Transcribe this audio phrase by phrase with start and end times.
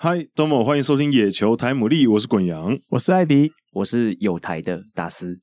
[0.00, 5.40] 嗨，多么欢迎收听野球台牡蛎，我是滚羊，我是艾迪，我是有台的大师。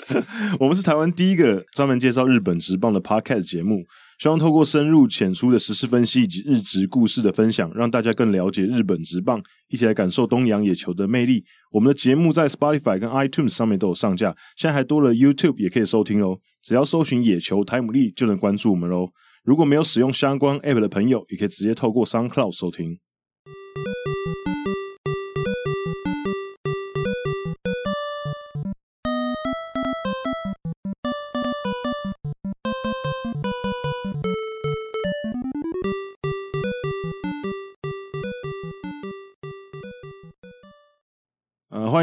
[0.60, 3.82] 我们是台湾第一个专门介绍日本职棒的 Podcast 节目，
[4.18, 11.42] 希望透过深入浅出的时事分析以及日职故事的分享，让大家更了解日本职棒，一起来感受东洋野球的魅力。
[11.70, 16.38] 我们的节目在 Spotify 跟 iTunes 上面都有上架，现在还多了 YouTube 也可以收听哦。
[16.62, 19.08] 只要搜寻野球台牡蛎就能关注我们喽。
[19.44, 22.98] 如果没有使用相关 App 的朋友，也可以直接透过 SoundCloud 收听。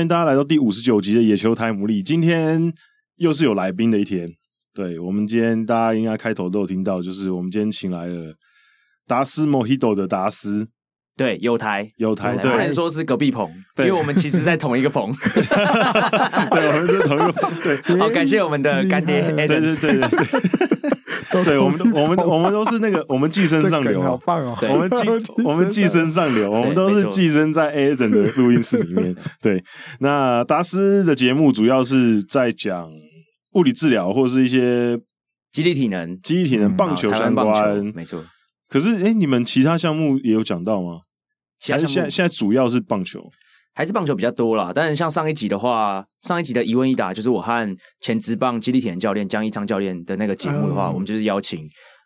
[0.01, 2.01] 欢迎大家来到第五十九集的野球台牡蛎。
[2.01, 2.73] 今天
[3.17, 4.33] 又是有来宾的一天。
[4.73, 8.33] 对，我们今天大家应该开头都有听到，就是我们今天请来了
[9.05, 10.67] 达斯莫希多的达斯。
[11.17, 15.11] 对，有台有台，不能说是隔壁棚，因为我们其实在同一个棚。
[16.51, 17.51] 对，我们是同一个棚。
[17.61, 19.21] 对， 好，感谢我们的干爹。
[19.21, 20.09] 对对对对对。
[21.45, 24.57] 对， 我们我们我们都是那个我们寄生上流，好棒哦！
[24.69, 25.07] 我们寄
[25.43, 29.15] 我们寄生上流，我们都是寄生在 a d e n 的录音室里面。
[29.41, 29.63] 对，
[29.99, 32.89] 那达斯的节目主要是在讲
[33.53, 34.99] 物理治疗或者是一些
[35.53, 38.21] 肌力体能、肌力体能、棒球相关，没错。
[38.71, 41.01] 可是，哎，你们其他项目也有讲到吗？
[41.59, 43.29] 其他现在现在主要是棒球。
[43.73, 51.65] 还是棒球比较多啦，但是像上一集的话，上一集的一问一答就是我和前职棒肌力体能教练江一昌教练的那个节目的话，嗯、我们就是邀请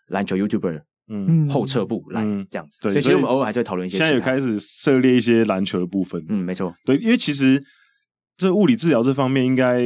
[0.10, 3.98] 篮球 YouTuber 嗯后撤步来这样子，对、所以其实我们偶尔还是会讨论一些。
[3.98, 7.64] 现在也开始涉猎一些篮球的部分，嗯，没错，对，因为其实
[8.38, 9.82] 这物理治疗这方面，应该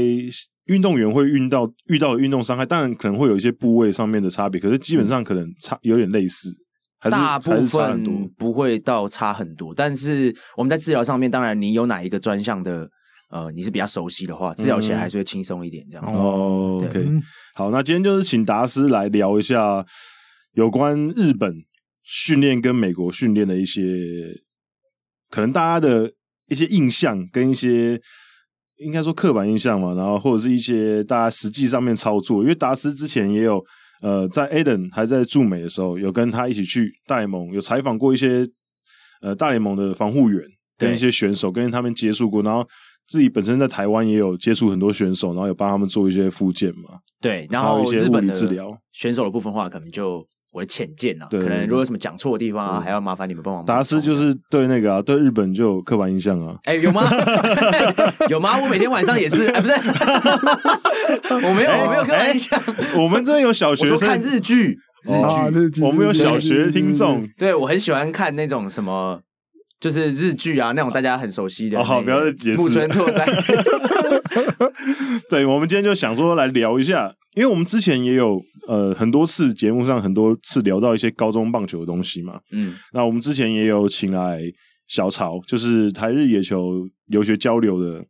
[0.66, 6.54] 运动员会运到遇到的运动伤害，当然可能会有一些部位上面的差别，可是基本上可能差有点类似。
[7.02, 12.90] 大部分不会到差很多，但是我们在治疗上面，当然你有哪一个专项的，
[13.30, 16.18] 呃，你是比较熟悉的话，治疗起来还是会轻松一点，这样子。
[16.20, 17.08] 哦，OK，
[17.56, 19.86] 好，那今天就是请达斯来聊一下
[20.56, 21.54] 有关日本
[22.04, 23.82] 训练跟美国训练的一些，
[25.30, 26.12] 可能大家的
[26.48, 27.98] 一些印象跟一些
[28.80, 33.64] 应该说刻板印象嘛，然后或者是一些大家实际上面操作，因为达斯之前也有。
[34.02, 38.46] 呃，在 Aden 还在驻美的时候，有跟他一起去大联盟，有采访过一些
[39.22, 40.42] 呃大联盟的防护员
[40.78, 42.66] 跟一些选手，跟他们接触过，然后
[43.08, 47.00] 自己本身在台湾也有接触很多选手，然后有帮他们做一些复健嘛。
[47.20, 53.64] 对，然后一些物理治疗选手的部分的话，可能就我的浅见啊，可能如果有什么讲错的地方啊，还要麻烦你们帮忙。
[53.66, 56.56] 达斯就是对那个啊，对日本就有刻板印象啊。
[56.66, 57.04] 哎，有吗？
[58.30, 58.60] 有吗？
[58.62, 59.74] 我每天晚上也是，哎，不是，
[61.36, 62.62] 我没有，我没有刻板印象。
[62.98, 64.78] 我们这有小学生看日剧，
[65.52, 67.28] 日剧，我们有小学听众。
[67.38, 69.22] 对，我很喜欢看那种什么。
[69.80, 71.82] 就是日剧啊，那种大家很熟悉的。
[71.84, 72.62] 好，不要再解释。
[72.62, 73.26] 木村拓哉。
[75.30, 82.40] 对，我们今天就想说来聊一下，因为我们之前也有呃很多次节目上很多次聊到一些高中棒球的东西嘛。
[82.52, 82.76] 嗯。
[82.94, 84.42] 那我们之前也有请来
[84.88, 88.04] 小曹，就是台日野球留学交流的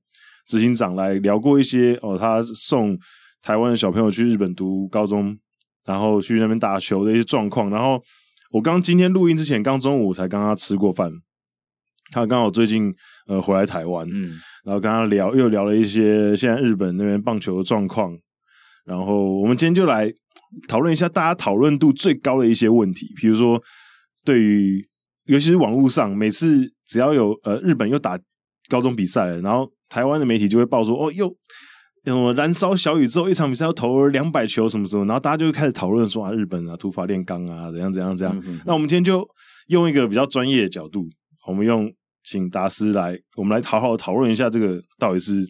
[0.47, 2.97] 执行长来聊过一些哦，他送
[3.41, 5.37] 台湾的小朋友去日本读高中，
[5.85, 7.69] 然后去那边打球的一些状况。
[7.69, 8.01] 然后
[8.51, 11.11] 我刚今天录音之前，刚中午才刚刚吃过饭。
[12.11, 12.93] 他刚好最近
[13.27, 14.33] 呃回来台湾，嗯，
[14.63, 18.17] 然后跟他聊，又聊了一些现在日本那边棒球的状况，
[18.85, 20.11] 然后我们今天就来
[20.67, 23.61] 讨论一下大家讨论度最高的一些问题，比如说
[24.25, 24.83] 对于
[25.25, 28.19] 尤其是网络上，每次只要有呃日本又打
[28.69, 31.31] 高中比赛了，然后台湾的媒体就会报说哦又
[32.05, 39.23] 什么燃烧小宇宙，一场比赛要投了两百球什么什么，然后大家就会开始讨论说啊日本啊土法炼钢啊怎样怎样怎样，嗯、那我们今天就
[39.67, 41.07] 用一个比较专业的角度，
[41.45, 41.93] 我们用。
[42.23, 45.45] 请达斯来，我们来好好讨论一下这个到底是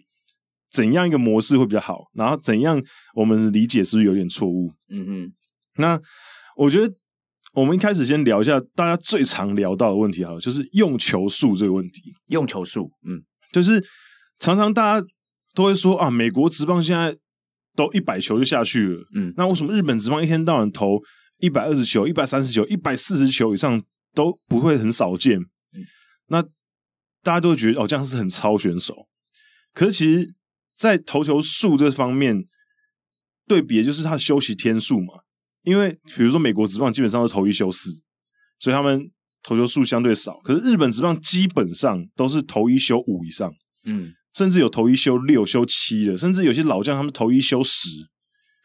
[0.72, 2.82] 怎样一个模式会比较好，然后怎样
[3.16, 4.72] 我们理解是不是有点错误？
[4.90, 5.34] 嗯哼，
[5.78, 6.00] 那
[6.56, 6.94] 我觉得
[7.54, 12.14] 我们一开始先聊一下大家最常聊到的问题，好，就是用球数这个问题。
[12.28, 13.22] 用球数，嗯，
[13.52, 13.84] 就是
[14.38, 15.08] 常常大家
[15.56, 17.18] 都会说啊，美国职棒现在
[17.76, 21.02] 都一百球就下去了，嗯，那为什么日本职棒一天到晚投
[21.40, 23.82] 一百二十球、一百三十球、一百四十球以上
[24.14, 25.40] 都不会很少见？
[25.40, 25.84] 嗯，
[26.28, 26.44] 那
[27.22, 29.08] 大家都会觉得哦，这样是很超选手。
[29.74, 30.34] 可是其实，
[30.76, 32.46] 在投球数这方面，
[33.48, 35.14] 对比的就是他的休息天数嘛。
[35.64, 37.92] 因为比如说美国职棒基本上都投一休四，
[38.58, 39.12] 所以他们
[39.44, 40.40] 投球数相对少。
[40.40, 43.54] 可是日本职棒基本上都是投一休五以上，
[43.86, 47.90] 嗯，甚至有投一休六、休七的，甚至有些老将他们投一休十。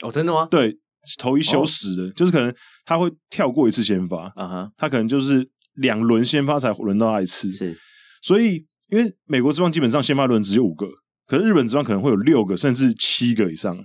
[0.02, 0.46] 哦，真的吗？
[0.50, 0.78] 对，
[1.18, 2.54] 投一休十的，哦、就是可能
[2.84, 4.70] 他会跳过一次先发，啊哈、uh，huh.
[4.76, 5.50] 他可能就是。
[5.78, 7.52] 两轮先发才轮到他一次。
[7.52, 7.76] 是，
[8.25, 10.88] 所以因为美国职棒基本上先发轮只有五个，
[11.26, 13.76] 可是日本职棒可能会有六个甚至七个以上。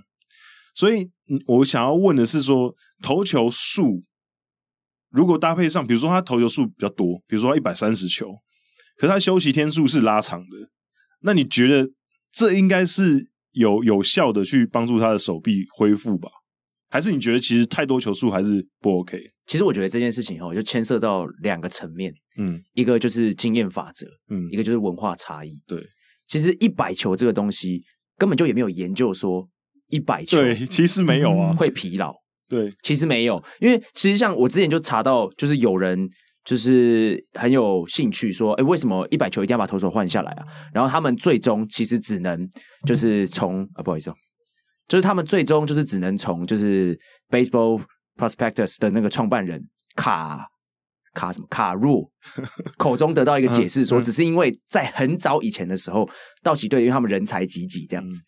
[0.74, 1.10] 所以，
[1.46, 4.02] 我想要问的是说，投球数
[5.10, 8.32] 如果搭配上，比如说他投球数比较多，比如说他一百三十球，
[8.96, 10.70] 可是他休息天数是拉长的，
[11.20, 11.90] 那你觉得
[12.32, 16.30] 这应该是有有效的去帮助他的手臂恢复吧？
[16.90, 19.16] 还是你觉得其实太多球数还是不 OK？
[19.46, 25.52] 其实我觉得这件事情哦，就牵涉到两个层面，嗯，一个就是经验法则，嗯，一个就是文化差异。
[25.66, 25.80] 对，
[26.26, 27.80] 其实一百球这个东西
[28.18, 29.48] 根本就也没有研究说
[29.88, 32.12] 一百球，对，其实没有啊，会疲劳。
[32.48, 35.96] 对，其实没有，因为其实像我之前就查到，就是有人
[36.44, 40.44] 就是很有兴趣说，哎，为什么一百球一定要把投手换下来啊？
[40.74, 42.48] 然后他们最终其实只能
[42.84, 44.14] 就是从啊，不好意思哦。
[44.90, 46.98] 就是他们最终就是只能从就是
[47.28, 47.80] Baseball
[48.16, 49.62] Prospectus 的那个创办人
[49.94, 50.44] 卡
[51.14, 51.46] 卡什么？
[51.48, 52.10] 卡入
[52.76, 56.10] 口中得到一个解释，说只是因为在很早以前的时候，
[56.42, 58.20] 道奇队因为他们人才济济这样子，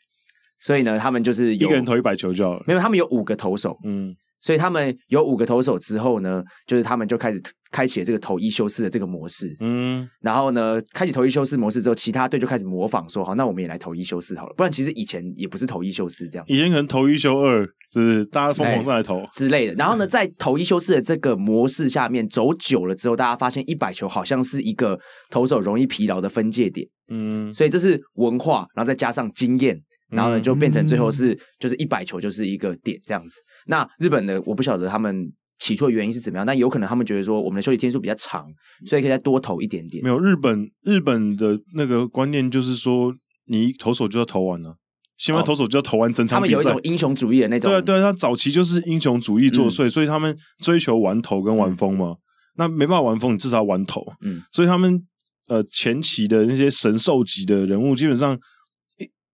[0.61, 4.15] 所以呢，他们就是有一个人投一百球就好了，没有，他们有五个投手，嗯。
[4.43, 7.41] 所以他们有五个投手之后呢，就是他们就开始
[7.71, 9.57] 开启了这个投一休四的这个模式。
[9.61, 19.75] 嗯，然后呢，开启投一休四模式之后，其他队就开始模仿说：“好，那我们也来投一休四好了。”不然其实以前也不是投一休四这样，以前可能投一休二，就是大家疯狂上来投之类的。
[19.75, 24.99] 然后呢， 在投一休四的这个模式下面走久了之后，大家发现一百球好像是一个
[25.31, 26.87] 投手容易疲劳的分界点。
[27.11, 29.81] 嗯，所以这是文化，然后再加上经验。
[30.13, 33.41] 然后呢，就变成最后是就是一百球就是一个点这样子。
[33.67, 38.47] 那日本的我不晓得他们起初的原因是怎么样，但有可能他们觉得说我们的休息天数比较长，
[38.87, 40.05] 所以可以再多投一点点。
[40.05, 43.15] 没有日本日本的那个观念就是说，
[43.47, 44.77] 你投手就要投完了，
[45.17, 46.57] 先发投手就要投完整场比赛。
[46.57, 47.71] 他们有一种英雄主义的那种。
[47.71, 52.09] 对对，他早期就是英雄主义作祟，嗯、所以他们追求玩投跟玩风嘛。
[52.09, 52.17] 嗯、
[52.57, 54.05] 那没办法玩风，你至少要完投。
[54.23, 55.01] 嗯，所以他们
[55.49, 58.39] 呃前期的那些神兽级的人物，基本上。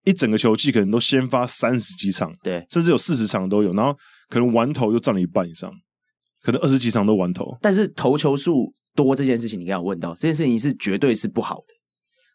[0.08, 3.96] 一整个球季可能都先发三十几场，对，甚至有四十场都有，然后
[4.28, 5.70] 可能完投就占了一半以上，
[6.42, 7.56] 可能二十几场都完投。
[7.60, 11.74] 但是投球数多这件事情，你刚刚问到这件事情是绝对是不好的。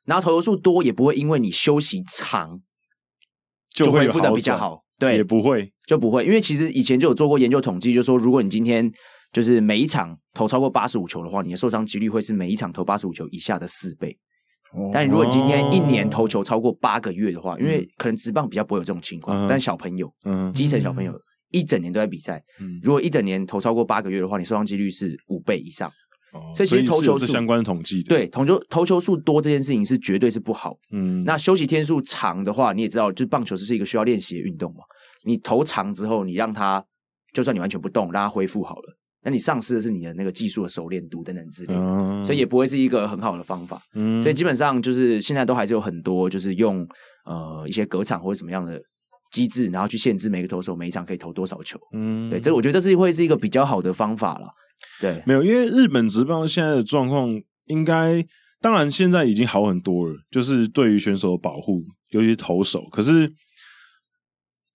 [0.06, 2.60] 然后投球数多也不会因为你休息长
[3.74, 8.92] 就恢复的比较好，对，也不会就不会，因为其实以前就有做过研究统计，就是说如果你今天
[9.32, 14.16] 就是每一场投超过八十五球的话，你的受伤几率会是每一场投八十五球以下的四倍。
[14.92, 21.14] 但如果今天一年投球超过八个月的话，因为可能职棒比较不会有这种情况，但小朋友，嗯，基层小朋友
[21.52, 22.44] 一整年都在比赛，
[22.82, 25.92] 如果一整年投超过八个月的话，你受伤几率是五倍以上。
[26.56, 30.76] 所以其实投球数相关的统计，对，投球投球数多这件事情是绝对是不好。
[30.92, 34.80] 嗯，那休息天数长的话，你也知道，就棒球是一个需要练习的运动嘛。
[35.26, 36.84] 你投长之后，你让它
[37.34, 38.98] 就算你完全不动，让它恢复好了。
[39.26, 41.74] 那你丧失的是你的那个技术的熟练度等等之类
[42.26, 43.82] 所以也不会是一个很好的方法。
[43.94, 46.86] 嗯，所以基本上就是现在都还是有很多就是用
[47.26, 48.82] 呃一些隔场或者什么样的
[49.32, 51.80] 机制，然后去限制每个投手每一场可以投多少球。
[51.94, 54.48] 嗯，对，这我觉得这是会是一个比较好的方法了。
[55.00, 57.30] 对，没有，因为日本职棒现在的状况
[57.68, 58.22] 应该
[58.60, 63.32] 当然现在已经好很多了，就是对于选手的保护，尤其是投手，可是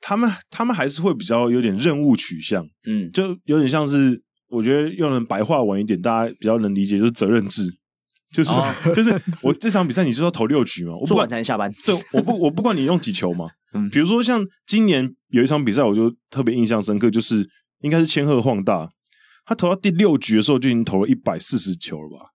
[0.00, 4.22] 他们他们还是会比较有点任务取向，嗯，就有点像是。
[4.48, 7.62] 我觉得用人白话文一点，大家比较能理解，就是责任制，
[8.32, 9.10] 就是、哦、就是
[9.44, 11.72] 我这场比赛你就是要投六局嘛，我不管做才能下班。
[11.84, 17.46] 对，我不我不管你用几球嘛， 嗯，比如说像今年有一场比赛，我就特别印象深刻，就是
[17.80, 18.88] 应该是千鹤晃大，
[19.44, 22.26] 他投到第六局的时候就已经投了一百四十球了吧，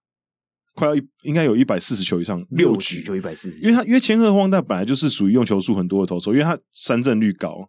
[0.76, 7.68] 快要一应该有一百四十球以上，六局就一百四十，因为他因为千鹤晃大本来就是属于用球数很多的投手，因为他三振率高，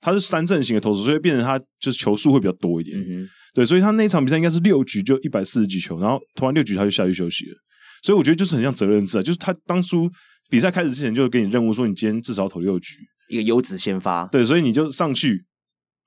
[0.00, 2.98] 他是三振型的投手，所以变成他就是球数会比较多一点。
[2.98, 3.28] 嗯
[3.58, 7.56] 对，所以他那一场比赛应该是六局就一百四十几球，然后投完六局他就下去休息了。
[8.04, 10.08] 所以我觉得就是很像责任制啊，就是他当初
[10.48, 12.94] 比赛开始之前就给你任务，说你今天至少要投六局，
[13.28, 14.24] 一个优质先发。
[14.28, 15.44] 对，所以你就上去，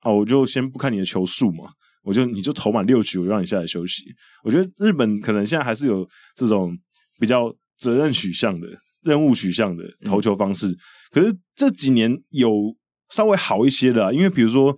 [0.00, 1.64] 好，我就先不看你的球数嘛，
[2.04, 4.02] 我就你就投满六局，我就让你下来休息。
[4.44, 6.74] 我觉得日本可能现在还是有这种
[7.20, 8.66] 比较责任取向的、
[9.02, 10.76] 任务取向的投球方式，嗯、
[11.10, 12.74] 可是这几年有
[13.10, 14.74] 稍微好一些的，啊因为比如说。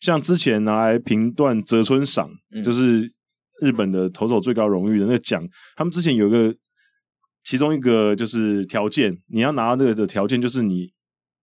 [0.00, 3.10] 像之前拿来评断泽村赏，嗯、就是
[3.62, 5.42] 日本的投手最高荣誉的那个奖，
[5.74, 6.54] 他们之前有一个
[7.44, 10.86] 其中一个就是条件，你要拿到这个的条件就是你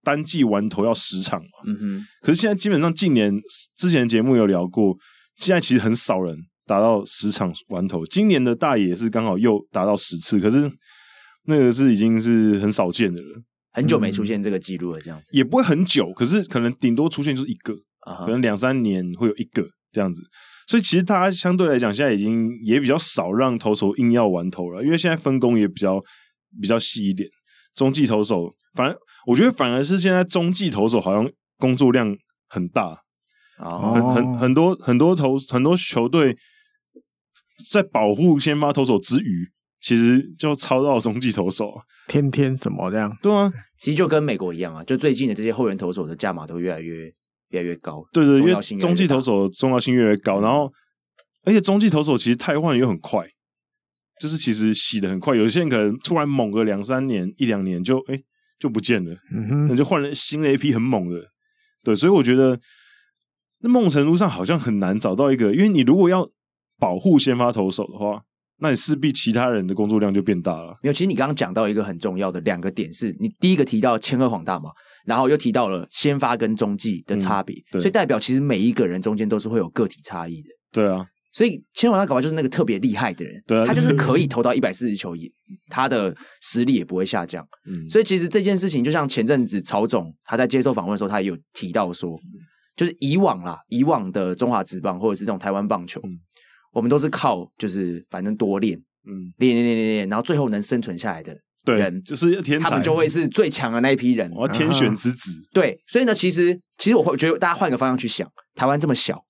[0.04, 1.50] 单季完投要十场嘛。
[1.66, 2.06] 嗯哼。
[2.22, 3.34] 可是现在基本上近年
[3.76, 4.96] 之前的节目有聊过，
[5.38, 8.06] 现在其实很少人达到十场完投。
[8.06, 10.72] 今年的大野是刚好又达到十次，可是
[11.46, 13.42] 那个是已经是很少见的了，
[13.72, 17.74] 很久没出现这个记录了，这样子、嗯、也不会很久，可是可能顶多出现就是一个。
[18.06, 20.22] 可能两三年会有一个这样子。
[20.68, 26.02] 所以其实他相对来讲，现在已经也比较少让投手硬要玩投了，因为现在分工也比较
[26.62, 27.30] 比较细一点。
[27.76, 28.96] 中继投手，反而
[29.28, 32.16] 我觉得反而是现在中继投手好像工作量
[32.48, 32.98] 很大
[33.60, 36.38] 哦，很很很多很多投很多球队
[37.72, 39.50] 在保护先发投手之余，
[39.82, 41.74] 其实就操到中继投手，
[42.08, 43.12] 天天什么这样？
[43.22, 47.12] 对啊，其实就跟美国一样啊，就最近的这些后援投手的价码都越来越
[47.54, 48.04] 越来越高。
[48.12, 50.72] 对对，因为中继投手重要性越来越高，然后
[51.46, 53.26] 而且中继投手其实太换又很快。
[54.22, 58.24] 就是其实洗的很快，有些人可能突然猛个两三年、一两年就哎、欸、
[58.60, 59.14] 就不见了，
[59.68, 61.20] 那就换了新的一批很猛的，
[61.84, 62.58] 对，所以我觉得
[63.62, 66.30] 那某种程度上好像很难找到一个，因为你如果要
[66.80, 68.22] 保护先发投手的话，
[68.60, 70.78] 那你势必其他人的工作量就变大了。
[70.84, 74.70] 没有，其实你刚刚讲到一个很重要的两个点是，是你第一个提到千贺滉大嘛，
[75.06, 80.50] 然后又提到了先发跟中继的差别，嗯，所以代表其实每一个人中间都是会有个体差异的。
[80.72, 81.06] 对啊。
[81.36, 85.28] 所以千贺滉大搞不好就是那个特别厉害的人，对啊，他就是可以投到一百四十球，也
[85.68, 87.44] 他的实力也不会下降。
[87.66, 92.20] 嗯，所以其实这件事情就像前阵子曹总他在接受访问的时候，他也有提到说，
[92.76, 96.12] 就是以往啦，以往的中华职棒或者是这种台湾棒球，嗯，
[96.72, 105.32] 我们都是靠就是反正多练，嗯，练练练练练，然后最后能生存下来的人，对，就是天才，他们就会是最强的那一批人，我要天选之子。
[105.54, 109.24] 对，所以呢，其实其实我会觉得大家换个方向去想，台湾这么小。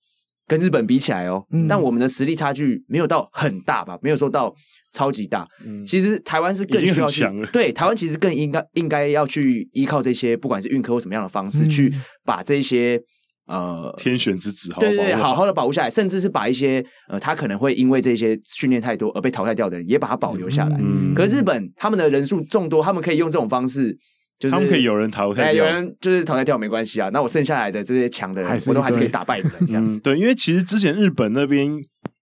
[0.46, 4.54] 跟日本比起来哦，嗯，但我们的实力差距没有到很大吧，没有说到
[4.92, 5.48] 超级大。
[5.64, 11.94] 嗯，其实台湾是更需要去，对，台湾其实更应该应该要去依靠这些，不管是运科或什么样的方式，嗯，去
[12.26, 13.00] 把这些
[13.46, 20.76] 呃天选之子好好，对对对，好好的保护下来，甚至是把一些呃他可能会因为这些训练太多而被淘汰掉的人，也把他保留下来。
[20.80, 23.98] 嗯，可是日本他们的人数众多，他们可以用这种方式。
[24.36, 27.08] 就是、他们可以有人淘汰掉，有人就是淘汰掉没关系啊。
[27.12, 29.96] 那我剩下来的这些强的人，我都还是可以打败的这样子。
[29.96, 31.72] 嗯、对，因为其实之前日本那边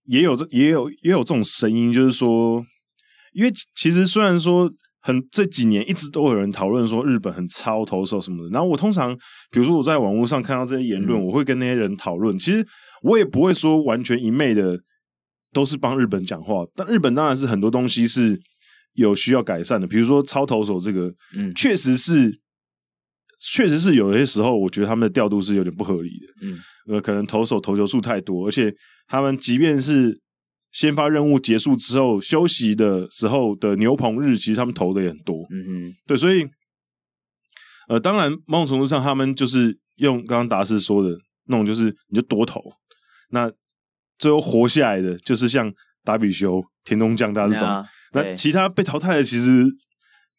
[0.04, 2.62] 也有这也有也有这种声音，就是说，
[3.32, 4.70] 因为其实虽然说
[5.02, 9.14] 很这几年一直都有人讨论说日本很超投手什么的，然后我通常
[9.50, 12.38] 比如说我在网络上看到这些言论、嗯，我会跟那些人讨论。
[12.38, 12.66] 其实
[13.02, 14.78] 我也不会说完全一昧的
[15.52, 18.40] 都是帮日本讲话，但日本当然是很多东西是。
[18.94, 22.30] 有需要改善的，比如说超投手这个，嗯，确实是，
[23.40, 28.70] 确实是有些时候，我觉得他们的调度是有点不合理的，嗯，呃，可能投手投球数太多，而且
[29.06, 30.20] 他们即便是
[30.72, 36.44] 先发任务结束之后休息的时候的牛棚日，其实他们投的也很多，嗯嗯，对，所以，
[37.88, 42.60] 呃，当然某种程度上，他们就是用刚刚达斯说的那种，就是你就多投，
[43.30, 43.52] 那
[44.18, 47.68] 最后活下来的就是像达比修、田中将大这种。
[47.68, 49.64] 嗯那其他被淘汰的其实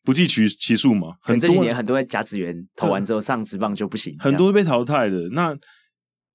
[0.04, 5.28] 不计其其数嘛，很多年很多甲子园投完之后上职棒就不行，很多被淘汰的。
[5.30, 5.58] 那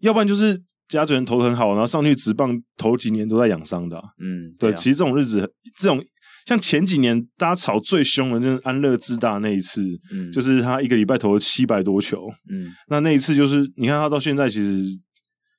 [0.01, 4.05] 要不然就是甲子园投的很好，然后上去直棒头几年都在养伤的、啊。
[4.19, 6.03] 嗯，对，其实这种日子，这种
[6.47, 14.83] 像前几年大家吵最凶的，就是安乐自大那一次，嗯，就是他一个礼拜投了七百多球，嗯，那那一次就是你看他到现在其实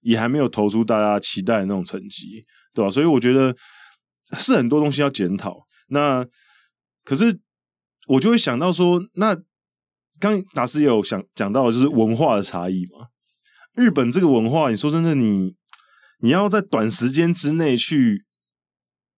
[0.01, 2.43] 也还没有投出大家期待的那种成绩，
[2.73, 2.89] 对吧、啊？
[2.89, 3.55] 所以我觉得
[4.33, 5.57] 是很多东西要检讨。
[5.89, 6.25] 那
[7.03, 7.39] 可是
[8.07, 9.37] 我就会想到说，那
[10.19, 13.07] 刚达斯也有想讲到的就是文化的差异嘛。
[13.75, 15.55] 日本这个文化，你说真的你，你
[16.19, 18.25] 你要在短时间之内去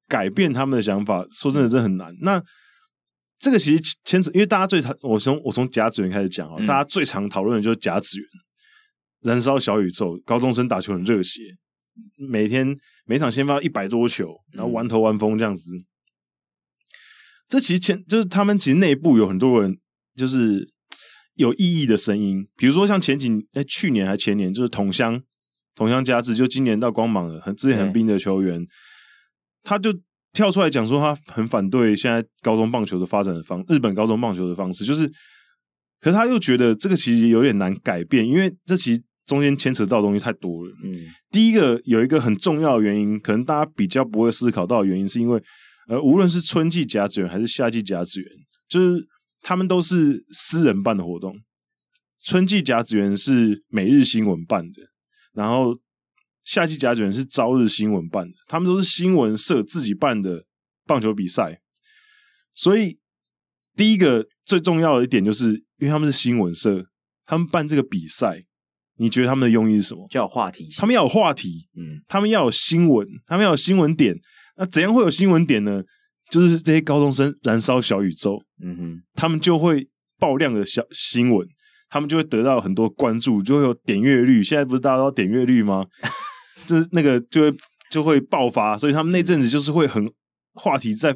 [0.08, 2.14] 改变他们的想法，说真的这很难。
[2.22, 2.42] 那
[3.40, 8.28] 这个其实牵扯，因为大家最常我从我从甲子园开始讲啊、嗯，大家最常讨论的就是甲子园
[9.22, 11.42] 燃烧小宇宙，高中生打球很热血，
[12.30, 15.72] 每天每场先发一百多球，然后玩头玩疯这样子。
[17.48, 19.76] 这其实牵就是他们其实内部有很多人
[20.16, 20.71] 就是
[21.42, 25.22] 有意义的声音，比如说像前几哎去年还前年就是桐乡
[25.76, 28.66] 桐乡佳治，就今年到光芒了很之前很冰的球员，
[29.64, 29.94] 他就
[30.32, 35.06] 跳出来讲说他很反对现在高中棒球的发展的方日本高中棒球的方式，就是
[36.00, 40.72] 可是他又觉得这个其实有点难改变，因为这其实中间牵扯到的东西太多了。
[40.84, 40.94] 嗯，
[41.30, 45.42] 第一个有一个很重要的原因，可能大家比较不会思考到的原因，是因为。
[45.88, 48.30] 呃，无论是春季甲子园还是夏季甲子园，
[48.70, 49.06] 就是
[49.42, 51.36] 他们都是私人办的活动。
[52.24, 54.82] 春季甲子园是每日新闻办的，
[55.34, 55.76] 然后
[56.44, 58.34] 夏季甲子园是朝日新闻办的。
[58.48, 60.46] 他们都是新闻社自己办的
[60.86, 61.62] 棒球比赛。
[62.54, 63.00] 所以，
[63.76, 66.86] 第一个最重要的一点就是，因为他们是新闻社，
[67.26, 68.44] 他们办这个比赛，
[68.98, 70.08] 你觉得他们的用意是什么？
[70.10, 74.16] 就要有话题，他们要有话题，嗯，他们要有新闻，他们要有新闻点。
[74.58, 75.82] 那怎样会有新闻点呢？
[76.32, 81.48] 就是这些高中生燃烧小宇宙，嗯哼，他们就会爆量的小新闻，
[81.90, 84.42] 他们就会得到很多关注，就会有点阅率。
[84.42, 85.86] 现在不是大家都要点阅率吗？
[86.66, 87.58] 就是那个就会
[87.92, 90.12] 就会爆发，所以他们那阵子就是会很
[90.56, 91.16] 话题在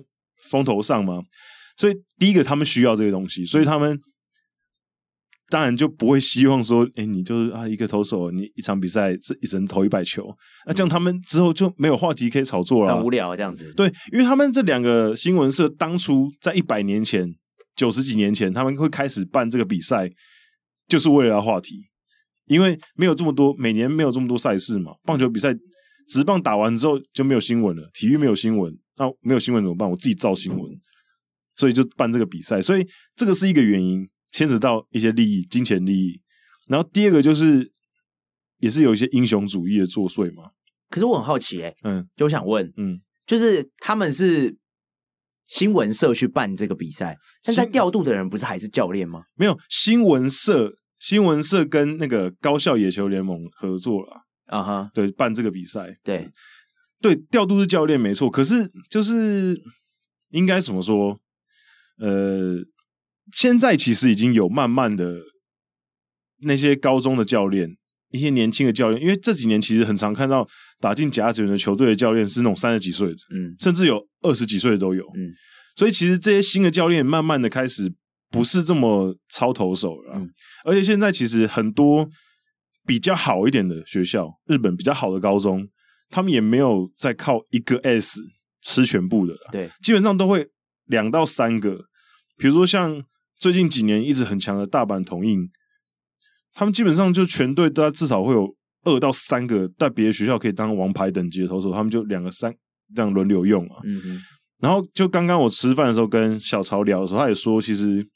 [0.50, 1.24] 风头上嘛。
[1.78, 4.00] 所以第一个他们需要这个东西，所以他们。
[5.50, 10.28] 当然就不会希望说，哎，你就是啊一个投手，你一场比赛这一人投一百球，
[10.66, 13.72] 那这样他们之后就没有话题可以炒作了，很无聊这样子。
[13.74, 17.32] 对，因为他们这两个新闻社当初在一百年前、
[17.76, 20.10] 九十几年前，他们会开始办这个比赛，
[20.88, 21.76] 就是为了要话题，
[22.48, 24.94] 因为没有这么多，每年没有这么多赛事嘛。
[25.04, 25.54] 棒球比赛，
[26.08, 29.88] 直棒打完之后就没有新闻了，体育没有新闻，那没有新闻怎么办？
[29.88, 30.72] 我自己造新闻，
[31.56, 32.84] 所以就办这个比赛，所以
[33.16, 34.04] 这个是一个原因。
[34.36, 36.20] 牵扯到一些利益、金钱利益，
[36.68, 37.72] 然后第二个就是，
[38.58, 40.52] 也是有一些英雄主义的作祟嘛。
[40.90, 44.58] 可是我很好奇、欸，哎，嗯，就我想问，嗯，就是他们是
[45.48, 49.24] 新闻社去办这个比赛，但在调度的人不是还是教练吗？
[49.36, 56.30] 没有，新闻社，新闻社跟那个高校野球联盟合作了，啊哈，对，办这个比赛，对，
[57.00, 59.58] 对，调度是教练没错，可是就是
[60.32, 61.22] 应该怎么说，
[62.00, 62.66] 呃。
[63.34, 65.16] 现在其实已经有慢慢的
[66.42, 67.70] 那些高中的教练，
[68.12, 70.48] 一些年轻的教练，因为这几年其实很常看到
[70.80, 75.34] 打进甲子园的球队的教练是那种三十几岁的，嗯，甚至有二十几岁的都有，嗯，
[75.76, 77.92] 所以其实这些新的教练慢慢的开始
[78.30, 80.30] 不是这么操投手了，嗯，
[80.66, 82.08] 而且现在其实很多
[82.86, 85.68] 比较好一点的学校，日本比较好的高中，
[86.10, 88.22] 他们也没有再靠一个 S
[88.62, 90.48] 吃全部的了，对，基本上都会
[90.86, 91.86] 两到三个，
[92.38, 93.04] 比如说像。
[93.38, 95.50] 最近几年一直很强的大阪桐荫，
[96.54, 102.54] 他们基本上就全队都至少会有二到三个在别的学校可以当王牌等级的投手，他们就两个三
[102.96, 103.82] 这样轮流用啊。
[103.84, 104.22] 嗯嗯。
[104.60, 108.08] 然后就刚刚我吃饭的时候跟小曹聊的时候，他也说，其实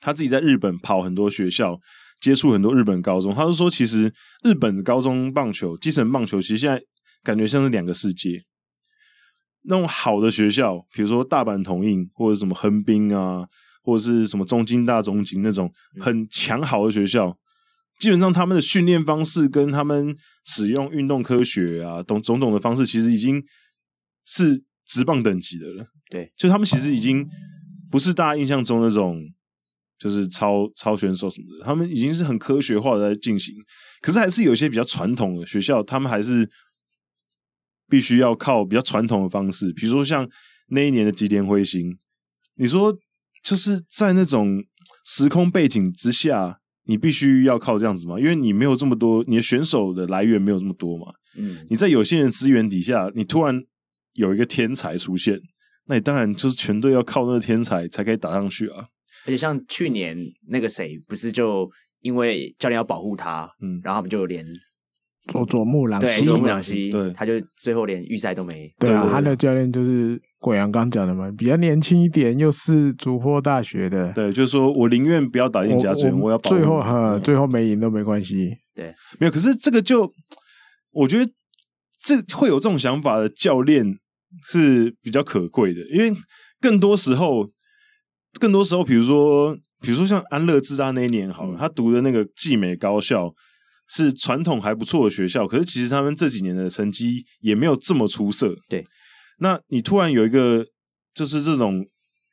[0.00, 1.78] 他自己在日本跑很多学校，
[2.20, 6.80] 接触很多日本高中，他就说，其实日本高中棒球、基层棒球，其实现在
[7.22, 8.42] 感觉像是两个世界。
[9.64, 13.46] 那种好的学校，比如说大阪桐荫或者什么横滨啊。
[13.86, 17.38] 或者是什么中金大中金那种很强好的学校，
[18.00, 20.12] 基本上他们的训练方式跟他们
[20.44, 23.40] 使用运动科学啊，等种种的方式，其实已经
[24.24, 25.86] 是直棒等级的了。
[26.10, 27.24] 对，就他们其实已经
[27.88, 29.22] 不是大家印象中那种
[30.00, 33.54] 就是超超选手什么的，他们已经是很科学化的在进行。
[34.00, 36.50] 可是还是有一些比较传统的学校，他们还是
[37.88, 40.28] 必须要靠比较传统的方式，比如说像
[40.70, 41.96] 那一年的吉田辉星，
[42.56, 42.98] 你说。
[43.46, 44.64] 就是在那种
[45.04, 51.06] 时空背景之下，你必须要靠这样子嘛，因为你没有这么多，你的选手的来源没有这么多嘛。
[51.36, 53.62] 嗯，你在有限的资源底下，你突然
[54.14, 55.38] 有一个天才出现，
[55.84, 58.86] 那你当然就是全队要靠那个天才才可以打上去啊。
[59.24, 64.44] 而且像去年那个谁，不是就因为教练要保护他，嗯，然后他们就连。
[65.26, 68.72] 佐佐木朗希，佐佐木朗希，对，他就最后连预赛都没。
[68.78, 74.12] 对啊，他的教练就是鬼阳刚讲的嘛，比较年轻一点，又是筑波大学的。
[74.12, 78.50] 对，就是说我宁愿不要打进甲子，我，要保最后哈，最后没赢都没关系。
[78.74, 79.32] 对，没有。
[79.32, 80.08] 可是这个就，
[80.92, 81.28] 我觉得
[82.00, 83.84] 这会有这种想法的教练
[84.44, 86.16] 是比较可贵的，因为
[86.60, 87.50] 更多时候，
[88.38, 93.34] 更多时候，比如说，比如说像安乐智大那一年好了，嗯、他读的那个技美高校。
[93.88, 98.54] 是传统还不错的学校，可是其实他们这几年的成绩也没有这么出色。
[98.68, 98.84] 对，
[99.38, 100.66] 那你突然有一个
[101.14, 101.86] 就是这种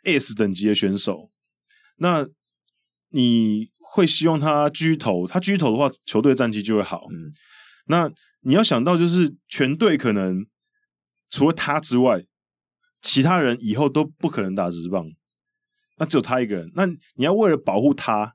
[0.03, 1.29] S 等级的选手，
[1.97, 2.27] 那
[3.09, 5.27] 你会希望他居头？
[5.27, 7.05] 他居头的话，球队战绩就会好。
[7.11, 7.31] 嗯，
[7.85, 8.11] 那
[8.41, 10.45] 你要想到就是全队可能
[11.29, 12.25] 除了他之外，
[12.99, 15.05] 其他人以后都不可能打直棒，
[15.97, 16.71] 那只有他一个人。
[16.73, 18.33] 那你要为了保护他，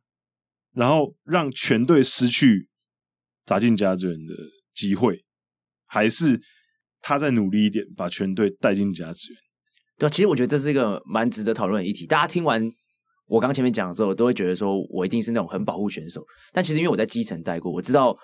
[0.72, 2.68] 然后让全队失去。
[3.48, 4.34] 打进甲子园的
[4.74, 5.24] 机会，
[5.87, 6.38] 还是
[7.00, 9.38] 他再努力一点，把全队带进甲子园。
[9.98, 12.06] 对啊，其实我觉得这是一个蛮值得讨论的议题。
[12.06, 12.62] 大家听完
[13.26, 16.22] 我刚前面讲的时候，都会觉得说我一定是那种很保护选手。
[16.52, 18.14] 但其实因为我在基层待过，我知道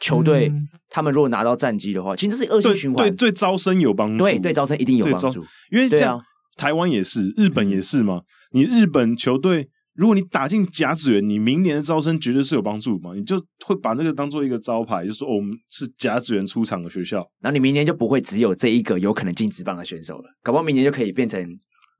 [0.00, 5.44] 球队、嗯、他们如果拿到战绩的话，其实这是恶性循环，对，对招生有帮助，对对招生一定有帮助。
[5.70, 6.24] 因为这样、啊、
[6.56, 8.16] 台湾也是，日本也是嘛。
[8.16, 9.68] 嗯、你日本球队。
[10.00, 13.14] 如果你打进甲子园，你明年的招生绝对是有帮助嘛？
[13.14, 21.46] 你就会把那个当做一个招牌，就说、哦、我们是甲子园出场的学校，然后你明年就不会只有这一个有可能进职棒的选手了，搞不好明年就可以变成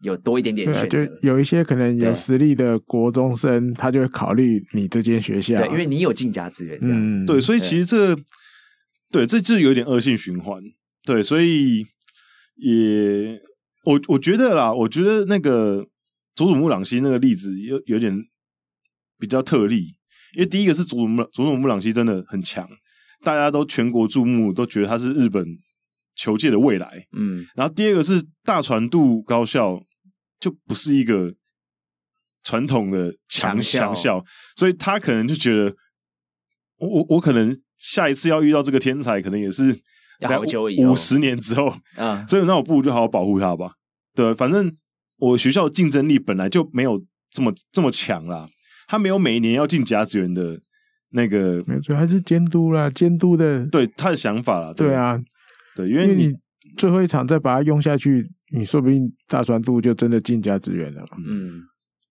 [0.00, 1.04] 有多一点点选择、啊。
[1.04, 7.26] 就有一些可能有实力的国中生，他就会考虑你这间学校，对，因为你有进甲子园这样子、嗯。
[7.26, 8.22] 对，所以其实这个、
[9.10, 10.58] 对，这就有点恶性循环。
[11.04, 11.84] 对，所以
[12.56, 13.38] 也
[13.84, 15.86] 我我觉得啦，我觉得那个。
[16.34, 18.16] 佐佐木朗希那个例子有有点
[19.18, 19.94] 比较特例，
[20.34, 22.68] 因为第一个是佐佐木佐佐木朗希真的很强，
[23.22, 25.44] 大家都全国注目，都觉得他是日本
[26.16, 27.06] 球界的未来。
[27.12, 29.82] 嗯，然后第二个是大船渡高校，
[30.38, 31.34] 就不是一个
[32.42, 34.24] 传统的强强校，
[34.56, 35.74] 所以他可能就觉得，
[36.78, 39.78] 我我我可能下一次要遇到这个天才，可能也是
[40.22, 41.74] 好久以后，五十年之后。
[41.96, 43.72] 嗯，所以那我不如就好好保护他吧。
[44.14, 44.74] 对，反正
[45.20, 48.48] 我学校竞争力本来就没有这么这么强啦，
[48.88, 50.58] 他没有每年要进甲子园的
[51.10, 54.72] 那个，没有，主要还是监督啦，监督的对他的想法啦。
[54.74, 55.20] 对，对啊，
[55.76, 56.32] 对，因为你
[56.76, 61.04] 最后一场再把它用下去，你说不定大传度就真的进甲子园了。
[61.28, 61.60] 嗯，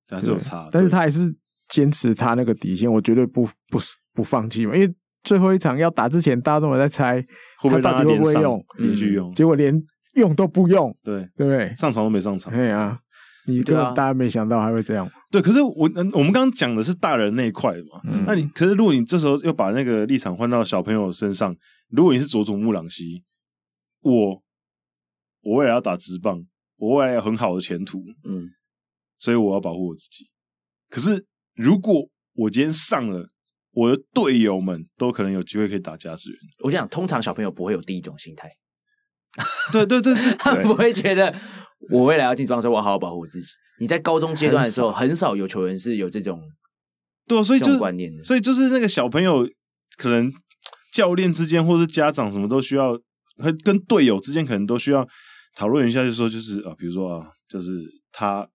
[0.10, 1.36] 还是有差，但是他还是
[1.67, 3.80] 坚持他那个底线，我绝对不不
[4.13, 4.76] 不放弃嘛。
[4.76, 4.93] 因为
[5.24, 7.26] 最后一场要打之前，大家都在猜
[7.62, 9.82] 他到底会不会用，连续用，结果连。
[10.15, 11.76] 用都不用，对对不对？
[11.76, 13.00] 上场都没上场，对啊，
[13.45, 15.10] 你根本大家没想到还会这样。
[15.32, 21.56] 对，可是我我们刚刚讲的是大人那一块嘛，嗯、那你可是如果你这时候又把那个立场换到小朋友身上，
[21.89, 23.24] 如果你是佐佐木朗希，
[24.02, 24.41] 我
[25.41, 26.43] 我未来要打直棒，
[26.78, 28.50] 我未来有很好的前途，嗯，
[29.17, 30.26] 所以我要保护我自己。
[30.89, 33.28] 可是如果我今天上了，
[33.72, 36.39] 我的队友们都可能有机会可以打驾驶员。
[36.63, 38.50] 我想，通常小朋友不会有第一种心态。
[39.72, 41.34] 对对对，是他不会觉得
[41.92, 43.48] 我未来要进职棒，所以我要好好保护我自己。
[43.80, 46.42] 你在高中阶段的时候，很少有球员是有这种
[47.28, 48.24] 对，所以就是观念的。
[48.24, 49.48] 所以就是那个小朋友，
[49.98, 50.30] 可能
[50.92, 53.00] 教练之间或是家长什么都需要，
[53.63, 55.08] 跟队友之间可能都需要
[55.56, 57.72] 讨论一下，就是说就是啊，比如说啊，就是
[58.12, 58.46] 他，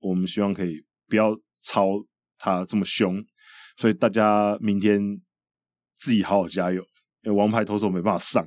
[0.00, 1.86] 我们希望可以不要超
[2.36, 3.24] 他这么凶，
[3.78, 5.00] 所以大家明天
[5.98, 6.82] 自己好好加油，
[7.22, 8.46] 因为王牌投手没办法上。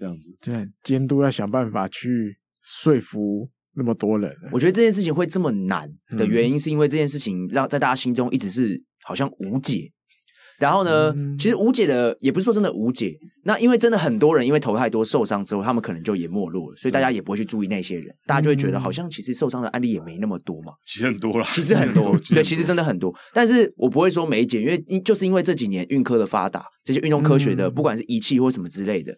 [0.00, 4.34] 这样子，对，监督要想办法去说服那么多人。
[4.50, 9.92] 我觉得这件事情会这么难的原因，是因为这件事情让在大家心中一直是好像无解。
[10.58, 13.16] 然后呢，嗯、其实无解的也不是说真的无解。
[13.44, 18.14] 那因为真的很多人因为投太多受伤之后，他们可能就也没落了，所以大家也不会去注意那些人。
[18.26, 20.74] 大家就会觉得好像其实受伤的案例也没那么多嘛。
[20.84, 23.10] 其实很多了，其实很 多，对，其实真的很多。
[23.32, 29.16] 但是我不会说没解，因为就是因为这几年运科的发达，这些运动科学的不管是仪器或什么之类的。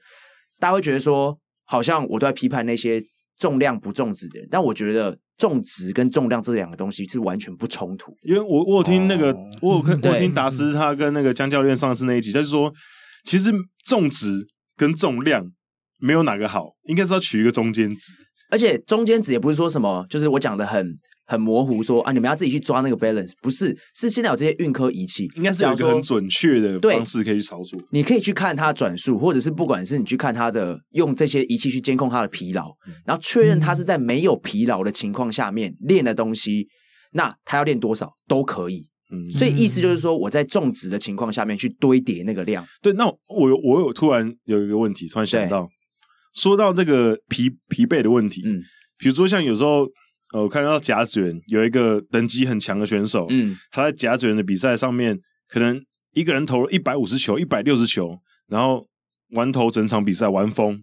[0.62, 3.02] 大家会觉得说，好像我都在批判那些
[3.36, 8.16] 重量不重质的人，但我觉得重质跟重量这两个东西是完全不冲突。
[8.22, 12.72] 因为我我有听那个，哦、我有看我有听达斯他跟那个江教练上次那一集，他就说，
[13.24, 13.50] 其实
[13.84, 14.46] 重质
[14.76, 15.44] 跟重量
[15.98, 18.12] 没有哪个好，应该是要取一个中间值。
[18.52, 20.94] 而且中间值也不是说什么，就是我讲的很。
[21.24, 27.80] 很模糊说，说啊，你们要自己去抓那个 balance，不是，是现在有这些运科仪器，应该是有一个很准确的方式可以去操作。
[27.90, 36.66] 你可以去看它转速，或者是不管是你去看它的用这些仪器去监控它的疲劳，嗯、然后确认它是在没有疲劳的情况下面练的东西，
[37.12, 38.84] 那它要练多少都可以。
[39.10, 42.66] 嗯，所以意思就是说，我在种植的情况下面去堆叠那个量。
[42.82, 45.70] 对，那我有我有突然有一个问题，突然想到，对
[46.34, 48.62] 说到这个疲疲惫的问题，嗯，
[48.98, 49.86] 比如说像有时候。
[50.34, 55.78] 呃我看到甲子园有一个等级很强的选手，嗯，他在甲子园的比赛上面，可能
[56.14, 58.18] 一个人投了一百五十球、一百六十球，
[58.48, 58.88] 然后
[59.32, 60.82] 玩投整场比赛玩疯。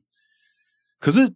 [1.00, 1.34] 可是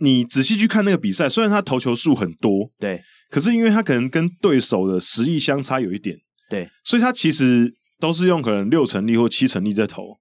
[0.00, 6.18] 你仔细去看那个比赛，虽然他投球数很多，对，可是因为他可能跟对手的实力相差有一点，
[6.50, 10.18] 对，所以他其实都是用可能六成力或七成力在投，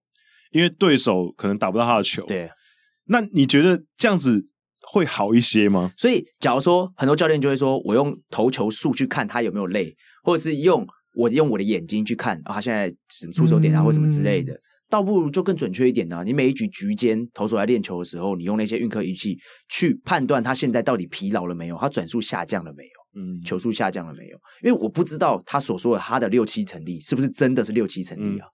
[0.51, 2.23] 因为对手可能打不到他的球。
[2.27, 2.51] 对，
[3.11, 4.47] 那你觉得这样子？
[4.91, 5.93] 会好一些吗？
[5.95, 16.23] 所以，假如说很多教练就会说，我用投球数去看他有没有累，或者是用我用我的眼睛去看啊，他现在什么出手点啊，或什么之类的，倒不如就更准确一点呢、啊。
[16.23, 19.37] 你每一局局间投手来练球的时候，你用那些运科仪器
[19.69, 24.37] 去判断他现在到底疲劳了没有，他转速下降了没有，嗯，球速下降了没有？
[24.63, 28.51] 因为我不知道他所说的他的六七成力是不是真的是六七成力啊，嗯、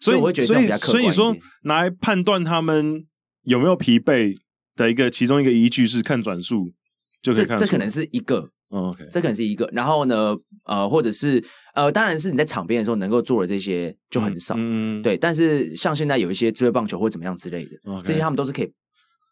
[0.00, 1.02] 所以我会觉得这样比较客观。
[1.02, 3.04] 所以说拿来判断他们
[3.48, 4.36] 有没有疲惫。
[4.78, 6.72] 的一个其中一个依据是看转速，
[7.20, 7.66] 就可以看这。
[7.66, 9.68] 这可能是一个，哦、OK，这可能是一个。
[9.72, 11.42] 然后呢，呃，或者是
[11.74, 15.18] 呃，当然是你在场边的时候能够做的这些就很少，嗯，对。
[15.18, 18.02] 但是像现在有一些智慧棒球或怎么样之类的，Okay.
[18.02, 18.72] 这些他们都是可以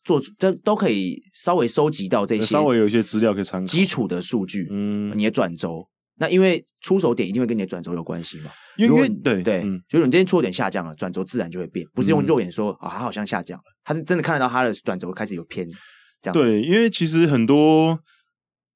[0.05, 5.89] 做，这都可以稍微收集到这些，稍微有一些资料可以参考基础的数据，嗯，你的转轴。
[6.19, 8.51] 那因为出手点一定会跟你的转轴有关系嘛？
[8.77, 15.67] 因为对对，嗯、就是你今天出手点下降了，转轴自然就会变，不是用肉眼说啊，它好像下降了，他是真的看得到他的转轴开始有偏
[16.21, 16.53] 这样子。
[16.53, 17.99] 对，因为其实很多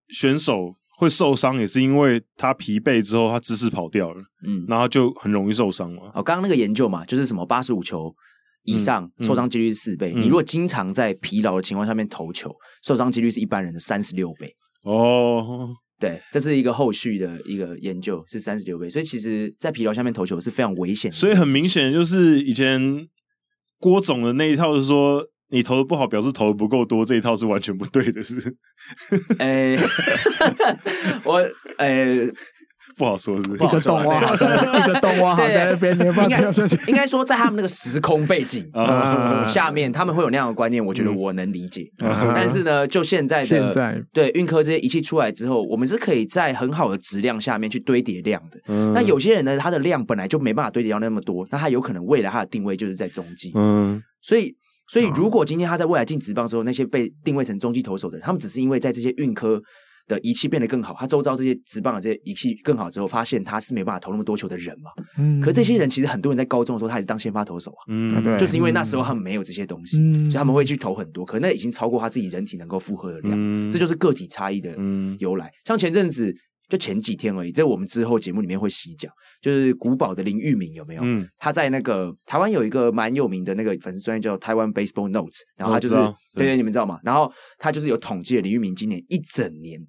[0.09, 6.05] 选手会受伤，也是因为他疲惫之后，他姿势跑掉了，嗯，然后就很容易受伤嘛。
[6.14, 8.14] 哦，刚刚那个研究嘛，就是什么八十五球
[8.62, 12.51] 以上受伤几率是四倍，你如果经常在疲劳的情况下面投球，
[12.83, 14.55] 受伤几率是一般人的三十六倍。
[14.85, 15.75] 哦。
[15.99, 21.14] 对，这是一个后续的一个研究，是三十六倍，所以其实，在疲劳下面投球是非常危险的。
[21.14, 22.81] 所以很明显，就是以前
[23.80, 28.54] 郭总的那一套是说你投的不好，表示投的不够多，这一套是完全不对的，是不是？
[29.38, 29.76] 哎，
[31.24, 31.44] 我
[31.78, 32.30] 哎。
[32.98, 35.98] 不好说，是一个洞挖好，一个洞挖好在那边。
[36.87, 38.70] 应该说，在他们那个时空背景
[39.46, 41.90] 下面，他们会有那样的观念，我觉得我能理解。
[42.35, 48.74] 但是呢，就现在的现在对运科这些仪器出来之后，我们是可以在很好的质量下面去堆叠量的。
[48.92, 53.53] 那有些人呢，他的量本来就没办法堆叠到那么多，那他有可能未来他的定位就是在中继。
[53.55, 54.55] 嗯，所以
[54.88, 59.61] 所以如果今天他在未来进职棒之后，那些被定位成中继投手的人，他们只是因为在这些运科。
[60.11, 64.90] 的仪器变得更好，他周遭这些职棒的这些仪器更好之后，发现他是没办法投那么多球的人嘛。
[65.16, 67.81] 嗯，可这些人其实很多人在高中的时候，他也是当先发投手啊。
[67.88, 73.35] 嗯，对，就是因为那时候他们没有这些东西，嗯、所以他们会去投很多，可那已经超过他自己人体能够负荷的量。
[73.37, 74.77] 嗯，这就是个体差异的
[75.18, 75.51] 由来。
[75.64, 76.35] 像前阵子
[76.68, 81.03] 就前几天而已，在我们之后节目里面会细讲，就是古堡的林玉明有没有？
[81.05, 85.94] 嗯，他在那个台湾有一个蛮有名的那个粉丝专业叫台湾 Baseball Notes，然后他就是
[86.35, 87.01] 对对，你们知道吗？
[87.03, 89.81] 然后他就是有统计了林玉明今年一整年。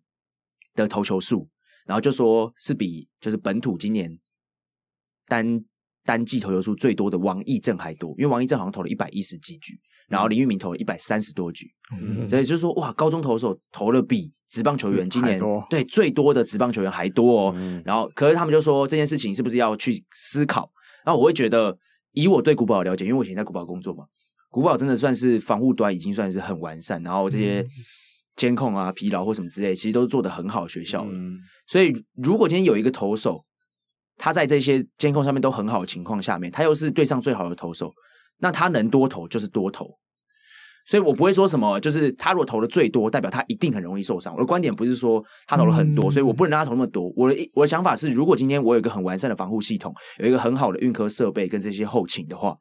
[0.75, 1.47] 的投球数，
[1.85, 4.11] 然后就说是比就是本土今年
[5.27, 5.63] 单
[6.03, 17.53] 单季投球数最多的王义正还多，因为王义正好像投了一百一十几局，然后林玉明投了一百三十多局，嗯、所以就是说哇，高中投手投了比职棒球员今年对最多的职棒球员还多哦。
[17.55, 20.71] 嗯、然后可是他们就说这件事情是不是要去思考？
[21.05, 21.77] 然后我会觉得，
[22.13, 24.05] 以我对古堡的了解，因为我以前在古堡工作嘛，
[24.49, 27.65] 古堡真的算是防护端已经算是很完善，然后这些。
[28.31, 31.11] 嗯监控啊，疲劳或什么之类，其实都是做的很好的学校了。
[31.13, 33.43] 嗯、所以，如果今天有一个投手，
[34.17, 37.91] 他在这些监控上面都很好的情况下面，他又是对上最好的投手，
[38.39, 39.91] 那他能多投就是多投。
[40.87, 44.33] 所以我不会说什么，就是他如果投的最多，代表他一定很容易受伤。
[44.33, 47.11] 我的观点不是说他投了很多，嗯、所以我不能让他投那么多。
[47.15, 52.55] 我的我的想法是，如果今天我有一个很完善的防护系统，有一个很好的运科设备跟这些后勤的话，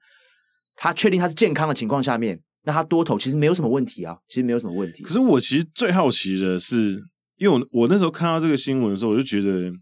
[0.74, 2.40] 他确定他是健康的情况下面。
[2.64, 5.03] 那他多投其实没有什么问题啊，其实没有什么问题。
[5.03, 7.03] 可是我其实最好奇的是，
[7.38, 9.73] 因为我我那时候看到这个新闻的时候，我就觉得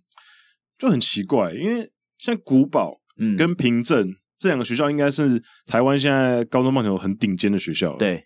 [0.78, 3.00] 就很奇怪，因为像古堡
[3.36, 7.96] 跟平镇、嗯、这两个学校，应该是台湾现在高中棒球很顶尖的学校。
[7.96, 8.24] 对，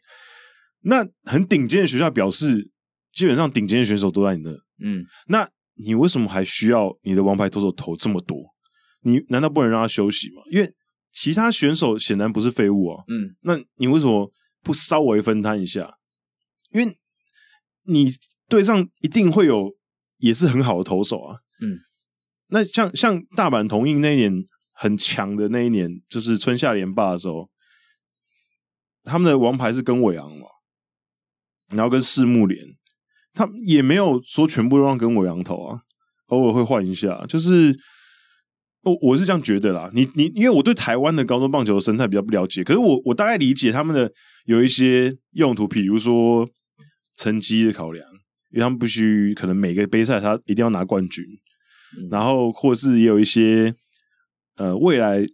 [0.82, 2.70] 那很顶尖的学校表示，
[3.10, 4.50] 基本上顶尖的选手都在你那。
[4.84, 8.36] 嗯，那你为什么还需要你的王牌投手投这么多？
[9.02, 10.42] 你难道不能让他休息吗？
[10.50, 10.70] 因为
[11.10, 13.02] 其他选手显然不是废物啊。
[13.08, 14.30] 嗯，那你为什么？
[14.62, 15.98] 不稍微分摊一下，
[16.70, 16.96] 因为
[17.84, 18.08] 你
[18.48, 19.74] 对上一定会有
[20.18, 21.38] 也是很好的投手啊。
[21.60, 21.78] 嗯，
[22.48, 27.50] 那像像大阪同印那一年很强的那一年，就是春夏连霸的时候，
[29.04, 30.46] 他们的王牌是跟尾昂嘛，
[31.70, 32.64] 然后跟四木连，
[33.34, 35.82] 他也没有说全部都让跟尾昂投啊，
[36.26, 37.76] 偶尔会换一下，就是。
[38.84, 44.10] 我我是这样觉得啦，你你因为我对台湾的高中棒球的生态比较不了解，可是我我大概理解他们的
[44.46, 46.48] 有一些用途，比如说
[47.16, 48.04] 成绩的考量，
[48.50, 51.24] 因为他们必须可能每个杯赛他一定要拿冠军，
[51.96, 53.72] 嗯、然后或是也有一些
[54.56, 55.24] 呃未来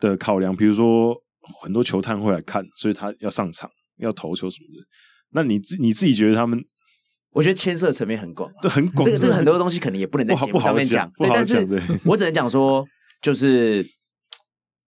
[0.00, 1.14] 的考量，比如说
[1.62, 4.84] 很多球探会来看，所以他要上场要投球什么的。
[5.30, 6.60] 那你自你自己觉得他们？
[7.30, 11.64] 我觉得牵涉层面很广，这很广，这个这个很多东西可能也不能在节目上面讲，对，但是
[12.04, 12.84] 我只能讲说。
[13.26, 13.84] 就是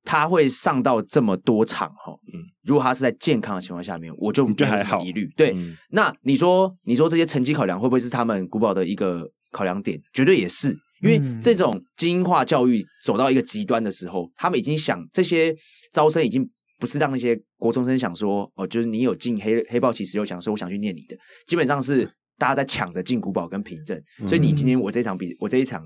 [0.05, 5.29] 他会上到这么多场哈，嗯，如果他是在健康的情况下面，我就没有什么疑虑。
[5.37, 10.01] 对，嗯、那你说，你说这些成绩考量会不会是他们古堡的一个考量点？
[10.13, 10.69] 绝对也是，
[11.03, 15.53] 因为这种精英化教育走到一个极端的时候，他们已经想这些
[15.93, 16.49] 招生已经
[16.79, 21.17] 不是让那些国中生想说哦，就是你有进黑黑豹骑士，有想说我想去念你的，
[21.49, 25.83] 基本上是大家在抢着进古堡跟凭证，所以你今天我这场比我这一场。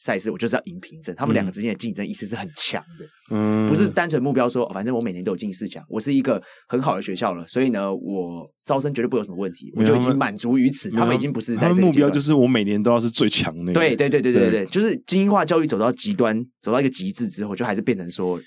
[0.00, 10.88] 赛事我就是要赢平证，他们两个之间的竞争意识是很强的，嗯，不是单纯目标说，反正我每年都有进四强，我是一个很好的学校了，所以呢，我招生绝对不会有什么问题，我就已经满足于此。
[10.88, 13.74] 他们已经不是在这个目标，就是我每年都要是最强的。
[13.74, 18.40] 对对对对对对，就是精英化教育走到极端，走到一个极致之后，就还是变成说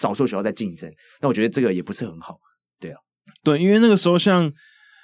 [0.00, 0.92] 少数学校在竞争。
[1.22, 2.36] 那我觉得这个也不是很好，
[2.80, 2.98] 对啊，
[3.44, 4.52] 对，因为那个时候像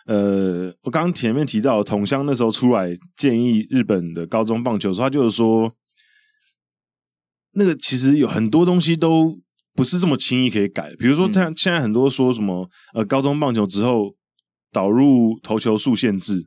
[0.06, 5.72] 呃，我刚刚前面提到统襄那时候出来建议日本的高中棒球的时候，他就是说。
[7.54, 9.38] 那个其实有很多东西都
[9.74, 14.14] 不是这么轻易可以改的，比如说，像现在很多说什么呃，高中棒球之后
[14.70, 16.46] 导入投球数限制，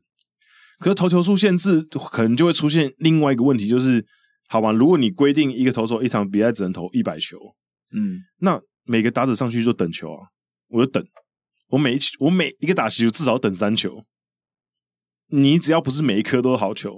[0.80, 4.06] 可是投球数限制可能就会出现另外一个问题，就是
[4.48, 7.38] 好吧，如果你规定一个投手一场比赛只能投一百球，
[7.94, 10.28] 嗯，那每个打者上去就等球啊，
[10.70, 11.04] 我就等，
[11.70, 14.04] 我每一我每一个打席至少等三球，
[15.28, 16.98] 你只要不是每一颗都是好球，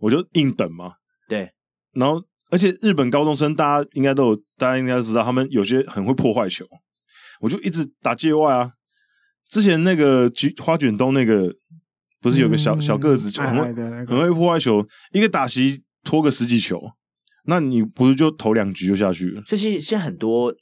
[0.00, 0.92] 我就硬等嘛，
[1.28, 1.50] 对，
[1.92, 2.22] 然后。
[2.50, 6.64] 而且日本高中生，大家应该都有，大家应该都知道，他们有些很会破坏球。
[7.40, 8.72] 我就一直打界外啊。
[9.50, 11.54] 之前那个菊花卷东那个，
[12.20, 16.80] 不是有个小、嗯、小个子就很会、那个、很会破坏球，一个打席拖个十几球，
[17.44, 19.42] 那你不是就投两局就下去了？
[19.46, 20.54] 所以现在很多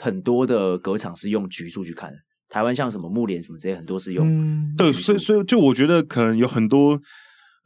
[0.00, 2.12] 很多的隔场是用局数去看，
[2.48, 7.00] 台湾像什么木联什么这些，很多是用、嗯、对，所以所以就我觉得可能有很多。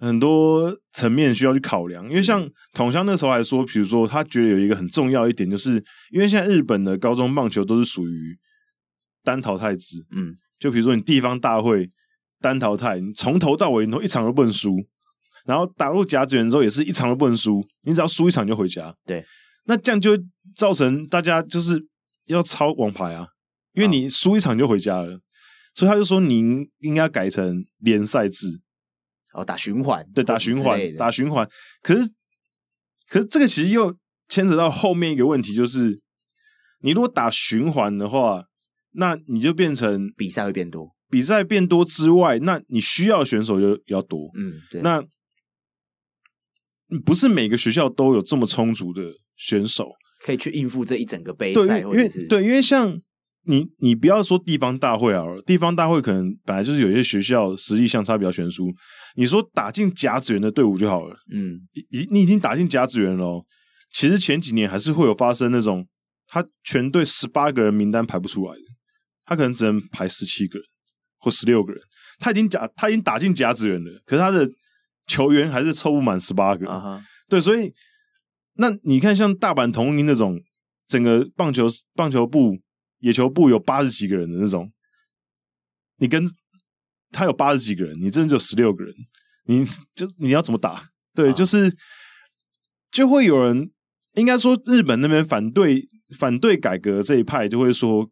[0.01, 5.73] 很多层面需要去考量，因为像统香那时候还说，比如说他觉得有一个很重要一点，就是
[6.11, 8.39] 因为现在日本的高中棒球都是属于
[9.23, 11.87] 单淘汰制，嗯，就比如说你地方大会
[12.41, 14.75] 单淘汰，你从头到尾你都一场都不能输，
[15.45, 18.95] 然后打入甲子园之后也是一场都不能输，你只要输一场就回家。
[19.05, 19.23] 对，
[19.67, 20.23] 那这样就会
[20.57, 21.79] 造成大家就是
[22.25, 23.29] 要抄王牌啊，
[23.75, 25.21] 因为你输一场就回家了，
[25.75, 28.63] 所以他就说您应该改成联赛制。
[29.33, 31.49] 哦，打循环，对，打循环，打循环。
[31.83, 32.09] 可是，
[33.09, 33.97] 可是这个其实又
[34.29, 36.01] 牵扯到后面一个问题，就是
[36.81, 38.45] 你如果打循环的话，
[38.93, 44.31] 那你就变成比赛会变多，比赛变多之外，那你需要选手就要多。
[44.37, 44.81] 嗯，对。
[44.83, 45.03] 那
[47.05, 49.03] 不是每个学校都有这么充足的
[49.37, 49.91] 选手
[50.25, 53.01] 可以去应付这一整个杯赛，因为对，因为像。
[53.45, 58.71] 你你不要说地方大会啊，地方大会可能本来就是有些学校实力相差比较悬殊。
[59.17, 61.59] 你说打进甲子园的队伍就好了，嗯，
[61.91, 63.45] 你你已经打进甲子园了。
[63.93, 65.87] 其实前几年还是会有发生那种，
[66.29, 68.63] 他全队十八个人名单排不出来的，
[69.25, 70.69] 他可能只能排十七个人
[71.19, 71.83] 或十六个人。
[72.19, 74.49] 他已经甲他已经打进甲子园了，可是他的
[75.07, 76.71] 球员还是凑不满十八个。
[76.71, 77.73] 啊哈，对，所以
[78.57, 80.39] 那你看像大阪桐荫那种，
[80.87, 82.59] 整个棒球棒球部。
[83.01, 84.71] 野球部有八十几个人的那种，
[85.97, 86.25] 你跟
[87.11, 88.95] 他有八十几个人，你真的只有十六个人，
[89.47, 90.85] 你就你要怎么打？
[91.15, 91.75] 对，啊、就是
[92.91, 93.71] 就会有人
[94.15, 98.09] 应该说日本那边反对反对改革这一派就会说，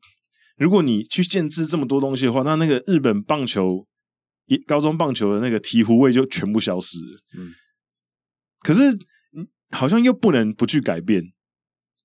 [0.57, 3.87] 如果你去限制这么多东西的话，那那个日本棒球
[4.47, 7.21] 一高中棒球的那个醍醐味就全部消失了。
[7.37, 7.55] 嗯，
[8.61, 8.99] 可是
[9.71, 11.23] 好像又不能不去改变，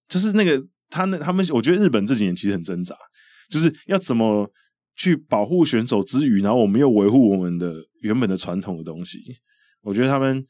[0.08, 0.68] 就是那个。
[0.94, 2.96] 他那他们，我觉得日本这几年其实很挣扎，
[3.50, 4.48] 就是要怎么
[4.96, 9.18] 去保护选手之余，然后我们又维护我们的原本的传统的东西。
[9.82, 10.46] 我觉得他们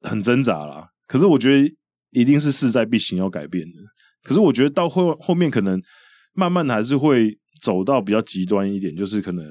[0.00, 0.88] 很挣扎啦。
[1.06, 1.76] 可是我觉得
[2.12, 3.78] 一定是势在必行要改变的。
[4.22, 5.78] 可是我觉得到后后面可能
[6.32, 9.44] 慢慢的还是会走到比较极端一点，就是可能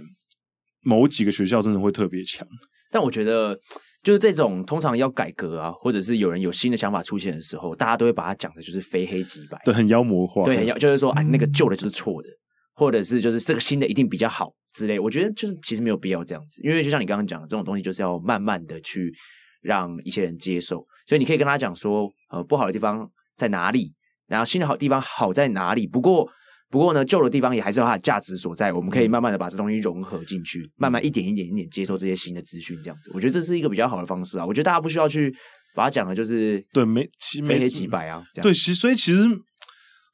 [0.81, 2.47] 某几个学校真的会特别强。
[2.89, 3.59] 但我觉得。
[4.03, 12.27] 就是这种通常要改革啊，或者是有人有新的想法出现的时候，大家都会把它讲的就是非黑即白，对，很妖魔化，对，很妖，就是说啊，那个旧的就是错的，
[12.75, 14.99] 或者是就是这个新的一定比较好之类。
[14.99, 19.13] 我觉得就是其实没有必要这样子，因为就像你刚刚讲的，这种东西就是要慢慢的去
[19.61, 20.85] 让一些人接受。
[21.07, 23.93] 所以你可以跟他讲说，呃，不好的地方在哪里，
[24.27, 25.87] 然后新的好地方好在哪里。
[25.87, 26.29] 不过。
[26.73, 34.45] 不过呢，旧的地方也还是有它的价值所在，我们可以慢慢的把这东西融合进去，慢慢一点一点一点接受这些新的资讯，这样子，我觉得这是一个比较好的方式啊。
[34.45, 35.31] 我觉得大家不需要去
[35.75, 37.07] 把它讲的，就是对，没
[37.45, 38.25] 非黑即白啊。
[38.41, 39.21] 对，其所以其实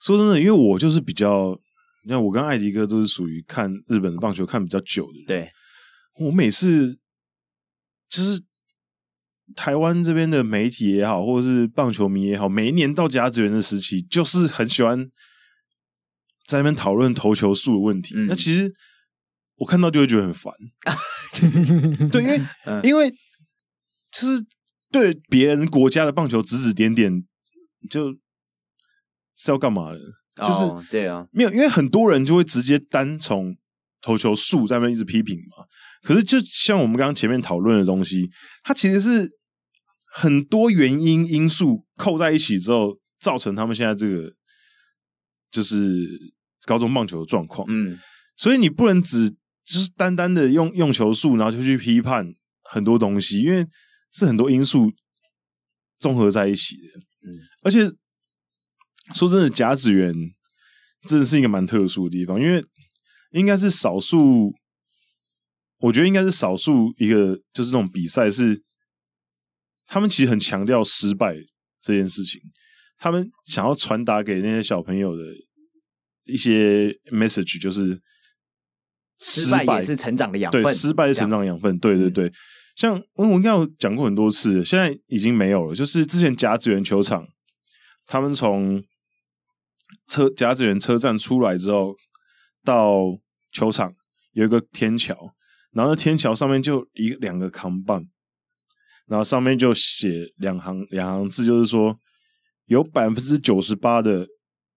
[0.02, 1.58] 说真的，因为我就是比较，
[2.04, 5.50] 你看我跟艾迪哥都是属于看日本的棒球看比较久的人，对，
[6.20, 7.00] 我每次
[8.10, 8.42] 就是
[9.56, 15.10] 台湾这边的媒体也好，或者是棒球迷也好，每一年到甲子园的时期，就是很喜欢。
[16.50, 18.74] 在那边讨论投球数的问题，嗯、那其实
[19.58, 20.52] 我看到就会觉得很烦。
[22.12, 23.08] 对，因为、嗯、因为
[24.12, 24.44] 就是
[24.92, 27.24] 对别人国家的棒球指指点点，
[27.88, 28.12] 就
[29.36, 30.00] 是要干嘛的？
[30.38, 33.56] 哦、就是对啊，没有，因为很多人就会直接单从
[34.02, 35.66] 投球数在那边一直批评嘛。
[36.02, 38.28] 可是就像我们刚刚前面讨论的东西，
[38.64, 39.30] 它其实是
[40.14, 44.34] 很多原因因素扣在一起之后，造成他们现在这个
[45.52, 46.34] 就是。
[46.70, 47.98] 高中棒球的状况，嗯，
[48.38, 53.66] 所以你不能只就是单单的用用球数，然后就去批判很多东西，因为
[54.12, 54.92] 是很多因素
[55.98, 57.92] 综合在一起的，嗯，而且
[59.16, 60.14] 说真的，甲子园
[61.08, 62.64] 真的是一个蛮特殊的地方，因为
[63.32, 64.54] 应该是少数，
[65.80, 68.64] 我觉得应该是少数一个就是那种比赛是
[69.88, 71.36] 他们其实很强调失败
[71.82, 72.40] 这件事情，
[73.00, 75.24] 他们想要传达给那些小朋友的。
[76.30, 78.00] 一些 message 就是
[79.20, 82.32] 失败也是成长的养分，对，失败是成长的养分，对对对。
[82.76, 85.76] 像我我应该有讲过很多次，现在已经没有了。
[85.76, 87.28] 就是之前甲子园球场，
[88.06, 88.82] 他们从
[90.08, 91.94] 车甲子园车站出来之后，
[92.64, 93.02] 到
[93.52, 93.94] 球场
[94.32, 95.36] 有一个天桥，
[95.74, 98.06] 然后那天桥上面就一两个扛棒，
[99.08, 102.00] 然后上面就写两行两行字，就是说
[102.68, 104.26] 有百分之九十八的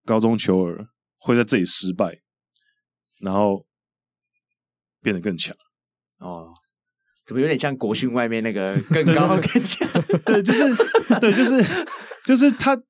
[0.04, 0.88] 高中球儿。
[1.22, 2.20] 会在这里失败，
[3.20, 3.64] 然后
[5.00, 5.56] 变得更强。
[6.18, 6.52] 哦，
[7.24, 9.88] 怎么有点像国训外面那个 更高更强？
[10.26, 10.74] 对，就是
[11.20, 11.86] 对，就是
[12.24, 12.80] 就是他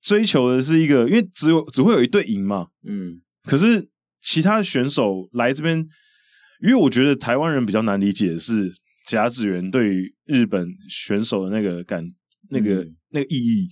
[0.00, 2.68] 追求的是一个，因为只有只会有一队赢嘛。
[2.86, 3.88] 嗯，可是
[4.20, 5.78] 其他选手来这边，
[6.60, 8.72] 因为我觉得台湾人比较难理解的是
[9.06, 12.04] 甲子园对于日本选手的那个感，
[12.50, 13.68] 那个、嗯、那个意义，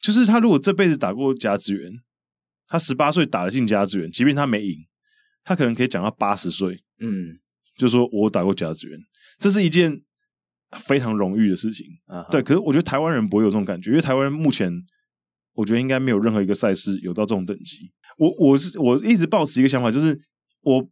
[0.00, 1.92] 就是他如果这辈子打过甲子园，
[2.66, 4.78] 他十八岁打得进甲子园，即便他没赢，
[5.42, 6.82] 他可能可以讲到八十岁。
[7.00, 7.40] 嗯。
[7.76, 8.96] 就说我打过甲子园，
[9.36, 10.00] 这是一件
[10.78, 11.84] 非常荣誉的事情。
[12.06, 12.30] Uh huh.
[12.30, 14.72] 对，可是我觉得台湾人不会有这种感觉，因为台湾人目前
[15.54, 17.92] 我觉得应该没有任何一个赛事有到这种等级。
[18.16, 20.16] 我我是我一直抱持一个想法，就是
[20.60, 20.88] 我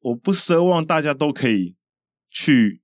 [0.00, 1.76] 我不奢望大家都可以
[2.30, 2.80] 去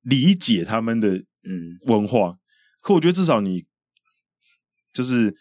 [0.00, 2.38] 理解他们的嗯文化，嗯、
[2.80, 3.64] 可我觉得至少你
[4.92, 5.36] 就是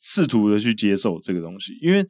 [0.00, 2.06] 试图的去接受这个东西，因为。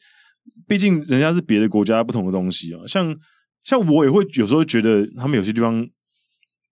[0.66, 3.14] 毕竟人家是别的国家不同的东西啊，像
[3.62, 5.86] 像我也会有时候觉得他们有些地方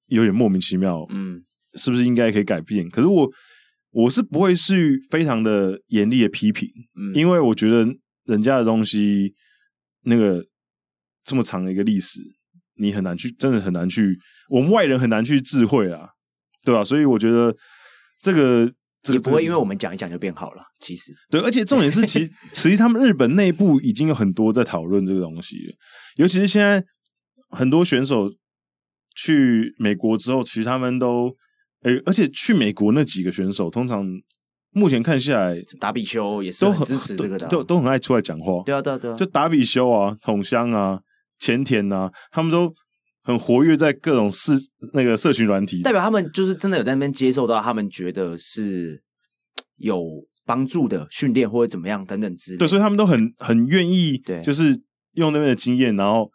[0.07, 1.45] 有点莫名其妙，嗯，
[1.75, 2.89] 是不是应该可以改变？
[2.89, 3.31] 可是我
[3.91, 6.67] 我是不会去非常的严厉的批评，
[6.99, 7.87] 嗯，因为我觉得
[8.25, 9.35] 人家的东西
[10.05, 10.43] 那个
[11.23, 12.21] 这么长的一个历史，
[12.77, 16.09] 你很难去，真的很难去，我们外人很难去智慧啊，
[16.65, 16.83] 对吧？
[16.83, 17.55] 所以我觉得
[18.23, 18.73] 这个。
[19.13, 25.75] 也不会因为我们讲一讲就变好了，其实对，而且重点是其， 其其实他们日本内部已经有很多在讨论这个东西了，
[26.17, 26.85] 尤其是现在
[27.51, 28.31] 很多选手
[29.17, 31.35] 去美国之后，其实他们都
[31.83, 34.05] 诶、欸，而且去美国那几个选手，通常
[34.71, 41.01] 目前看下来，达比修也是都很支持这个的，都都很爱出来讲话，对啊对啊对啊，就达比修啊、筒香啊、
[41.39, 42.75] 前田啊，他们都。
[43.29, 44.55] 很活跃在各种社
[44.95, 48.99] 那个社群软体，代表他们就是真的有在那边接受到他们觉得是
[49.77, 50.03] 有
[50.47, 52.57] 帮助的训练或者怎么样等等之类。
[52.57, 54.75] 对，所以他们都很很愿意，对，就是
[55.13, 56.31] 用那边的经验，然后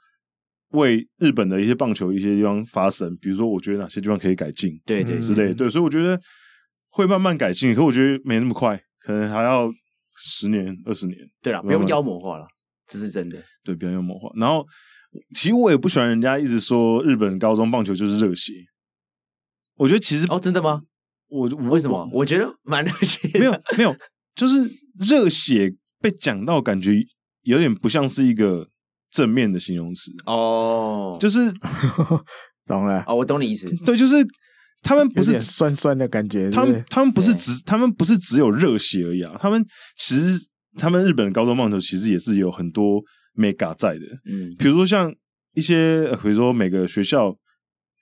[0.74, 3.18] 为日本的一些棒球一些地方发声。
[3.20, 5.56] 比如说，我觉得哪些地方可以改进，对对之类的。
[5.56, 6.16] 对，所以我觉得
[6.92, 9.68] 会慢慢改进，可我觉得没那么快，可能还要
[10.16, 11.18] 十年二十年。
[11.42, 12.46] 对了，不用妖魔化了，
[12.86, 13.44] 这是真的。
[13.64, 14.64] 对，不用妖魔化，然后。
[15.36, 18.54] 其实我也不喜欢人家一直说日本高中棒球就是热血。
[19.76, 20.82] 我觉得其实哦，真的吗？
[21.28, 22.08] 我，我为什么？
[22.14, 23.30] 我觉得蛮热血。
[23.34, 23.96] 没有没有，
[24.36, 26.94] 就是热血被讲到，感觉
[27.42, 28.68] 有点不像是一个
[29.12, 31.18] 正面的形容词哦。
[31.20, 31.52] 就是
[32.68, 33.70] 懂了哦，我懂你意思。
[33.84, 34.16] 对，就是
[34.82, 39.36] 他们不是酸酸的感觉，他们他们不是只他们不是只有热血而已啊。
[39.40, 39.66] 他们
[39.98, 40.40] 其实
[40.78, 43.02] 他们日本的高中棒球其实也是有很多。
[43.36, 45.14] Mega 在的，嗯，比如说像
[45.56, 47.36] 一些，比如说每个学校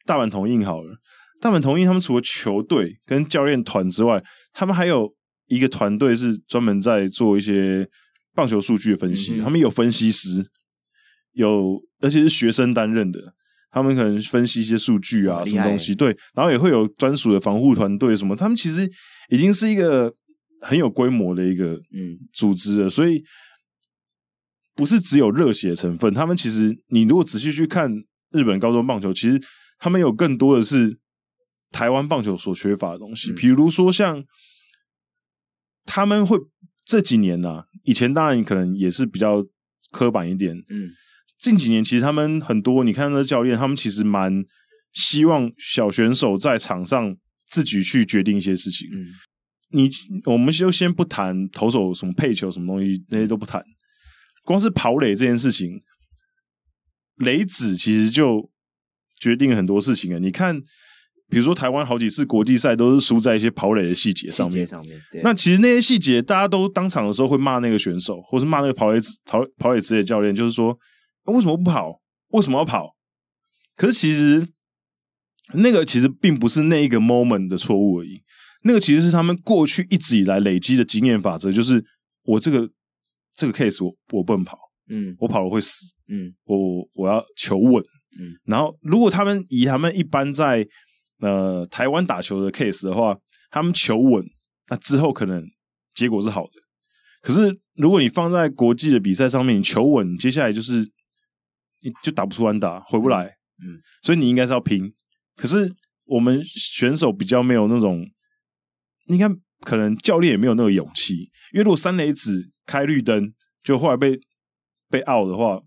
[0.06, 0.96] 大阪桐印好了，
[1.40, 4.24] 大阪桐印他们除了球队跟教练团之外，
[4.54, 5.14] 他们还有
[5.48, 7.88] 一个团队是专门在做一些
[8.34, 10.46] 棒球数据的分析，嗯、他们有分析师，
[11.34, 13.20] 有而且是学生担任的，
[13.72, 18.90] 他们可能分析一些数据啊，什么东西，对，然后也会有专属的防护团队什么，他们其实
[19.30, 20.14] 已经是一个
[20.62, 22.18] 很有规模的一个嗯。
[22.34, 23.24] 组织了，所以。
[24.82, 27.88] 不是只有热血成分，他们其实，你如果仔细去看
[28.32, 29.40] 日本高中棒球，其实
[29.78, 30.98] 他们有更多的是
[31.70, 33.30] 台湾棒球所缺乏的东西。
[33.32, 34.24] 嗯、比如说，像
[35.86, 36.36] 他们会
[36.84, 39.46] 这几年呐、啊，以前当然可能也是比较
[39.92, 40.58] 刻板一点。
[40.70, 40.90] 嗯，
[41.38, 44.44] 近几年其实他们很多，你看那教练，他们其实蛮
[44.94, 47.16] 希望小选手在场上
[47.46, 48.88] 自己去决定一些事情。
[48.92, 49.06] 嗯，
[49.74, 49.92] 你
[50.26, 53.64] 我们就先不谈投手什么配球什么东西，那些都不谈。
[54.52, 55.82] 光是跑垒这件事情，
[57.18, 58.52] 垒子其实就
[59.20, 60.20] 决定很多事情啊！
[60.20, 60.60] 你看，
[61.30, 64.68] 比如说台湾好几次国际赛都是输在一些跑垒的细节上面。
[64.68, 70.78] 上面，那其实那些细节，大家都当场的时候会骂那个选手，或是骂那个跑垒跑跑垒职业教练，就是说
[71.26, 72.02] 为什么不跑？
[72.30, 72.96] 为什么要跑？
[73.76, 74.48] 可是其实
[75.54, 78.22] 那个其实并不是那一个 moment 的错误而已，
[78.64, 81.86] 那个其实是他们过去一直以来累积的经验法则，就是
[82.24, 82.70] 我这个。
[83.34, 84.58] 这个 case 我我不能跑，
[84.90, 87.82] 嗯，我跑了会死，嗯，我我要求稳，
[88.20, 90.68] 嗯，然后如果他们以他们一般在
[91.20, 93.18] 呃台湾打球的 case 的话，
[93.50, 94.24] 他们求稳，
[94.70, 95.44] 那之后可能
[95.96, 96.52] 结果是好的。
[97.22, 100.80] 可是如果你放在国际的比赛上面，你求稳，接下来就是
[101.82, 103.26] 你就打不出安打，回不来，
[103.64, 104.92] 嗯，所以你应该是要拼。
[105.36, 105.74] 可是
[106.06, 108.06] 我们选手比较没有那种，
[109.08, 112.52] 你看，可能教练也没有那个勇气，因为如果三垒子。
[112.72, 114.18] 开绿灯，就后来被
[114.90, 115.60] 被 out 的话，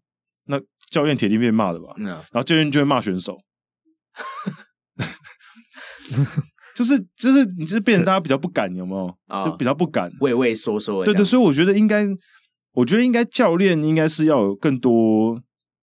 [0.47, 0.59] 那
[0.91, 1.93] 教练铁定被骂的吧？
[1.99, 3.37] 嗯，然后教练就会骂选手。
[6.75, 9.19] 就是就是你就是变成大家比较不敢，有没有？
[9.45, 11.05] 就比较不敢畏畏缩缩。
[11.05, 12.07] 对对，所以我觉得应该，
[12.73, 15.41] 我觉得应该教练应该是要有更多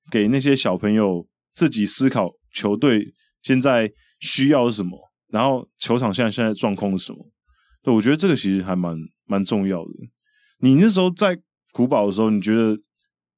[0.09, 4.97] 给那些小朋友自己思考球队现在需要是什么，
[5.29, 7.29] 然后球场现在现在状况是什么。
[7.83, 8.95] 对，我觉得这个其实还蛮
[9.25, 9.91] 蛮重要的。
[10.61, 11.39] 你那时候在
[11.71, 12.77] 古堡的时候，你觉得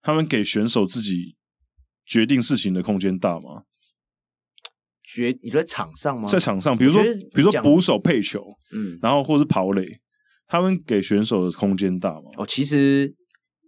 [0.01, 1.36] 他们给选手自己
[2.05, 3.63] 决定事情的空间大吗？
[5.03, 6.28] 决你说在场上吗？
[6.28, 7.03] 在场上，比如说
[7.34, 8.43] 比如说捕手配球，
[8.74, 9.99] 嗯，然后或是跑垒，
[10.47, 12.32] 他们给选手的空间大吗？
[12.38, 13.13] 哦，其实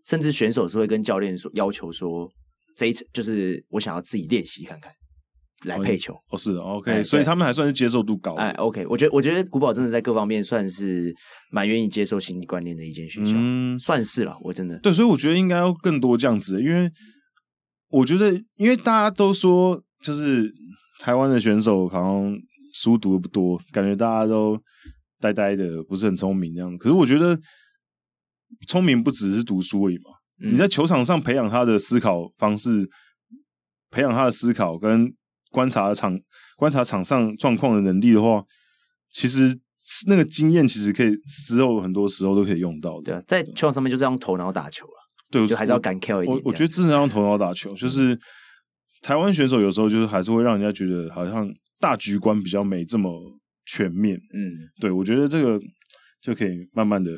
[0.06, 2.32] 甚至选手是会跟教练说要求说，
[2.76, 4.92] 这一次就是我想要自己练习看看。
[5.64, 8.36] 来配球哦，是的，OK，哎，所以他们还算是接受度高。
[8.36, 11.16] 哎，OK，我觉得我觉得古堡真的在各方面算是
[11.50, 16.92] 蛮愿意接受新观念的一间学校，嗯，算是了，我真的对，所以我觉得应该要更多这样子，因为
[17.90, 20.54] 我觉得，因为大家都说，就是
[21.00, 22.38] 台湾的选手好像
[22.74, 24.62] 书读的不多，感觉大家都
[25.20, 26.78] 呆呆的，不是很聪明这样。
[26.78, 27.40] 可是我觉得
[28.68, 30.12] 聪明不只是读书而已嘛，
[30.44, 32.88] 嗯，你在球场上培养他的思考方式，
[33.90, 35.12] 培养他的思考跟。
[35.56, 36.20] 观察场
[36.58, 38.44] 观察场上状况的能力的话，
[39.12, 39.58] 其实
[40.08, 41.16] 那个经验其实可以
[41.48, 43.04] 之后很多时候都可以用到的。
[43.04, 44.94] 对啊，在球场上面就是用头脑打球了。
[45.32, 46.36] 对，就还是要敢 kill 一点。
[46.36, 48.18] 我我觉得真的要用头脑打球，就是
[49.02, 51.50] 台湾选手有时候就是还是会让人家觉得好像
[51.80, 53.12] 大局观比较没这么
[53.66, 54.18] 全面。
[54.34, 54.42] 嗯，
[54.82, 55.60] 对，我觉得这个
[56.22, 57.12] 就可以慢慢的。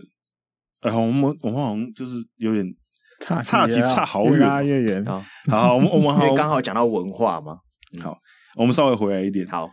[0.81, 2.65] 哎，我们我们好像就是有点
[3.19, 5.05] 差差题差好远，越拉越远。
[5.05, 7.57] 好，我们我们好 刚好讲到文化嘛。
[8.01, 8.17] 好。
[8.58, 9.47] 我们稍微回来一点。
[9.47, 9.70] 好，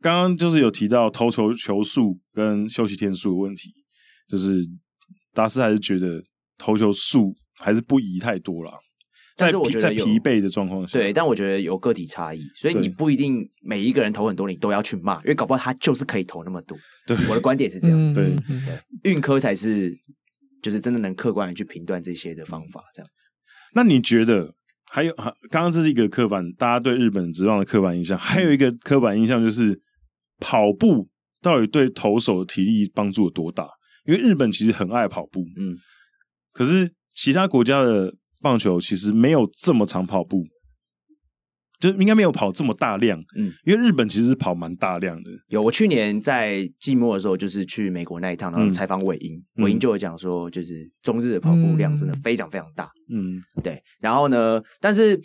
[0.00, 3.70] 刚刚就是有提到投球球数跟休息天数的问题，
[4.28, 4.62] 就是
[5.34, 6.22] 达斯还是觉得
[6.56, 8.72] 投球数还是不宜太多了。
[9.34, 9.50] 在
[9.80, 16.76] 在疲惫的状况下，对，但我觉得有个体差异，所以你不一定每一个人投很多，你都要去骂，因为搞不好他就是可以投那么多。
[17.08, 18.14] 对，我的观点是这样子。
[18.14, 18.36] 对，
[19.10, 19.98] 运科才是
[20.62, 23.26] 就是真的能客观的去评断这些的方法，这样子。
[23.74, 24.54] 那你觉得？
[24.94, 25.14] 还有，
[25.50, 28.18] 刚刚这是一个刻板，大家对日本职棒的刻板印象。
[28.18, 29.80] 还有一个刻板印象就是，
[30.38, 31.08] 跑步
[31.40, 33.66] 到底对投手的体力帮助有多大？
[34.04, 35.74] 因为日本其实很爱跑步，嗯，
[36.52, 38.12] 可是其他国家的
[38.42, 40.44] 棒球其实没有这么常跑步。
[41.82, 45.32] 就是应该没有跑这么大量，嗯，因为日本其实是跑蛮大量的。
[45.48, 53.80] 有，我去年在季末的时候，就是去美国那一趟，然后采访尾英，韦英就有讲说，就是中日的跑步量真的非常非常大，嗯，对。
[54.00, 55.20] 然后呢，但是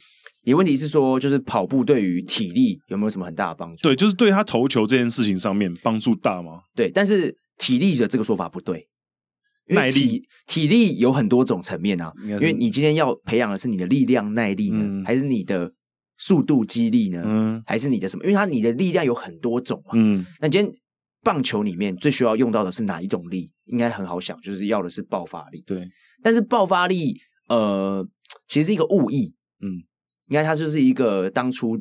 [0.46, 3.84] 你问题是说，就是跑步对于体力有没有什么很大的帮助？
[3.84, 6.62] 对，就是对他投球这件事情上面帮助大吗？
[6.76, 8.88] 对，但是体力的这个说法不对，
[9.68, 15.72] 耐力体力有很多种层面啊，因为你今天要培养的是你的力量耐力呢，还是你的？
[16.18, 17.24] 速度、肌力呢？
[17.26, 18.24] 嗯，还是你的什么？
[18.26, 19.92] 因为它你的力量有很多种嘛。
[19.94, 20.74] 嗯，那今天
[21.24, 23.52] 棒球里面最需要用到的是哪一种力？
[23.66, 25.62] 应该很好想，就是要的是爆发力。
[25.66, 25.88] 对，
[26.24, 27.16] 但是爆发力，
[27.50, 28.08] 呃，
[28.48, 29.34] 其实是一个误译。
[29.62, 29.84] 嗯，
[30.28, 31.78] 应该它就是一个当初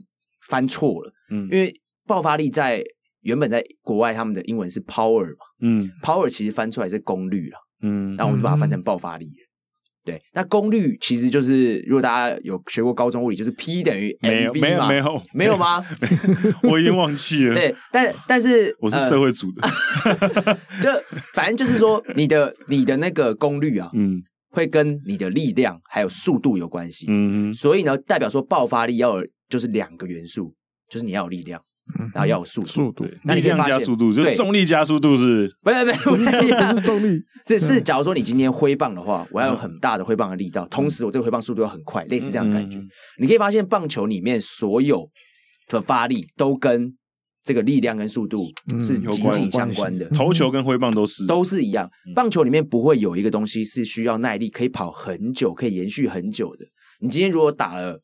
[0.46, 1.12] 翻错了。
[1.30, 1.72] 嗯，因为
[2.06, 2.82] 爆发力在
[3.20, 5.46] 原本在国外他们的英文是 power 嘛。
[5.60, 7.56] 嗯，power 其实翻出来是功率了。
[7.82, 9.32] 嗯，然后我们就把它翻成爆发力。
[10.06, 14.86] 对，那功率其实就是，如果大家有学过高中物理，就是 P 等于 mv 嘛？
[14.86, 15.84] 没有，没有，没有吗？
[16.62, 17.54] 我已经忘记了。
[17.54, 19.62] 对，但但是 我是社会组的，
[20.06, 20.90] 呃、就
[21.34, 24.14] 反正就是说，你的你的那个功率啊，嗯，
[24.50, 27.06] 会跟你的力量还有速度有关系。
[27.08, 30.54] 嗯，所以呢，代表说爆发力要有就是两个元素，
[30.88, 31.60] 就是你要有力量。
[32.12, 35.48] 然后要有速度，速度，那你可以加速度，就是重力加速度是？
[35.62, 37.80] 不是不是不是重力，是是。
[37.80, 42.80] 假如说你今天挥棒的话，我要有很大的挥棒的力道，同时我这个挥棒速度要很快，类似这样的感觉。
[43.20, 45.08] 你可以发现棒球里面所有
[45.68, 46.92] 的发力都跟
[47.44, 48.48] 这个力量跟速度
[48.80, 51.88] 是紧紧相关的，投球跟挥棒都是都是一样。
[52.16, 56.66] 棒球里面不会有一个东西是需要耐力，可以跑很久，可以延续很久的。
[57.00, 58.00] 你今天如果打了。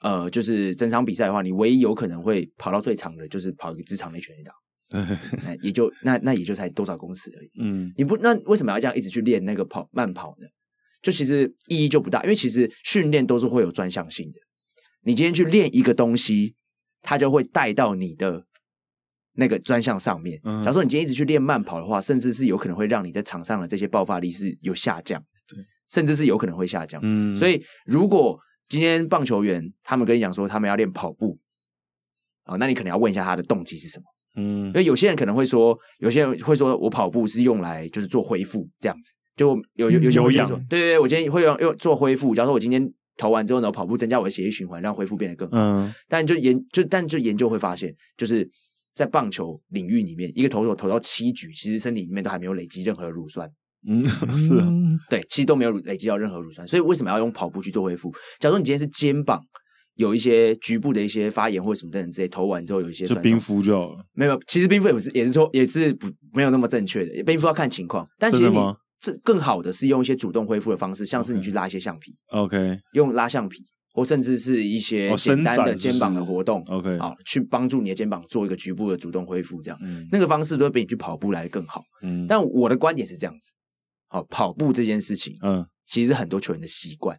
[0.00, 4.52] 呃，就是整场比赛的话，你唯一有可能会跑到最长的，就是跑一个直场的全垒打，
[5.44, 7.50] 那也就那那也就才多少公尺而已。
[7.60, 10.46] 嗯，你不那为什么要这样一直去练那个跑慢跑呢？
[11.02, 14.38] 就其实意义就不大，因为其实训练都是会有专项性的。
[15.02, 16.54] 你今天去练一个东西，
[17.02, 18.44] 它就会带到你的
[19.34, 20.40] 那个专项上面。
[20.42, 27.00] 假如说你今天一直去练慢跑的话，甚至是有可能会让你在场上的这些爆发力是有下降，对，甚至是有可能会下降。
[27.04, 28.38] 嗯，所以如果
[28.68, 31.38] 今天棒球员他们跟你讲说他们要练跑步，
[32.44, 34.04] 啊，那你可能要问一下他的动机是什么？
[34.36, 42.34] 嗯，因为有些人可能会说，有些人会说我跑步是用来就是做恢复这样子，就有有有些人会说，对对对，我今天会用用做恢复。
[42.34, 45.56] 假如说我今天投完之后呢，我跑步增加我的血液循环，让恢复变得更好。
[45.56, 48.48] 嗯，但就研就但就研究会发现，就是
[48.94, 53.50] 在棒球领域里面，一个投手投到七局，其实身体里面都还没有累积任何乳酸。
[53.86, 54.04] 嗯，
[54.36, 54.66] 是啊，
[55.08, 58.12] 对，其实都没有累积到任何乳酸，所以为什么要用跑步去做恢复？
[58.40, 59.40] 假如你今天是肩膀
[59.94, 64.04] 有一些局部的一些发炎或者什么等等之类，投完之后有一些，就冰敷就好了。
[64.14, 68.06] 没有，其实冰敷也不是，也是说也是不没有那么正确的，冰敷要看情况。
[68.18, 68.58] 但其实你
[69.00, 73.58] 这更好的是用一些主动恢复的方式，像是你去拉一些橡皮，OK，用拉橡皮，
[73.94, 79.78] 或甚至是一些简单的肩膀的活动，OK，好，去帮助你的肩膀做一个局部的主动恢复，这样，
[80.10, 81.80] 那个方式都会比你去跑步来得更好。
[82.02, 83.52] 嗯，但我的观点是这样子。
[84.08, 87.16] 好，跑步这件事情，嗯，其实很多球员的习惯，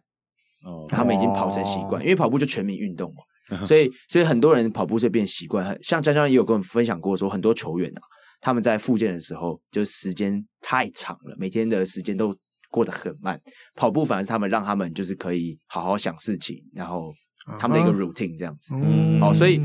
[0.64, 5.78] 哦，他们已经跑成习惯，因为跑步就全民运动嘛， 所以，所以很多人跑步就变习惯。
[5.82, 8.02] 像江江也有跟我们分享过，说很多球员啊，
[8.40, 12.36] 他们在复健的时候，就时间太长了，每天的时间都
[12.70, 13.40] 过得很慢，
[13.76, 17.12] 跑步反而是他们让他们就是可以好好想事情，然后
[17.58, 18.74] 他们的一个 routine 这样子。
[18.74, 19.60] 嗯，好，所以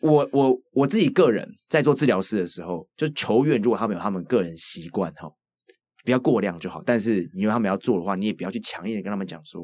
[0.00, 5.28] 我我我自己个人在做治疗师的时候，就是球员如果他们有他们个人习惯哈。
[6.04, 9.62] 不要过量就好，但是你因为他们要做的话，你也不要去强硬的跟他们讲说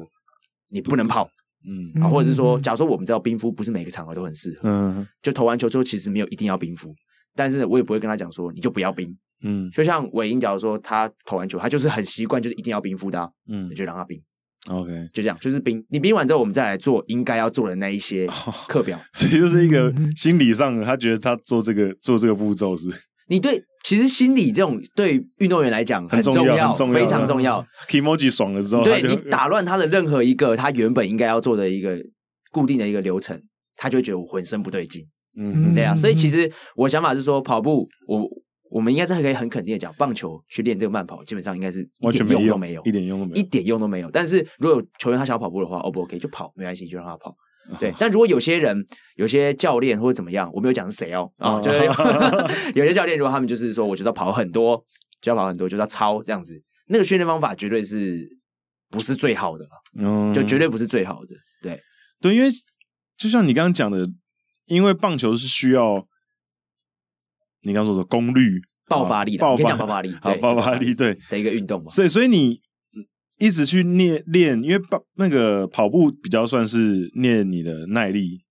[0.69, 1.29] 你不能跑，
[1.65, 6.93] 嗯，啊，或者是说，假如说我们知道冰敷不是每个场合都很适合，嗯，就投完球之后其实没有一定要冰敷，
[7.35, 9.13] 但是我也不会跟他讲说你就不要冰，
[9.43, 14.21] 嗯，就像韦英，假如说他投完球，他就是很习惯就是一定要冰敷的，嗯，你就让他冰
[14.69, 18.27] ，OK，就这样，就是冰，你冰完之后，我们再来做应该要做的那一些
[18.67, 22.87] 课表， 所以就是一个心理上的，他觉得他做这个做这个步骤是。
[23.27, 27.65] 你对，其实心理这种对运动员来讲很重要，非常重要。
[27.87, 31.97] Kimoji 爽了之后，对你打乱他的任何一个他原本应该要做的一个
[32.51, 33.41] 固定的一个流程，
[33.75, 35.03] 他就会觉得我浑身不对劲。
[35.35, 35.95] 嗯，对啊。
[35.95, 38.29] 所以其实我想法是说，跑步，我
[38.69, 44.11] 我们应该是可以很肯定的讲，棒球去练这个慢跑，基本上应该是完全用都没有，一点用都没有，一点用都没有。
[44.11, 47.35] 但是如果有球员他想要跑步的话，O 不 OK 就跑，没关系，就让他跑。
[47.79, 51.85] 对，但如果有些人、有些教练或者怎么样，我没有讲是谁哦，啊，就是
[52.73, 54.83] 有些教练，如果他们就是说，我觉得要跑很多，
[55.21, 58.27] 就要跑很多，就是要超这样子，那个训练方法绝对是
[58.89, 59.65] 不是最好的，
[59.99, 61.79] 嗯，就绝对不是最好的，对，
[62.21, 62.49] 对，因为
[63.17, 64.07] 就像你刚刚讲的，
[64.65, 66.05] 因为棒球是需要
[67.61, 72.59] 你刚刚说的功率、爆发力的，爆发爆发力， 好，爆发力，对的一个运动嘛，所以，所以你。
[73.39, 78.41] 一直去练练，因为跑那个跑步比较算是练你的耐力，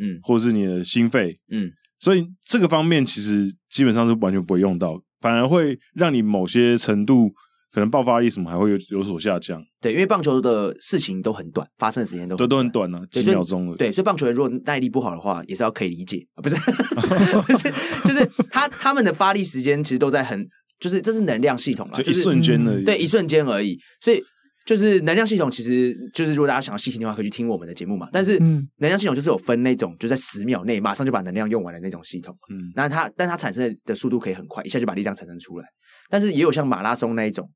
[0.00, 7.30] 嗯，或者是你的心肺，嗯，所以这个方面其实基本上是完全不会用到，反而会让你某些程度
[7.70, 9.62] 可能爆发力什么还会有有所下降。
[9.82, 13.76] 对，因为棒球的事情都很短，发生的时间都都都很短呢、啊，几秒钟了。
[13.76, 16.56] 对，所以棒球员如果耐力不好的话，也是要可以理解，不是，
[17.46, 17.70] 不是，
[18.04, 20.48] 就是他他们的发力时间其实都在很。
[20.78, 23.78] 就是这是能量系统了，就一瞬间而已，对，一瞬间而已。
[24.00, 24.22] 所以
[24.66, 28.08] 就是能量系统，其实就是如果大家想要细听的话，可以去听我们的节目嘛。
[28.12, 32.36] 但是能量系统就是有分那种，就在十秒内马上就把能量用完的那种系统。
[32.50, 35.66] 嗯，那它但它产生的速度可以很快，一下就把力量产生出来。
[36.10, 37.48] 但是也有像马拉松那一种，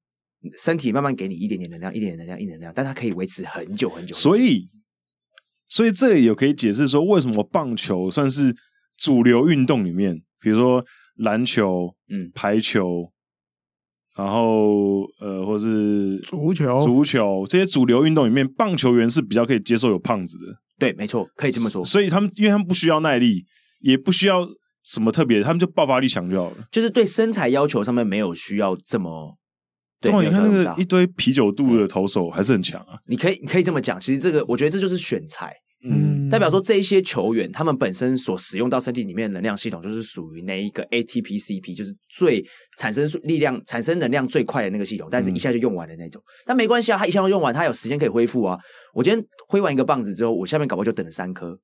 [0.58, 4.14] 身体慢慢给你一点点能量，一点点能量，一能量，但它可以维持很久很久。
[4.14, 4.68] 所以，
[5.68, 8.54] 所以这也可以解释说，为什么棒球算是
[8.96, 10.84] 主流运动里面，比如说。
[11.16, 13.12] 篮球、嗯，排球，
[14.16, 20.44] 然后呃，或是足球、足球这些主流运动里面，棒球员是比较可以接受有胖子的。
[20.78, 21.84] 对，没错，可以这么说。
[21.84, 23.44] 所以他们，因为他们不需要耐力，
[23.80, 24.48] 也不需要
[24.82, 26.56] 什么特别，他们就爆发力强就好了。
[26.70, 29.36] 就是对身材要求上面没有需要这么。
[30.00, 32.98] 对，你看那个一堆啤酒肚的投手还是很强啊。
[33.06, 34.00] 你可以，你可以这么讲。
[34.00, 35.54] 其实这个，我觉得这就是选材。
[35.82, 42.44] 嗯，代表说这一些球员，他们本身所使用到身体里面的能量系统，就是属于那一个 ATP CP，就是最
[42.76, 46.20] 产生力量、产生能量最快的那个系统，但是一下就用完的那种。
[46.20, 48.58] 嗯、但没关系啊，他一下都用完，他有时间可以恢复啊。
[48.92, 51.58] 我今天挥完一个棒子之后，我下面搞不好就等了三颗，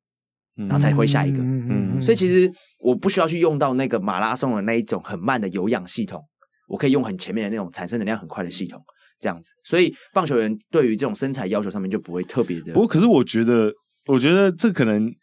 [0.55, 1.39] 然后才挥下一个。
[1.41, 2.01] 嗯嗯，嗯。
[2.01, 2.51] 所以其实
[2.81, 6.23] 我不需要去用到那个马拉松的那一种很慢的有氧系统，
[6.69, 8.83] 我可以用很前面的那种产生能量很快的系统，
[9.21, 9.53] 这样子。
[9.63, 12.73] 所以棒球员对于这种身材要求上面就不会特别的。
[12.73, 13.71] 不过，可是我觉得。
[14.07, 15.15] 我觉得这可能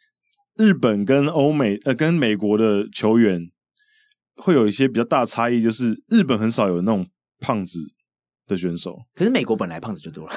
[0.56, 3.50] 日本跟欧美呃跟美国的球员
[4.36, 7.08] 会有一些比较大差异，就是日本很少有那种
[7.40, 7.80] 胖子
[8.46, 10.34] 的选手，可是美国本来胖子就多了，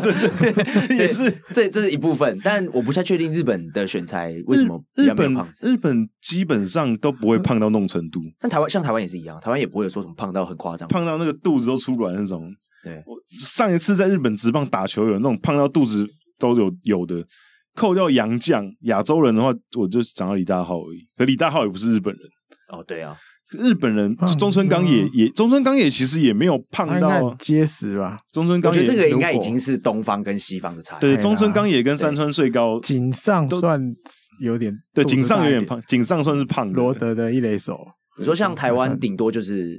[0.00, 5.66] 对，也是这这是一部分，但我不太确定日本的选材为什么比较没有胖子。
[5.66, 12.48] 日本日本基本上都不会胖到那种程度，嗯、但台湾像台湾也是一样，台湾也不会有说什么胖到很夸张，胖到那个肚子都出不来那种。
[12.84, 16.06] 对，我上一次在日本职棒打球有那种胖到肚子
[16.38, 17.26] 都有有的。
[17.74, 21.06] 扣掉洋将亚洲人的话，我就讲到李大浩而已。
[21.16, 22.22] 可李大浩也不是日本人
[22.72, 23.16] 哦，对啊。
[23.58, 28.16] 日本人中村刚也也中村刚也其实也没有胖到结实吧？
[28.32, 31.00] 中村刚，我觉得这个应该已经是东方跟西方的差异。
[31.00, 33.78] 对，中村刚也跟山川穗高井上算
[34.40, 36.72] 有点对，井上有点胖，井上算是胖的。
[36.72, 37.78] 罗德的一垒手，
[38.18, 39.78] 你说像台湾顶多就是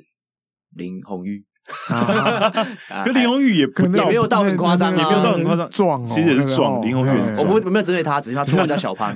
[0.75, 1.43] 林泓育。
[3.05, 6.81] 可林红玉也也没有到很夸张，也没有到很夸张，壮，其实也是壮。
[6.81, 7.09] 林泓育，
[7.39, 9.15] 我不我没有针对他，只是他绰号叫小胖。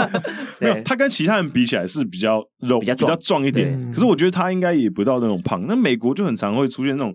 [0.60, 3.90] 没有，他跟其他人比起来是比较肉，比较壮一点。
[3.92, 5.66] 可是我觉得他应该也不到那种胖。
[5.66, 7.14] 那美国就很常会出现那种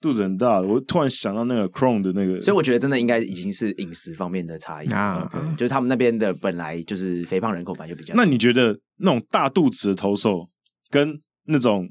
[0.00, 0.66] 肚子很大的。
[0.66, 8.14] 我突然想到那个 Cron 的那个，所以我觉得真的应该已经是饮食方面的差异啊，就是他们那边的本来就是肥胖人口本来就比较。
[8.16, 10.48] 那你觉得那种大肚子的投手
[10.90, 11.88] 跟那种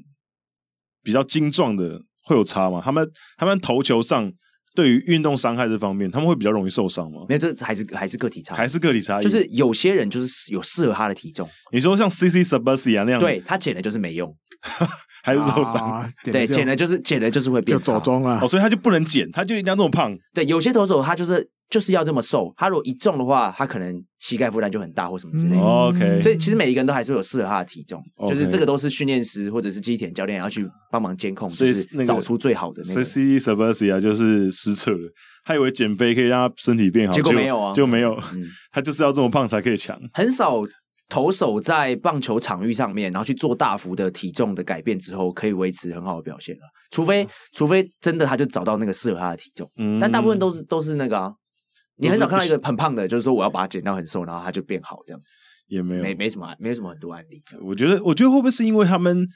[1.02, 2.02] 比较精壮的？
[2.28, 2.80] 会有差吗？
[2.84, 4.30] 他们他们投球上
[4.74, 7.22] 对于运动伤害这方面，他们会比较容易受伤吗？
[7.28, 9.22] 没有，这还是还是个体差，还是个体差异。
[9.22, 11.48] 就是有些人就是有适合他的体重。
[11.72, 14.32] 你说像 CC s u b a s i a 那样，对他减了就是没用，
[15.22, 16.08] 还是受伤。
[16.24, 18.40] 对，减了就是减了就是会变就走中啊。
[18.42, 20.16] 哦，所以他就不能减，他就一定要这么胖。
[20.34, 21.48] 对，有些投手他就是。
[21.70, 25.60] 就是要这么瘦，他如果一重的话，他可能膝盖负担就很大或什么之类的。
[25.60, 33.04] OK，所以其实每一个人都还是有适合他的体重，就是这个都是训练师或者是机体教练要去帮忙监控，就是找出最好的那个。
[33.04, 35.12] 所以 CC Sabathia 就是失策了，
[35.44, 38.18] 他以为减肥可以让他身体变好，结果没有啊，就没有，
[38.72, 39.94] 他就是要这么胖才可以强。
[40.14, 40.62] 很少
[41.08, 46.62] 投手在棒球场域上面，然后去做大幅的体重的改变之后，可以维持很好的表现了。
[46.90, 51.32] 除非除非真的他就找到那个适合他的体重，嗯但大部分都是都是那个啊。
[52.00, 55.34] 你很少看到一个很胖的，就是说我要把它减到很瘦，然后他就变好这样子，
[55.66, 57.42] 也没有，没没什么，没有什么很多案例。
[57.60, 59.26] 我觉得，我觉得会不会是因为他们，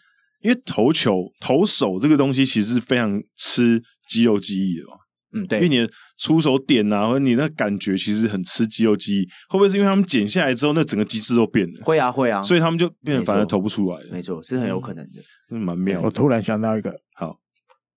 [0.42, 4.96] 因为投球、投手这个东西其实是非常吃肌肉记忆的嘛。
[5.32, 9.24] 嗯，对，因为你的出手点啊，或者你那感觉其实很吃肌肉记忆。
[9.48, 11.84] 会不会是因为他们减下来之后，那整个机制都变了？
[11.84, 14.08] 会啊，会啊，所以他们就变得反而投不出来了。
[14.12, 15.20] 没错，是很有可能的，
[15.50, 16.00] 嗯，蛮妙。
[16.02, 17.36] 我突然想到一个，好，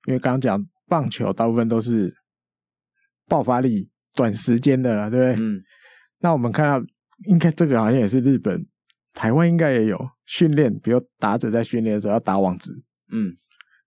[0.08, 2.14] 因为刚刚讲棒球大部分都是
[3.28, 3.90] 爆发力。
[4.18, 5.46] 短时间的啦，对不对？
[5.46, 5.62] 嗯，
[6.20, 6.82] 那我们看到，
[7.28, 8.66] 应该这个好像也是日本、
[9.14, 12.72] 台湾应该也有训练，比如打者在训练的时候要打网子，
[13.12, 13.34] 嗯，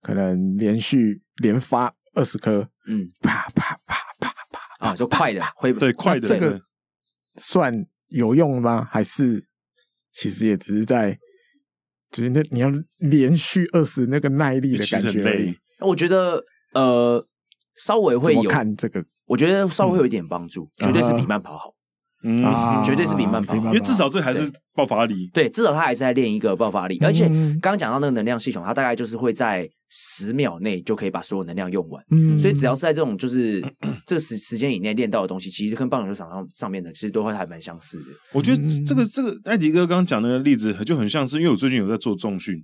[0.02, 6.60] 可能连续连发二十颗，嗯，啪啪啪啪啪啊，就快的，会对快的，这个
[7.36, 8.88] 算有用吗？
[8.90, 9.44] 还是
[10.12, 11.18] 其实也只是在，
[12.10, 15.54] 就是那你要连续二十那个耐力的感觉而已。
[15.80, 16.42] 我觉得
[16.74, 17.26] 呃，
[17.76, 19.04] 稍微会有看这个。
[19.26, 21.74] 我觉得稍微会有一点帮助，绝对是比慢跑好，
[22.24, 22.42] 嗯，
[22.84, 33.60] 绝对是比慢跑，因为至少这还是爆发力，对，至少他还是在练一个爆发力，而且刚刚讲到那个能量系统，它大概就是会在十秒内就可以把所有能量用完，嗯，所以只要是在这种就是
[34.04, 38.06] 这个时时间以内练到的东西，其实跟棒球场上上面的其实都会还蛮相似的。
[38.32, 42.56] 我觉得这个这个艾迪哥刚刚讲那个例子就很像是，因为我最近有在做重训，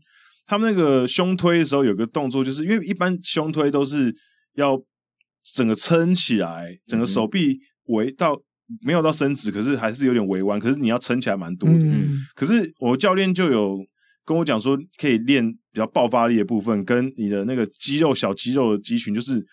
[0.46, 4.12] 他们那个胸推的时候有个动作，就是因为一般胸推都是
[4.56, 4.76] 要。
[5.54, 8.34] 整个撑起来，整个手臂围到
[8.82, 10.58] 没有到伸直，可是还是有点微弯。
[10.58, 11.76] 可是你要撑起来蛮多的。
[11.78, 13.78] 嗯、可是我教练就有
[14.24, 19.44] 跟我讲说，可以练比较爆发力的部分，跟你的那个肌肉小肌肉的肌群，就是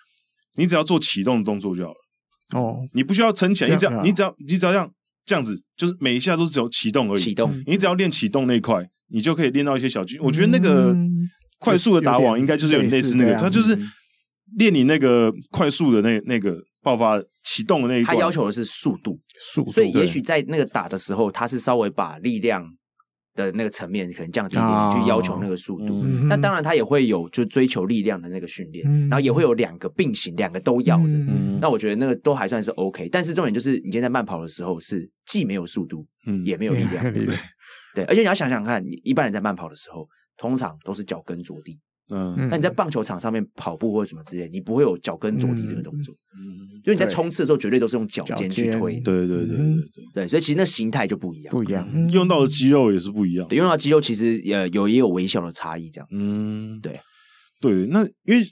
[0.57, 2.59] 你只要做启动的动作就好了。
[2.59, 4.91] 哦，你不需要撑起来，你只要你只要你只要这样
[5.25, 7.19] 这样子，就是每一下都是只有启动而已。
[7.19, 10.17] 启动，你只要练启动那一块，你就可以练到一些小肌。
[10.17, 10.95] 嗯、我觉得那个
[11.59, 13.77] 快速的打网应该就是有点类似那个，它就是。
[14.57, 22.65] 练你那个快速的那那个爆发启动的那一，他要求的是速度，速度，所以也许在那个打的时候，他是稍微把力量
[23.35, 26.03] 的那个层面可能降低一点，去要求那个速度。
[26.27, 31.09] 那当然他也会有就追求力量的那个训练，然后也会有两个并行，两个都要的。
[31.59, 33.07] 那我觉得那个都还算是 OK。
[33.09, 36.05] 但是重点就是，你今天在慢跑的时候是既没有速度，
[36.43, 37.35] 也没有力量，对对？
[37.93, 40.07] 对，而且你要想想看，你一般人在慢跑的时候，
[40.37, 41.79] 通常都是脚跟着地。
[42.09, 49.81] 嗯，那你在棒球场上面跑步或者什么之类，你不会有脚跟着地这个动作，嗯，因为你在冲刺的时候绝对都是用脚尖去推，对对对对对
[50.13, 56.99] 对，所以其实那形态就不一样，不一样，用到的肌肉也是不一样，对，用到肌肉其实也有也有微小的差异，这样子，嗯，对。
[57.61, 58.45] 对，那因为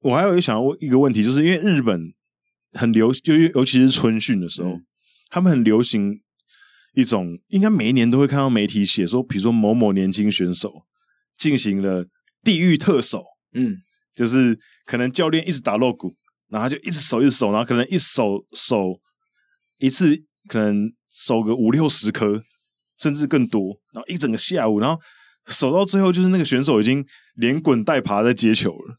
[0.00, 2.12] 我还有一想要问一个问题，就是因为日本
[2.72, 4.78] 很流行，就尤其是春训的时候，
[5.30, 6.20] 他们很流行
[6.94, 10.82] 一种，应该每一年都会看到媒体写说，比如说某某年轻选手
[11.38, 12.04] 进行了。
[12.42, 13.24] 地狱特守，
[13.54, 13.76] 嗯，
[14.14, 16.14] 就是可能教练一直打肉鼓，
[16.48, 19.00] 然后他就一直守，一直守，然后可能一守守
[19.78, 20.16] 一次，
[20.48, 22.42] 可能守个五六十颗，
[22.98, 25.00] 甚至更多，然后一整个下午，然后
[25.46, 27.04] 守到最后，就是那个选手已经
[27.36, 28.96] 连滚带爬在接球了。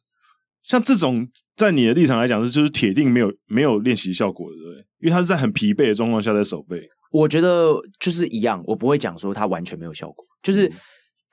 [0.63, 4.79] 像这种，在你的立场来讲，是就是铁定没有没有练习效果的，对不对？
[5.01, 6.81] 因为他是在很疲惫的状况下在守备。
[7.11, 10.71] 我觉得就是一样，我不会讲说他完全没有效果，就是。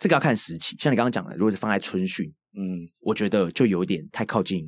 [0.00, 0.74] 这个要看时期。
[0.80, 2.26] 像你刚刚讲的，如果是放在春训，
[2.56, 4.66] 嗯，我觉得就有点太靠近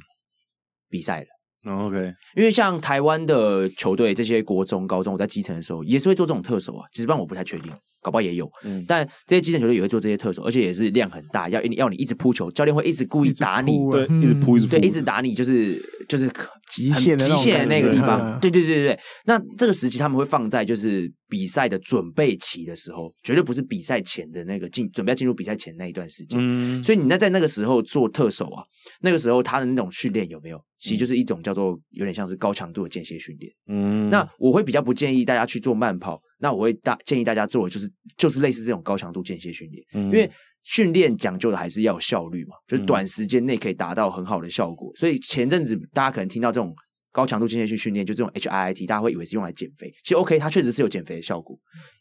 [0.89, 1.27] 比赛了。
[1.65, 1.97] Oh, OK，
[2.35, 7.73] 因为像台湾的球队，这些国中、高中，我在基层的时候也是会做这种特首啊，只是让我不太确定。
[8.01, 16.29] 搞不好也有，嗯，但这些基层球队也会做这些特首，而且也是量很大，要要你一直扑球，教练会一直故意打你，对，一直扑，一直扑，对，一直打你，就是就是
[16.69, 19.01] 极限极限的那个地方，对对对对对。
[19.25, 26.39] 那这个时期他们会放在就是比赛的准备期的时候，绝对不是比赛前的那个进准备要进入比赛前那一段时间。
[26.39, 28.63] 嗯，所以你那在那个时候做特首啊，
[29.01, 33.51] 那个时候他的那种训练有没有，其实就是一种叫做有点像是高强度的间歇训练。
[33.69, 36.21] 嗯，那我会比较不建议大家去做慢跑。
[36.39, 40.31] 那我会大建议大家做的就是就是类似这种高强度间歇训练，嗯、因为
[40.63, 44.93] 训练讲究的还是要有效率嘛，就是短时间内可以达到很好的效果。
[44.93, 46.75] 嗯、所以前阵子大家可能听到这种
[47.13, 49.93] 高强度间歇性训练，就这种 HIIT，大家会以为是用来减肥。
[50.03, 51.57] 其实 OK，它确实是有减肥的效果，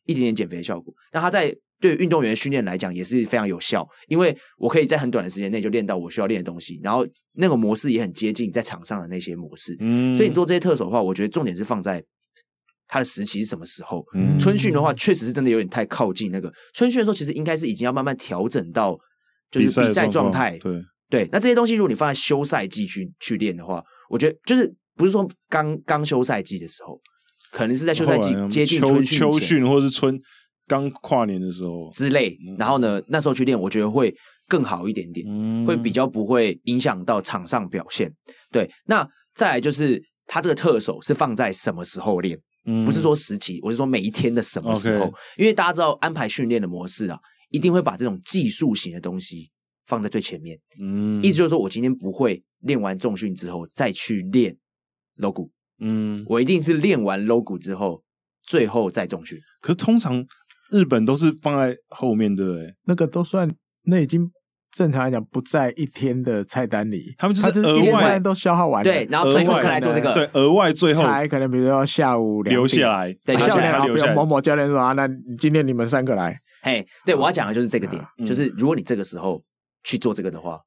[0.05, 0.93] 一点点减肥的效果。
[1.11, 9.75] 那它在对运动员训练来讲也是非常有效，因为我可以在很短的时间内就练到我需要练的东西，然后那个模式也很接近在场上的那些模式。
[9.79, 12.03] 嗯，所以你做这些特首的话，我觉得重点是放在。
[12.93, 14.05] 它的时期是什么时候？
[14.13, 18.99] 嗯、春训的话，确实是真的有点太靠近那个春训的时候，其实应该是已经要慢慢调整到
[19.49, 20.57] 就是比赛状态。
[20.57, 26.99] 对对，那这些东西如果你放在休赛季去去练的话，我觉得就是不是说刚刚休赛季的时候，
[27.51, 30.19] 可能是在休赛季接近春训、秋训或是春
[30.67, 32.37] 刚跨年的时候之类。
[32.57, 34.13] 然后呢，那时候去练，我觉得会
[34.47, 38.11] 更好一点点，嗯、会比较不会影响到场上表现。
[38.51, 42.39] 对，那再来就是他这个特守是放在什么时候练？
[42.85, 47.17] 不是说时期，我是说每一天的什么时候.因为大家知道安排训练的模式啊，
[47.49, 49.49] 一定会把这种技术型的东西
[49.87, 50.59] 放在最前面。
[50.79, 54.55] 嗯，意思就是说我今天不会练完重训之后再去练
[55.21, 55.49] low 骨。
[55.79, 58.03] 嗯，我一定是练完 logo 之后，
[58.43, 59.39] 最后再重训。
[59.61, 60.25] 可是通常
[60.71, 62.75] 日本都是放在后面，对不对？
[62.85, 63.49] 那个都算，
[63.83, 64.31] 那已经。
[64.73, 75.05] 正常来讲，不在一天的菜单里，他们就是额外都消耗完了，对，然后最后才来做这个，对，额外最后才可能比如说下午留下来，对，下午然后比如某某教练说啊，那
[75.37, 79.43] 今天你们三个来，嘿，对，我要讲的就是这个点，就是如果你这个时候
[79.83, 80.57] 去做这个的话，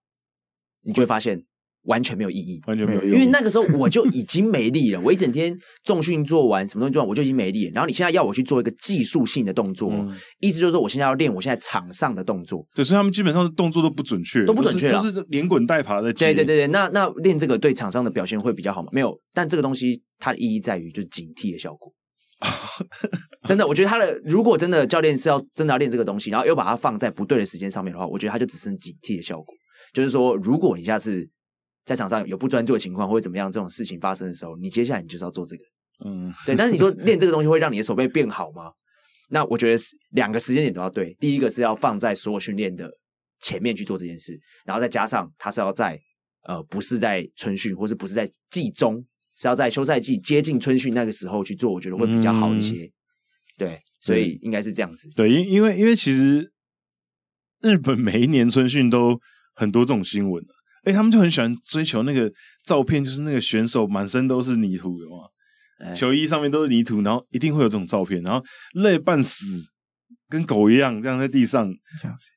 [0.82, 1.42] 你就会发现。
[1.84, 5.00] 完全没有意义，完全没有意义，因为那个时候我就已经没力了。
[5.00, 5.54] 我一整天
[5.84, 7.72] 重训做完，什么东西做完，我就已经没力了。
[7.74, 12.66] 然后你现在要我去做一个技术性的动作，嗯、意思就是说，我现在要练我现在场上的动作。
[12.74, 16.12] 对，所以他们基本上动作都不准确，都不准确，就是连滚带爬的。
[16.12, 18.88] 对对对对，那那练这个对场上的表现会比较好吗？
[18.92, 21.92] 没有，但这个东西它的意义在于就是警惕的效果。
[23.46, 29.54] 真的，我觉得他的如果真的教练是要真的要练这个东西，然后又把它放在不对的时间上面的话，我觉得他就只剩警惕的效果。
[29.92, 31.28] 就是说，如果你下次。
[31.84, 35.64] 在场上有不专注的情况或者怎么样这种事情发生的时候，你接下来你就是要做这个，
[36.04, 36.56] 嗯，对。
[36.56, 38.72] 但是你说 练这个东西会让你的手背变好吗？
[39.28, 41.14] 那我觉得两个时间点都要对。
[41.20, 42.90] 第一个是要放在所有训练的
[43.40, 46.00] 前面去做这件事，然后再加上它是要在
[46.44, 49.04] 呃不是在春训或是不是在季中，
[49.36, 52.84] 是要在休赛季接近春训那个时候去做，我觉得会比较好一些。
[52.84, 52.92] 嗯、
[53.58, 55.08] 对，所以应该是这样子。
[55.16, 56.52] 对，因因为因为其实
[57.60, 59.18] 日本每一年春训都
[59.54, 60.42] 很多这种新闻。
[60.84, 62.30] 哎，他们就很喜欢追求那个
[62.64, 69.44] 照片，就是那个选手满身都是泥土的嘛，欸、球衣上面都是泥土，然后一定会有这种照片，然后累半死，
[70.28, 71.72] 跟狗一样这样在地上，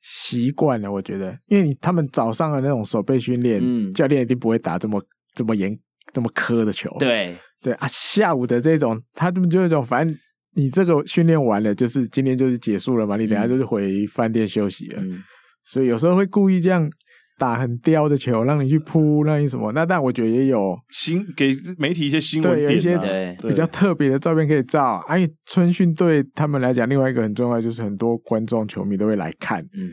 [0.02, 0.90] 习惯了。
[0.90, 5.02] 我觉得，因为他们早上的那种手背训练，嗯、教练一定不会打这么
[5.34, 5.78] 这么严、
[6.12, 6.94] 这么苛的球。
[6.98, 10.18] 对对啊，下午的这种，他们就有一种，反正
[10.54, 15.02] 你这个训练完了，就是今天就是结束了嘛，你等下就是回饭店休息了。
[15.02, 15.22] 嗯、
[15.64, 16.90] 所以有时候会故意这样。
[17.38, 19.70] 打很刁的球，让你去扑，让你什么？
[19.72, 22.98] 那但我觉得也有新给媒体一些新闻、啊，对，有一些
[23.40, 25.00] 比较特别的照片可以照。
[25.08, 29.86] 而且春训对他们来讲，另外一个很重要就是很多观众球迷都会来看，嗯，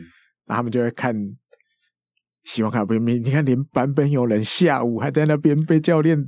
[0.46, 1.14] 然后他们就会看，
[2.44, 2.94] 喜欢看不？
[2.94, 6.18] 你看连版本有人下午还在那边被教练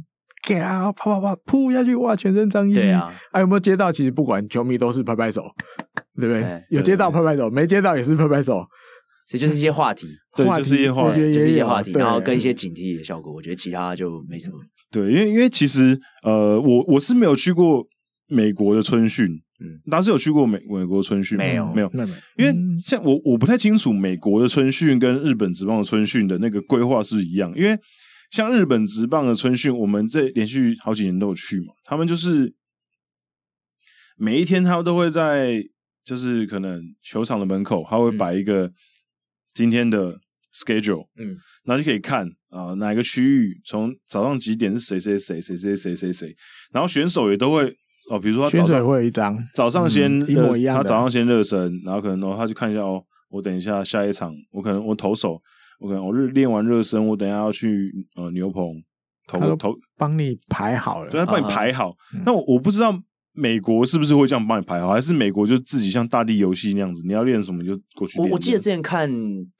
[0.47, 2.91] 给啊啪啪啪扑下去，哇，全身脏兮兮。
[2.91, 3.91] 啊，啊，有没有接到？
[3.91, 5.43] 其实不管球迷都是拍拍手，
[6.16, 6.43] 对不对？
[6.43, 8.64] 对有接到拍拍手，没接到也是拍拍手。
[9.29, 13.31] 所以就是一些 话题，对，就是一些话题，就是一些话题，然后跟一些警惕的效果。
[13.31, 14.57] 我觉得其他就没什么。
[14.91, 17.87] 对，因为因为其实呃，我我是没有去过
[18.26, 19.26] 美国的春训，
[19.61, 21.70] 嗯，大家是有去过美美国春训没有？
[21.74, 21.91] 没有，
[22.39, 27.53] 因为像我我不太清楚美国的春训跟日本职棒的春训的那个规划是一样。
[27.55, 27.79] 因为
[28.31, 32.55] 像日本职棒的春训，我们这连续好几年都有去嘛，他们就是
[34.16, 35.62] 每一天他们都会在
[36.03, 38.72] 就是可能球场的门口，他会摆一个。
[39.59, 40.14] 今天的
[40.54, 41.34] schedule，嗯，
[41.64, 46.36] 然后就可以看啊、呃，哪个区域从早上几点是谁谁谁谁谁谁谁谁，
[46.72, 47.68] 然后选手也都会
[48.09, 49.36] 哦，比如说选手也会有一张。
[49.52, 55.42] 早上先、嗯、一模一样，他早上先热身，然后可能哦，他去看一下哦，我等一下下一场，我可能我投手，
[55.80, 58.80] 我可能我日练完热身，我等一下要去呃牛棚
[59.26, 61.96] 投投，帮你排好了，对，他帮你排好。
[62.24, 62.96] 那我我不知道。
[63.39, 67.07] 美国是不是会这样帮你排好，还是美国就自己像大地游戏那样子？
[67.07, 68.28] 你要练什么就过去练。
[68.28, 69.09] 我我记得之前看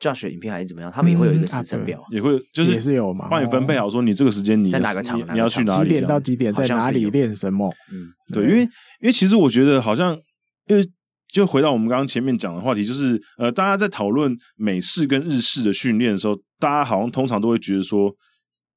[0.01, 7.72] Josh 影片还是怎么样，他们也会有一个时程表，也会就是也是有嘛，帮你分配好，说你这个时间你在哪个场，你要去哪里，几点到几点，在哪里练什么？
[7.93, 8.68] 嗯，对，因为因
[9.03, 10.18] 为其实我觉得好像，
[10.66, 10.85] 因为
[11.33, 18.12] 就回到我们刚刚前面讲的话题，就是呃，大家在讨论美式跟日式的训练的时候，大家好像通常都会觉得说，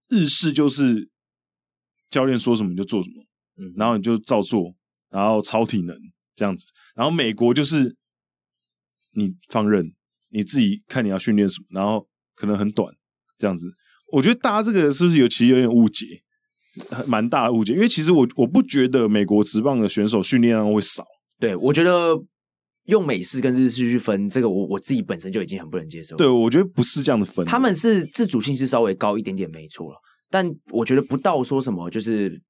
[0.10, 1.10] 日式就是
[2.10, 3.24] 教练说什么你就做什么，
[3.58, 4.72] 嗯，然后你就照做。
[5.12, 5.96] 然后超体能
[6.34, 7.96] 这样子，然后美国就是
[9.14, 9.94] 你放任，
[10.30, 12.92] 你自己看你要训练什么，然后可能很短
[13.38, 13.70] 这样子。
[14.14, 16.24] 我觉得大家这个是不是有其实有点误解，
[17.06, 17.74] 蛮大的误解。
[17.74, 21.06] 因为其实我我不觉得美国职棒的选手训练量会少。
[21.38, 22.16] 对，我觉得
[22.86, 26.16] 用美式跟日式去分这个，我我自己本身就已经很不能接受。
[26.16, 29.98] 对，我觉得不是这样的分，他们是自主性是稍微高一点点，没错了。
[30.30, 32.42] 但我觉得不到说什么就是。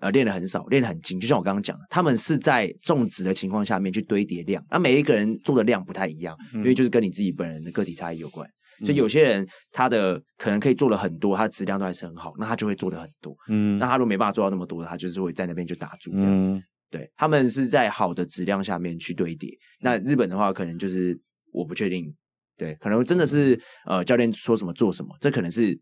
[0.00, 8.48] 呃，练的很少，练的很精，就像我刚刚讲的，他们是在种植的情况下面去堆叠量，那每一个人做的量不太一样，因为就是跟你自己本人的个体差异有关，
[8.80, 21.20] 嗯、所以有些人他的可能可以做的很多，他的质量都还是很好，那他就会做的很多，嗯，那他如果没办法做到那么多，他就是会在那边就打住这样子，嗯、对，他们是在好的质量下面去堆叠，那日本的话可能就是
[21.52, 22.14] 我不确定，
[22.56, 25.76] 对，可能真的是呃教练说什么做什么，这可能是。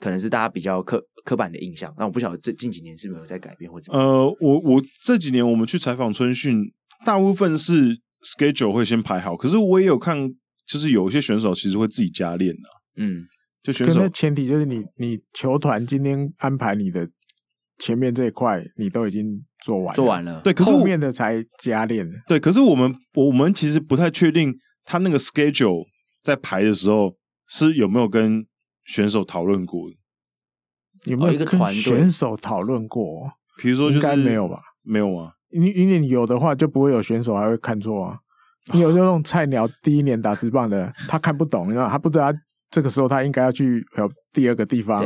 [0.00, 3.92] 可能是大家比较刻刻板的印象，那我不晓得这近几年是不是有在改变或者？
[3.92, 6.60] 呃，我我这几年我们去采访春训，
[7.04, 10.16] 大部分是 schedule 会先排好，可是我也有看，
[10.66, 12.62] 就是有一些选手其实会自己加练的。
[12.96, 13.18] 嗯，
[13.62, 17.08] 就选手前提就是你你球团今天安排你的
[17.78, 22.06] 前面这一块，你都已经做完做完了，对，可是后面的才加练。
[22.28, 25.84] 对，可是我们我们其实不太确定他那个 schedule
[26.22, 27.16] 在排的时候
[27.48, 28.44] 是有没有跟。
[28.84, 29.90] 选手讨论过
[31.04, 33.30] 有没有一个团队选手讨论过？
[33.58, 34.58] 比如说，应该没有吧？
[34.82, 38.18] 没有啊，因因为你有的话，就不会有选手还会看错啊。
[38.72, 42.32] 你有这种菜鸟第一年打直棒的，他看不懂，你知道，他不知道
[42.70, 43.84] 这个时候他应该要去
[44.32, 45.04] 第二个地方，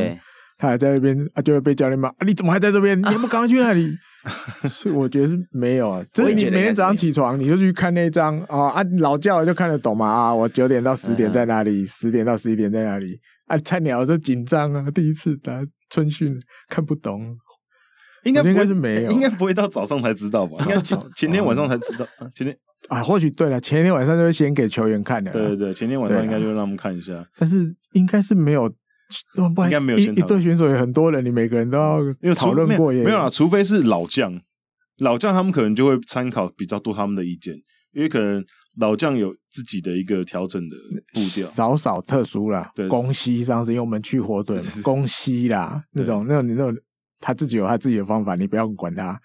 [0.56, 2.14] 他还在那边啊，就会被教练骂啊！
[2.24, 2.96] 你怎么还在这边？
[3.02, 3.92] 你有没有赶快去那里？
[4.68, 6.04] 所以我觉得是没有啊。
[6.12, 10.34] 就是你每天早上起床，你就去看那张啊啊，老教就看得懂嘛啊！
[10.34, 11.84] 我九点到十点在哪里？
[11.84, 13.18] 十点到十一点在哪里？
[13.48, 14.90] 啊，菜鸟就紧张啊！
[14.90, 16.38] 第一次打春训
[16.68, 17.34] 看不懂，
[18.24, 20.56] 应该应该是没有，应该不会到早上才知道吧？
[20.60, 22.56] 应该前 前天晚上才知道啊，前天
[22.88, 25.32] 啊，或许对了，前天晚上就会先给球员看的。
[25.32, 27.26] 对对对，前天晚上应该就让他们看一下。
[27.38, 28.72] 但是应该是没有，
[29.36, 29.98] 应该没有。
[29.98, 31.78] 一一队选手有很多人，你每个人都
[32.20, 33.02] 要讨论过耶。
[33.02, 34.40] 没有啊，除非是老将，
[34.98, 37.54] 老将他们可能就会参考比较多他们的意见，
[37.92, 38.44] 因为可能。
[38.80, 40.76] 老将有自己的一个调整的
[41.12, 42.70] 步调，少少特殊啦。
[42.76, 46.72] 对，宫西上次因为我们去火腿， 宫西啦，那种那种那种，
[47.18, 49.20] 他自己有他自己的方法，你不要管他，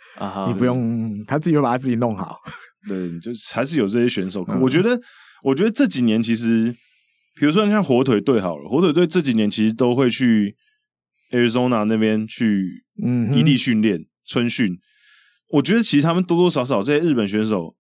[0.48, 2.40] 你不用，他自己会把他自己弄好。
[2.88, 4.44] 对，就是还是有这些选手。
[4.60, 5.00] 我觉得，
[5.44, 6.76] 我觉得这几年其实，
[7.36, 10.56] 比如说像火腿队好了，火腿队这几年其实都会去
[11.30, 14.80] Arizona 那边去，嗯，异地训练春训。
[15.50, 17.76] 我觉得其实他们多多少少这些日本选手。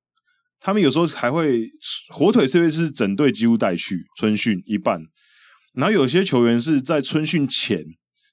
[0.66, 1.70] 他们有时候还会
[2.07, 4.97] 火腿，这边是整队几乎带去春训一半，
[5.74, 7.84] 然后有些球员是在春训前，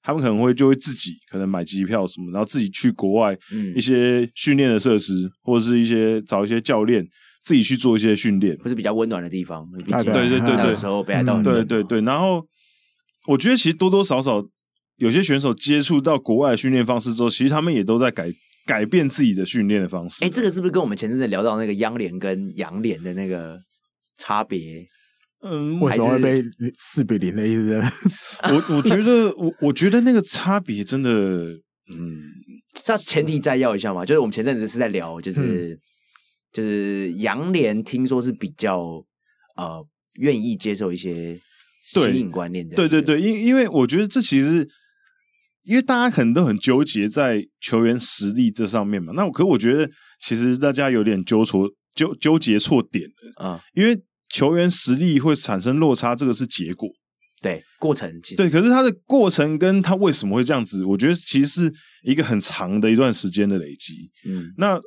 [0.01, 3.37] 他们可能会就会自己可能买机票什么，然后自己去国外
[3.75, 7.05] 一些训练的设施，嗯、或者是一些找一些教练
[7.43, 9.69] 自己去做一些训练，或是比较温暖的地方。
[9.89, 12.01] 对对对对对，时候北海道、嗯、对对对。
[12.03, 12.47] 然后
[13.27, 14.41] 我觉得其实多多少少
[14.99, 18.31] 有些选手接触到国外的训练方式之后，其实他们也都在改。
[18.71, 20.25] 改变自己的训练的方式。
[20.25, 23.59] 哎、欸，这个是不是跟我们前阵子聊到那个央联跟洋联的那个
[24.17, 24.87] 差别？
[25.43, 26.45] 嗯，为什么会被
[26.77, 27.83] 四比零的意思？
[28.45, 32.23] 我我觉得，我我觉得那个差别真的，嗯，
[32.85, 35.79] 这前提再要一下嘛，就是我们前阵子是在聊，就是、嗯、
[36.53, 39.05] 就是洋联听说是比较
[39.57, 39.85] 呃
[40.21, 41.37] 愿意接受一些
[41.85, 44.69] 新颖观念的，对对对，因因为我觉得这其实。
[45.65, 49.89] 因为大家可能都很纠结在球员实力这上面嘛，那我可我觉得
[50.21, 54.01] 其实大家有点纠错纠纠结错点了啊，因为
[54.31, 56.89] 球员实力会产生落差，这个是结果，
[57.43, 64.11] 对过程其实对，可是他的过程跟他为什么会这样子，我觉得其实是一个很长的一段时间的累积。
[64.27, 64.81] 嗯，那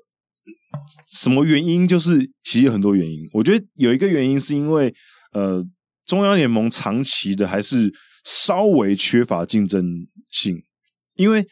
[1.12, 1.88] 什么原因？
[1.88, 4.94] 就是其实有很多原因，我觉得有一个原因是因为
[5.34, 5.64] 呃，
[6.06, 7.94] 中央联盟长期的还是
[8.26, 9.86] 稍微缺乏竞争
[10.34, 10.64] 性。
[11.16, 11.48] 因为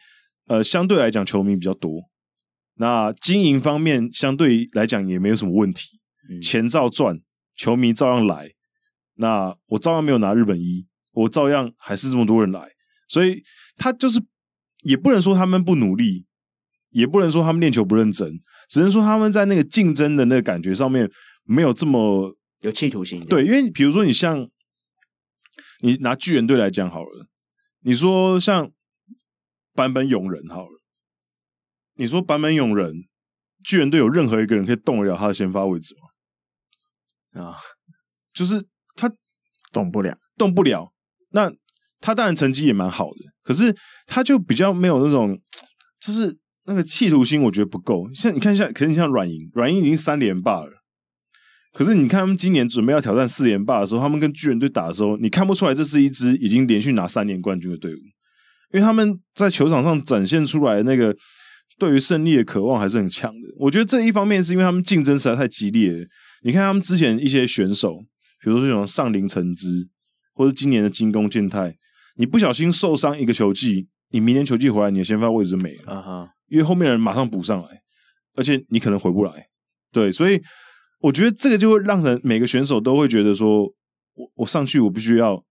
[0.48, 2.10] 呃，相对来讲，球迷比较多，
[2.74, 6.00] 那经营方面相对来讲也没有什么问题，
[6.42, 7.20] 钱照赚，
[7.56, 8.50] 球迷照样来，
[9.14, 12.72] 那我照样没有拿日本一，我照样还是这么多人来，
[13.06, 13.40] 所以
[13.76, 14.20] 他就是
[14.82, 16.26] 也不能说他们不努力，
[16.90, 21.08] 也不能说他们练球不认真，只能说他们在那个竞争的那个感觉上面
[21.44, 23.24] 没有这么有企图心。
[23.26, 24.48] 对，因为比如说你像
[25.82, 27.28] 你拿巨人队来讲好了，
[27.82, 28.70] 你说像
[29.74, 30.80] 坂本勇人好了，
[31.94, 32.94] 你说坂本勇人，
[33.64, 35.94] 巨人队有任何一个人可以动得了他的先发位置
[37.34, 37.42] 吗？
[37.44, 37.56] 啊，
[38.32, 38.66] 就是。
[38.94, 39.10] 他
[39.72, 40.92] 动不了，动不了。
[41.30, 41.50] 那
[41.98, 43.74] 他当然成绩也蛮好的，可是
[44.04, 45.40] 他就比较没有那种，
[45.98, 48.12] 就是那个企图心，我觉得不够。
[48.12, 50.81] 像你看，像可是你像软银，软银已经三连霸了，
[51.72, 57.98] 可是你看他们今年准备要挑战四连霸的时候，他们跟巨人队打的时候，你看不出来这是一支已经连续拿三年冠军的队伍，
[58.72, 61.16] 因为他们在球场上展现出来的那个
[61.78, 63.48] 对于胜利的渴望还是很强的。
[63.58, 66.06] 我觉得这一方面是因为他们竞争实在太激烈了。
[66.42, 68.04] 你看他们之前一些选手。
[68.44, 69.68] 比如说这种上林诚知，
[70.34, 71.72] 或者今年的金宫健太，
[72.16, 76.28] 你不小心受伤一个球季，你明年球季回来，你的先发位置没了，uh huh.
[76.48, 77.68] 因为后面的人马上补上来，
[78.34, 79.46] 而且你可能回不来。
[79.92, 80.42] 对，所以
[81.02, 83.64] 我觉得这个就会让人每个选手都会觉得说，
[84.14, 85.44] 我我上去我必须要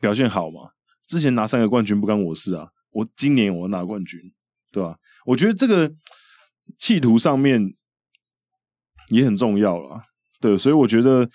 [0.00, 0.70] 表现好嘛。
[1.06, 4.20] 之前拿三个冠军不干我事啊，我今年我要拿冠军，
[4.70, 4.98] 对吧？
[5.26, 5.92] 我觉得这个
[6.78, 7.74] 企图上面
[9.10, 10.02] 也很重要了，
[10.40, 11.28] 对，所以我觉得。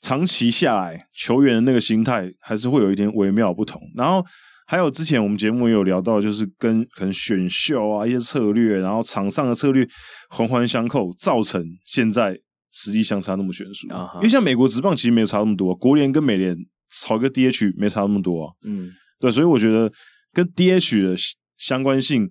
[0.00, 3.82] 长期下来，球员的那个心态还是会有一点微妙不同。
[3.96, 4.24] 然后
[4.70, 9.88] 还有之前我们节目也有聊到，就是跟可能选秀啊一些策略，然后场上的策略
[10.28, 12.38] 环环相扣，造成现在
[12.70, 13.88] 实力相差那么悬殊。
[13.88, 14.16] Uh huh.
[14.16, 16.54] 因为像美国职棒其实没有差那么多，国联跟美联
[16.90, 18.52] 炒一个 DH 没差那么多啊。
[18.64, 19.90] 嗯，对，所以我觉得
[20.34, 21.16] 跟 DH 的
[21.56, 22.30] 相关性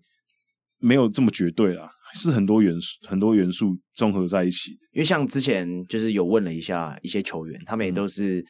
[0.77, 1.89] 没有这么绝对啦。
[2.13, 4.71] 是很多元素，很多元素综合在一起。
[4.93, 8.45] 因为像之前就是有问了一下一些球员，他们也都是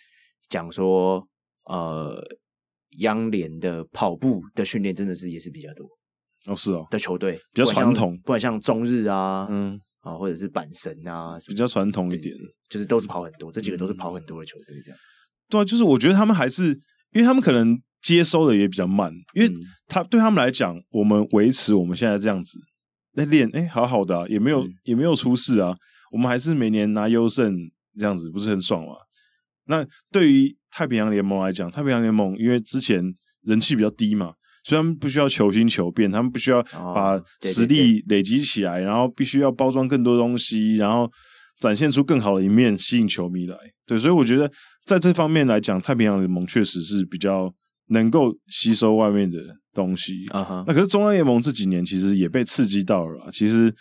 [0.47, 1.25] 讲说，
[1.71, 2.27] 嗯、呃，
[2.99, 5.88] 央联的跑步的训练真的是也是比较多。
[6.45, 12.33] 哦，是哦，的球队比较传统，不管像中日啊，嗯啊，或者是阪神啊，比较传统一点，
[12.69, 14.99] 就是都是跑很多，这几个都是跑很多的球队，这样。
[15.49, 16.69] 对啊，就是我觉得他们还是，
[17.11, 19.51] 因为他们可能接收的也比较慢，因为
[19.88, 22.57] 他对他们来讲，我们维持我们现在这样子。
[23.13, 25.75] 在练，哎、欸，好好的、啊，也没有，嗯、也没有出事啊。
[26.11, 27.51] 我们还是每年拿优胜
[27.97, 28.93] 这样子，不是很爽吗？
[29.68, 33.03] 那对于太平洋联盟来讲，太平洋联盟因为之前
[33.43, 36.61] 人气比较低嘛，所以他们不需要求新求变，他们不需要
[36.93, 41.09] 把实力累积起来，然后必须要包装更多东西，然后
[41.59, 43.55] 展现出更好的一面，吸引球迷来。
[43.86, 44.51] 对，所以我觉得
[44.86, 47.53] 在这方面来讲，太平洋联盟确实是比较
[47.89, 49.38] 能够吸收外面的
[49.74, 50.63] 东西啊哈，uh.
[50.68, 53.30] 那可是中央联盟这几年其实也被刺激到了。
[53.32, 53.74] 其实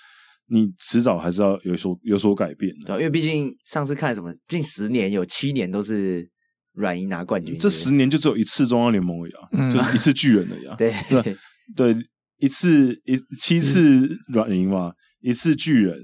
[0.49, 6.29] 你迟早还是要有所有所改变的，对，因为毕竟上次看什么，近十年有七年都是
[6.75, 10.77] 软银拿冠军，这十年就只有一次中央联盟而已啊，嗯、就是一次巨人而已啊。
[10.79, 11.37] 对对
[11.75, 11.97] 对，
[12.39, 15.99] 一次一七次软银嘛，一次巨人，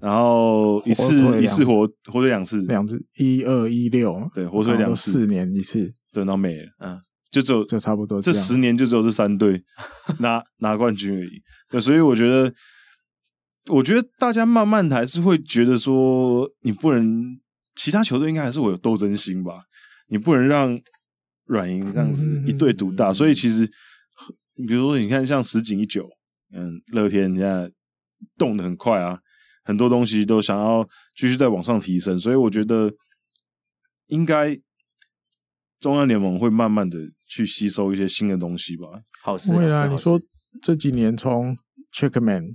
[0.00, 7.00] 然后一次一次火火腿两次，两次一二一六，对，火腿两次，四年一次，对，然后没了，嗯。
[7.28, 9.62] 就只有这差不多，这十年就只有这三队
[10.20, 11.42] 拿拿冠军而已。
[11.68, 12.50] 对，所以我觉得，
[13.68, 17.38] 我觉得大家慢慢还是会觉得说，你不能
[17.74, 19.64] 其他球队应该还是会有斗争心吧？
[20.08, 20.78] 你不能让
[21.44, 23.12] 软银这样子一队独大。
[23.12, 23.66] 所以其实，
[24.66, 26.08] 比如说你看像石井一九，
[26.52, 27.70] 嗯，乐天现在
[28.36, 29.18] 动得很快啊，
[29.64, 32.18] 很多东西都想要继续再往上提升。
[32.18, 32.92] 所以我觉得
[34.06, 34.56] 应该
[35.80, 36.98] 中央联盟会慢慢的。
[37.28, 38.84] 去吸收一些新的东西吧。
[39.20, 40.18] 好事，对啊，你说
[40.62, 41.58] 这几年从
[41.92, 42.54] Checkman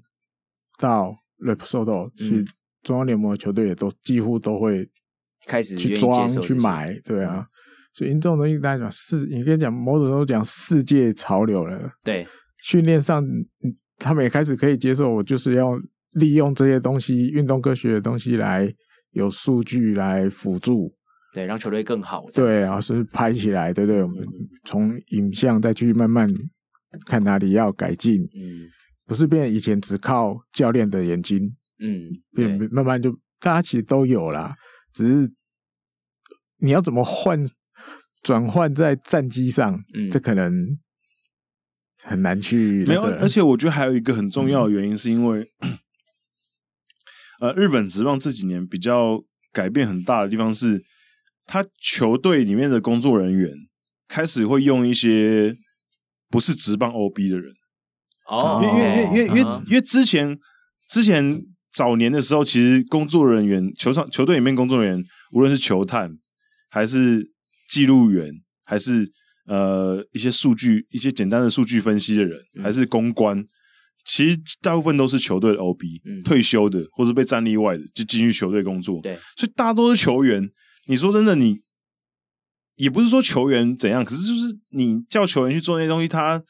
[0.81, 2.43] 到 Rapsodo，其实
[2.81, 4.89] 中央联盟的球队也都几乎都会
[5.45, 7.45] 开始去装去买，对啊。
[7.93, 11.91] 所以这种东西大家讲，世你跟你讲，某种程度讲世界潮流了。
[12.03, 12.25] 对，
[12.63, 13.23] 训练上，
[13.97, 15.73] 他们也开始可以接受，我就是要
[16.13, 18.73] 利用这些东西，运动科学的东西来
[19.11, 20.93] 有数据来辅助。
[21.33, 22.25] 对，让球队更好。
[22.33, 24.01] 对啊，是拍起来，对不对？
[24.01, 24.25] 我们
[24.65, 26.29] 从影像再去慢慢
[27.05, 28.21] 看哪里要改进。
[28.21, 28.67] 嗯，
[29.05, 31.55] 不是变以前只靠教练的眼睛。
[31.79, 34.55] 嗯，变慢慢就大家其实都有啦，
[34.93, 35.31] 只是
[36.57, 37.43] 你要怎么换
[38.21, 40.77] 转换在战机上，嗯，这可能
[42.03, 42.85] 很难去。
[42.85, 45.77] 没有，而且我觉得还有一个很重要的原因，是因为、嗯、
[47.39, 50.83] 呃，日本职棒这几年比较改变很大的地方是。
[51.47, 53.51] 他球队里面的工作人员
[54.07, 55.53] 开始会用一些
[56.29, 57.51] 不是职棒 OB 的人
[58.31, 60.37] 哦，因为因为因为因为因为之前
[60.87, 61.43] 之前
[61.73, 66.11] 早年的时候，其实工作人员、球场、球队里面工作人员，无论是球探，
[66.69, 67.29] 还是
[67.69, 68.31] 记录员，
[68.63, 69.11] 还是
[69.45, 73.45] 呃一些数据、一些简单的数据分析的人，还是公关，
[74.05, 78.99] 其实大部分都是球队的 OB，、退休的或者被战例外的，就进去球队工作。
[79.01, 80.49] 对，所以大家都是球员。
[80.87, 81.59] 你说真的，你
[82.75, 86.41] 也不是说球员怎样，可是就是你叫球员去做那些东西，他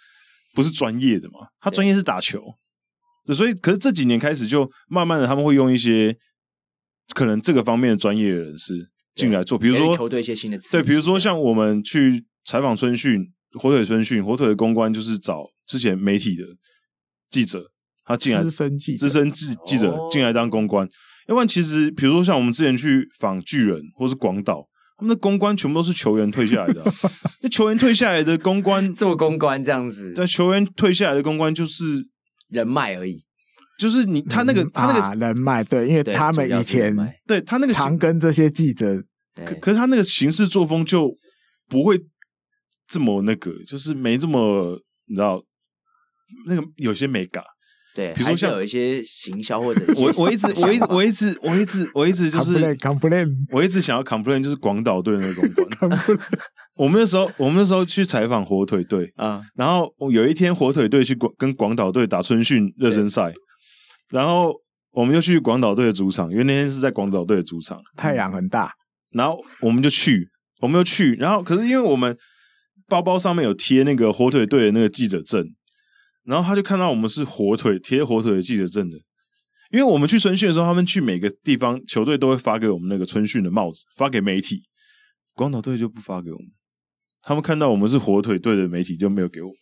[0.53, 1.47] 不是专业的嘛？
[1.59, 2.41] 他专业是打球。
[3.33, 6.17] 所以，可是这几年开始，就慢慢的他们会用一些
[7.13, 16.43] 可能这个方面的专业的人士进来做，比如说球队一些新的，对，比如说像我们去采访春训，火腿春训，火腿的公关就是找之前媒体的
[17.29, 17.63] 记者，
[18.03, 20.89] 他进来资深记，资深记记者进来当公关。
[21.27, 24.67] 要不然，其实比如说像我们之前去访巨人或是广岛，
[25.01, 26.83] 他们的公关全部都是球员退下来的，
[27.41, 32.07] 那球员退下来的公关 做公关这样子，对，球员退下来的公关就是。
[32.51, 33.23] 人脉而已，
[33.79, 36.93] 就是你他那个、嗯、他那个、啊、人脉，对，因为他们以前
[37.25, 39.01] 对他那个常跟这些记者，
[39.45, 41.15] 可可是他那个行事作风就
[41.69, 41.97] 不会
[42.89, 45.41] 这么那个，就是没这么你知道
[46.45, 47.41] 那个有些美感。
[47.93, 56.19] 对，比如说像有一些行销或者我我一直我一直我一直我一直我一直就是 complain，我一直想要 complain，就是广岛队的那个公关。
[56.77, 63.33] 我们那时候我们那时候去采访火腿队啊，然后有一天火腿队去广跟广岛队打春训热身赛，
[64.09, 64.53] 然后
[64.91, 68.71] 我们就去广岛队的主场，因为那天是在广岛队的主场，太阳很大，
[69.11, 70.29] 然后我们就去，
[70.61, 72.15] 我们就去，然后可是因为我们
[72.87, 75.45] 包包上面有贴那个火腿队的那个记者证。
[76.23, 78.97] 然后他就看到我们是火腿贴火腿的记者证的，
[79.71, 84.63] 因为我们去春训的时候，他们去每个地方球队都会发给我们那个春训的帽子，发给媒体。
[85.33, 86.47] 广岛队就不发给我们，
[87.23, 89.55] 他们看到我们是火腿队的媒体就没有给我们。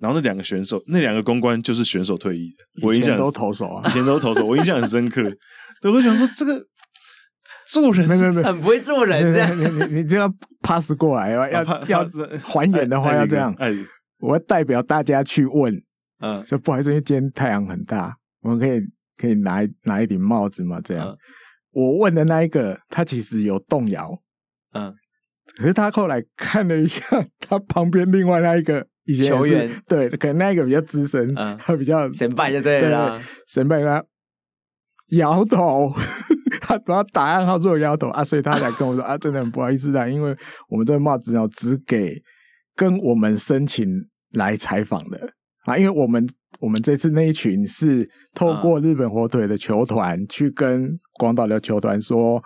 [0.00, 5.22] 然后那两个选手，那两个公关就是选手退役的，我印象都投手啊，以前都投手，我印象很深刻。
[5.80, 6.66] 对，我想说这个
[7.68, 12.10] 做人，没没没，很不会做人这样，你你你这样 pass 过来要要要
[12.42, 13.72] 还原的话要这样，哎，
[14.18, 15.80] 我要代表大家去问。
[16.24, 18.80] 嗯， 说不好意思，因为今天太阳很大，我们可以
[19.18, 20.80] 可以拿拿一顶帽子嘛？
[20.80, 21.16] 这样，嗯、
[21.72, 24.10] 我问的那一个，他其实有动摇，
[24.72, 24.94] 嗯，
[25.58, 27.02] 可是他后来看了一下
[27.38, 34.02] 他旁边另外那一个以前球员，对，可能那一个比较资深，嗯，他比较神拜就对了，神拜他
[35.10, 35.92] 摇头，
[36.62, 40.34] 他把他打暗号做摇头啊，所以他才跟我说 啊，真的很不好意思的，因为
[40.68, 42.14] 我们这个帽子要只给
[42.74, 43.86] 跟我们申请
[44.32, 45.34] 来采访的。
[45.64, 46.26] 啊，因为我们
[46.60, 52.42] 我们这次那一群是透过日本火腿的球团去跟广岛的球团说，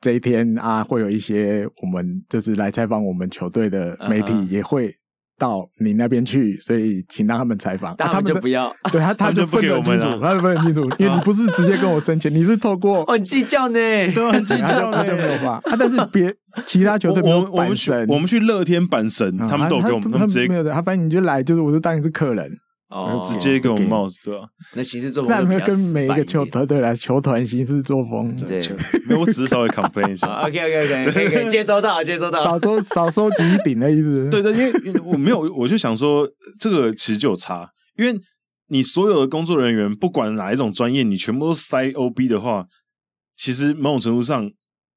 [0.00, 4.94] 这一天啊会有一些我们就是来采访我们球队的媒体也会
[5.38, 7.94] 到你那边去，所以请让他们采访。
[7.96, 15.52] 但 他们就不要，对他他就分得很清楚，他就分得很清楚， 因为你不是直接跟我申请，你是透过哦，很计较呢，对， 很计较，他就没有发。
[15.52, 16.34] 啊，但是别
[16.66, 22.50] 其他球队没有板神，我们去乐天板神，他们都给我们，他们直接没有的，他反正你就来，就是我就当你是客人。
[22.88, 24.48] 哦，直接给我们帽子，对吧？
[24.74, 28.60] 那行事作风，那没有跟每一个球团队来球团行事作风，对，
[29.06, 30.26] 没有，我只是稍微 complain 一下。
[30.42, 32.42] OK OK OK，可以可以接收到， 接收到。
[32.42, 34.26] 少收少收几饼的意思。
[34.32, 36.26] 对对，因为我没有，我就想说，
[36.58, 38.18] 这个其实就有差，因为
[38.68, 42.64] 你所有的工作人员，不管哪一种专业，你全部都塞 OB 的话，
[43.36, 44.50] 其实某种程度上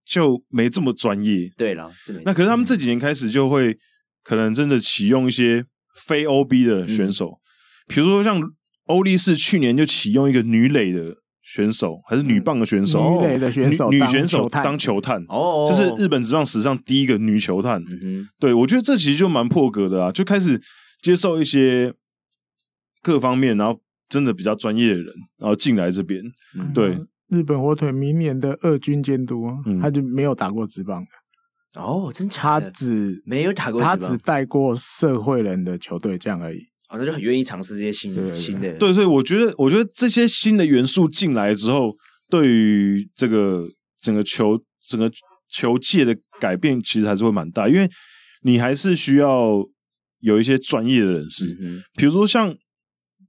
[0.05, 1.51] 就没这么专业。
[1.57, 2.21] 对了，是。
[2.23, 3.77] 那可是他们这几年开始就会
[4.23, 5.65] 可能真的启用一些
[6.07, 7.40] 非 OB 的选手。
[7.87, 8.41] 比如说，像
[8.85, 13.21] 欧力士去年就启用一个女垒的选手，还是女棒的选手？
[13.21, 17.81] 女垒的选手，女选手当球探哦，这是日本职棒史上第一个女球探。
[17.81, 20.61] 嗯哼，对，我觉得这其实就蛮破格的啊，就开始
[21.01, 21.93] 接受一些
[23.01, 23.79] 各方面，然后
[24.09, 26.21] 真的比较专业的人，然后进来这边。
[26.73, 26.99] 对，
[27.29, 29.47] 日本火腿明年的二军监督，
[29.81, 36.70] 他就没有打过职棒的哦，真他只没有打过，他只带过社会人的球队这样而已。
[36.91, 41.95] 反正就很愿意尝试这些新对对对新的，对，所以我觉得，我觉得这些新的元素进来之后，
[42.29, 43.65] 对于这个
[44.01, 45.09] 整个球整个
[45.49, 47.89] 球界的改变，其实还是会蛮大，因为
[48.41, 49.65] 你还是需要
[50.19, 52.53] 有一些专业的人士，嗯、比如说像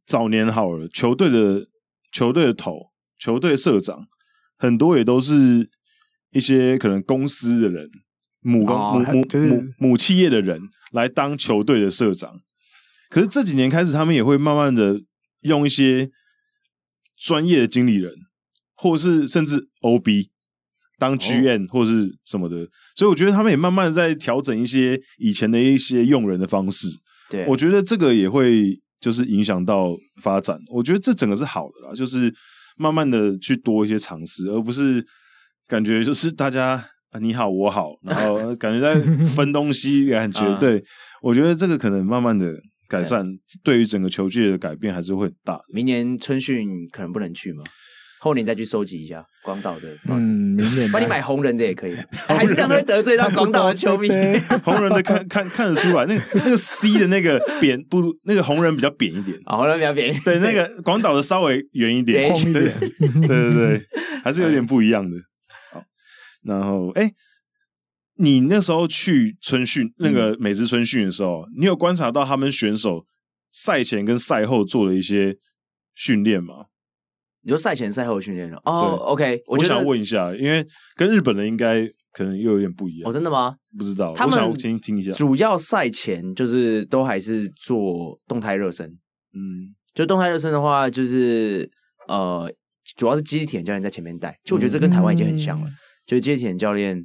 [0.04, 1.64] 早年好了，球队的
[2.10, 2.90] 球队的头、
[3.20, 4.06] 球队社长，
[4.58, 5.70] 很多也都是
[6.32, 7.88] 一些可能公司的人、
[8.40, 10.60] 母公、哦、母母、母母企业的人
[10.90, 12.40] 来当球队的社长。
[13.12, 14.98] 可是这几年开始，他们也会慢慢的
[15.42, 16.08] 用一些
[17.14, 18.10] 专业的经理人，
[18.74, 20.30] 或是甚至 OB
[20.98, 26.88] 当 GM 或是什么的，哦、所以我觉得他们也慢慢的在调整一些以前的一些用人的方式。
[27.28, 30.58] 对，我觉得这个也会就是影响到发展。
[30.72, 32.34] 我觉得这整个是好的啦，就是
[32.78, 35.06] 慢慢的去多一些尝试，而不是
[35.68, 36.82] 感觉就是大家
[37.20, 40.82] 你好我好，然后感觉在分东西，感觉、嗯、 对，
[41.20, 42.50] 我觉得这个可能慢慢的
[42.92, 43.24] 改善，
[43.64, 45.58] 对于整个球界的改变还是会很大。
[45.72, 47.64] 明年春训可能不能去吗？
[48.20, 51.96] 后年再去收集一下广岛的帽子，嗯，明年帮你买红人的也可以，
[52.28, 54.08] 还是这样会得罪到广岛的球迷。
[54.62, 62.90] 红人的看看看得出来，那个那个 C 的那个扁不如那个红人比较扁一点，红人比较扁，对，那个广岛的稍微圆一点，红一点，对
[63.26, 63.82] 对 对，
[64.22, 65.16] 还是有点不一样的。
[65.72, 65.82] 好，
[66.44, 67.10] 然后哎，
[68.22, 73.04] 你那时候去春训那个美职春训的时候，你有观察到他们选手
[73.50, 75.36] 赛前跟赛后做了一些
[75.94, 76.66] 训练吗？
[77.42, 83.56] 你说赛前赛后训练了哦，OK，我想问一下，因为跟日本的应该可能又有点不一样哦，真的吗？
[83.76, 85.10] 不知道，他们我想听听一下。
[85.10, 88.86] 主要赛前就是都还是做动态热身，
[89.34, 91.68] 嗯，就动态热身的话，就是
[92.06, 92.48] 呃，
[92.96, 95.74] 主要是肌力体能教练在前面带，就我觉得这跟台湾已经很像了，嗯、
[96.06, 97.04] 就是肌力体能教练。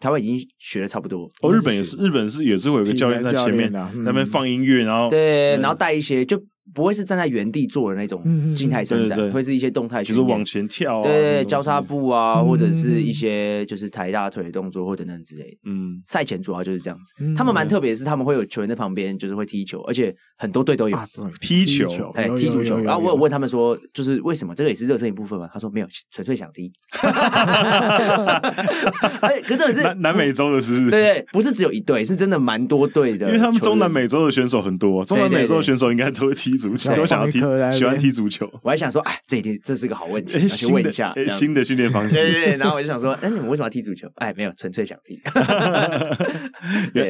[0.00, 6.40] 台湾已经学的差不多哦，日本也是，日本是也是会有个教练在前面，在那边放音乐，然后对，然后带一些，就
[6.74, 8.22] 不会是站在原地做的那种
[8.54, 15.58] 静态伸展，会是一些动态，就是往前跳，对对，交叉步啊，或者是一些就是抬大腿的动作或等等之类的。
[15.64, 17.14] 嗯，赛前主要就是这样子。
[17.36, 20.98] 他们蛮特别的是，他们会有球员在旁边，就是会踢球，而且很多队都有
[21.40, 22.78] 踢球，哎，踢足球。
[22.78, 25.48] 然后我有问他们说，就是为什么这个也是热身一部分吗？
[25.52, 26.70] 他说没有，纯粹想踢。
[29.20, 29.82] 哎，可是这是。
[29.82, 33.28] 南南美洲的是不是，对对，不是只有一队，是真的蛮多队的。
[33.28, 37.40] 因为他们中南美洲的选手很多，中南美洲的选手应该都会踢足球，都想要踢，
[37.76, 38.50] 喜欢踢足球。
[38.62, 42.16] 我还想说，哎，这一定这是个好问题，去问一下新的训练方式。
[42.16, 44.08] 对对，然后我就想说， 哎，你们为什么要踢足球？
[44.16, 45.20] 哎，没有，纯粹想踢。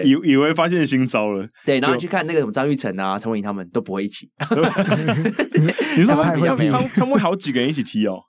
[0.05, 4.29] 以以为发现新招了，对，然后去看那个什么张玉成啊、陈伟霆他们都不会一起。
[5.97, 8.21] 你说他们他们会好几个人一起踢哦？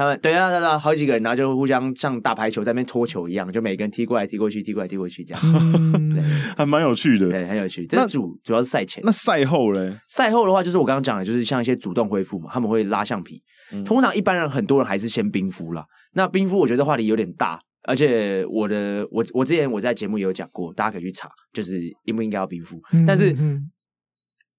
[0.00, 5.42] 他们对啊，对啊，好几个人，然后就互相像打排球在那边拖球一样，就每个人踢过来踢过去，踢过来踢过去这样，
[6.14, 6.22] 对
[6.56, 7.86] 还蛮有趣的，对，很有趣。
[7.86, 9.94] 这主主要是赛前，那赛后嘞？
[10.08, 13.42] 赛后的话，就是我刚刚讲的，就是像一些主动恢复嘛，他们会拉橡皮。
[13.72, 15.84] 嗯、通常一般人很多人还是先冰敷啦。
[16.14, 22.80] 那冰敷我觉得这话题有点大，而且我的我我之前我在节目也有讲过，大家可以去查，就是应不应该要冰敷。
[22.94, 23.36] 嗯、但是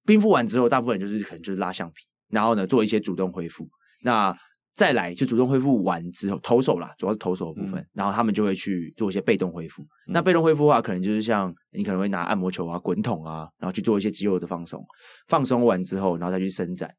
[0.06, 3.68] 冰敷完之后，大部分人就是可能就是拉橡皮，然后呢做一些主动恢复。
[4.04, 4.32] 那
[4.74, 9.84] 再来就主动恢复完之后，投手啦，主要是投手的部分，嗯、然后他们就会去做一些被动恢复。
[9.84, 14.82] 嗯、那被动恢复的话，可能就是像你可能会拿按摩球啊、滚筒啊，然后去做一些肌肉的放松。
[15.28, 16.90] 放松完之后，然后再去伸展。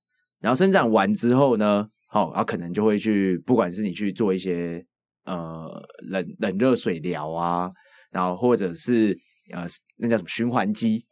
[0.41, 4.85] 然后伸展完之后呢，好、哦，然后可能就会去，不管是你去做一些
[5.25, 5.67] 呃
[6.09, 7.71] 冷冷热水疗啊，
[8.11, 9.17] 然后或者是
[9.51, 9.67] 呃
[9.97, 11.07] 那叫什么循环机，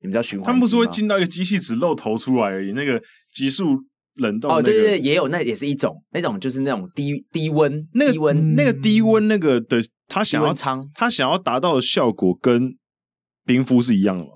[0.00, 0.46] 你们知道循环机？
[0.46, 3.00] 他们不是会进到一个机器只露头出来而已，那个
[3.32, 3.78] 急速。
[4.16, 9.78] 冷冻、那个、哦，对对对，也有，那也是一种，那种就是那种低低温，那个低温，那个低温那个的，
[10.08, 10.54] 他想要
[10.94, 12.76] 他想要达到的效果跟
[13.44, 14.30] 冰敷是一样的吗？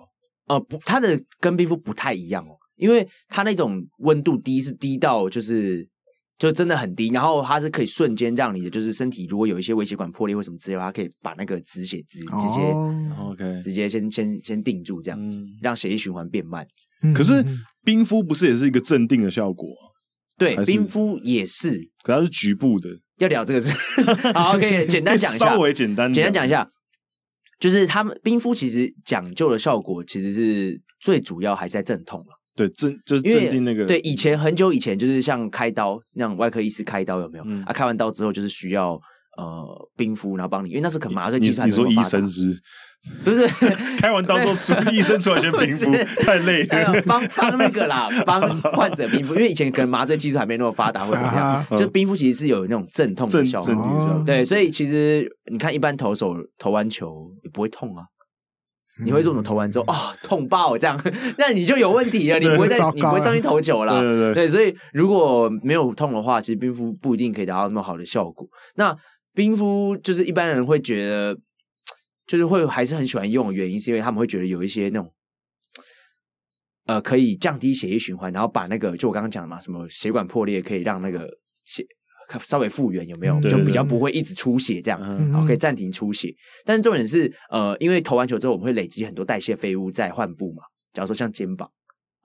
[0.49, 5.87] 呃，不，它的跟冰敷不太一样哦，因为它那种温度低是低到就是
[6.39, 16.67] 就真的很低，然后它是可以瞬间让你的就是身体如果有一些微血管破裂或什么之类的话，它可以把那个止血直直接、哦、OK 直接先先先定住这样子，嗯、让血液循环变慢。
[17.15, 17.45] 可是
[17.85, 19.69] 冰敷不是也是一个镇定的效果？
[20.37, 22.89] 对，冰敷也是，可它是局部的。
[23.19, 23.71] 要聊这个事
[24.33, 26.69] 好，OK，简单讲一下，稍微简单简单讲一下，
[27.59, 32.27] 就是他们冰敷其实讲究的效果，其实是最主要还是在镇痛了。
[32.55, 33.85] 对，镇就是镇定那个。
[33.87, 37.45] 对，以前很久以前就是像开刀那样，外科医师开刀有没有？
[37.67, 39.01] 啊，开完刀之后就是需要
[39.39, 41.65] 呃冰敷，然后帮你，因为那是可麻醉技术。
[41.65, 42.55] 你说医生是？
[43.25, 43.47] 不是
[44.01, 44.53] 开完刀之后
[44.83, 45.87] 出医生出来先冰敷，
[46.27, 47.01] 太累了。
[47.07, 48.41] 帮帮那个啦，帮
[48.73, 54.23] 患者冰敷，因为以前可能麻醉技术还没那么发达或怎么样，就冰敷其实是有那种镇痛的效果。
[54.27, 58.03] 对，所以其实你看，一般投手投完球也不会痛啊。
[59.01, 61.01] 你会这种投完之后啊痛爆这样，
[61.39, 64.01] 那你就有问题了，你不会再你不会上去投球了。
[64.01, 68.45] 对对对，所以如果没有痛的话，其实冰敷不一定可以达到那么好的效果。
[68.75, 68.95] 那
[69.39, 71.39] 冰敷就是一般人会觉得。
[72.31, 75.11] 就是会还是很喜欢用的原因，是因为他们会觉得有一些那种，
[76.85, 81.27] 呃，可以降低血液循环，然后把那个就我刚刚讲的嘛，什么血管破裂可以让那个
[81.65, 81.83] 血
[82.41, 83.41] 稍微复原，有没有？
[83.41, 86.31] 就比较不会一直出血这样，然后可以暂停出血。
[86.67, 91.71] 但是重点是，呃，因为投完球之后，我们会累积很多代谢废物在患部嘛，假如说像肩膀。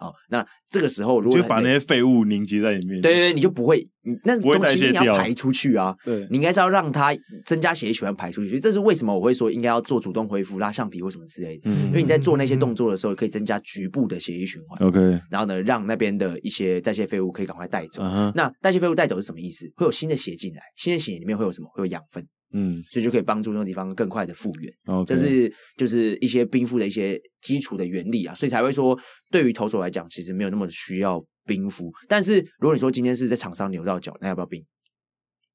[0.04, 3.82] 好，那这个时候如果就把那些废物凝结在里面，对对对，你就不会，
[4.26, 5.96] 那东西你要排出去啊。
[6.04, 7.16] 对，你应该是要让它
[7.46, 8.60] 增加血液循环排出去。
[8.60, 11.70] 这是为什么我会说应该要做主动恢复、拉橡皮或什么之类的。
[11.72, 14.86] 嗯，因为你在做那些动作的时候，可以增加局部的血液循环。
[14.86, 15.00] OK，
[15.32, 18.04] 然后呢，让那边的一些代谢废物可以赶快带走。
[18.36, 19.72] 那代谢废物带走是什么意思？
[19.78, 21.70] 会有新的血进来，新的血里面会有什么？
[21.74, 22.28] 会有养分。
[22.54, 24.74] 嗯，所以就可以帮助那个地方更快的复原。
[24.86, 25.06] Okay.
[25.06, 28.98] 这是就是一些冰敷的一些基础的原理啊，所以才会说，
[29.32, 31.92] 对于投手来讲，其实没有那么需要冰敷。
[32.08, 34.64] 但是如果你说今天是在场上扭到脚，那要不要冰？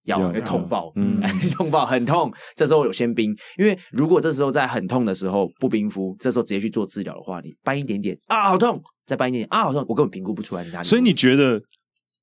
[0.04, 1.20] 要，要痛爆，嗯，
[1.52, 2.32] 痛爆，很痛。
[2.56, 10.86] 这时候有先冰，因为如果这时候在很痛的时候不冰敷，这时候直接去做治疗的话，你搬一点点啊，好痛，再搬一点点啊，好痛，我根本评估不出来你哪里。
[10.88, 11.60] 所以你觉得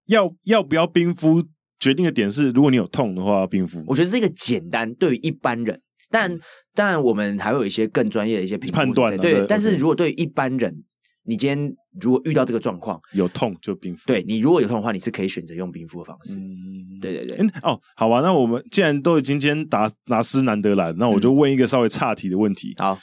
[0.08, 1.44] 要要不要冰敷？
[1.80, 3.84] 决定的点是，如果你有痛的话，冰敷。
[3.88, 6.36] 我觉得是一个简单，对于一般人，但
[6.74, 9.16] 当然我们还会有一些更专业的一些评判断。
[9.18, 10.84] 对，对但是如果对于一般人，
[11.26, 14.08] 你今天如果遇到这个状况，有痛就冰敷。
[14.08, 16.40] 对，你如果有痛的话，你是可以选择用冰敷的方式。
[16.40, 17.38] 嗯，对对对。
[17.38, 22.74] 嗯，哦，好吧，那我们既然都已经今天达达斯难得来，那我就问一个稍微岔题的问题。
[22.78, 23.00] 好，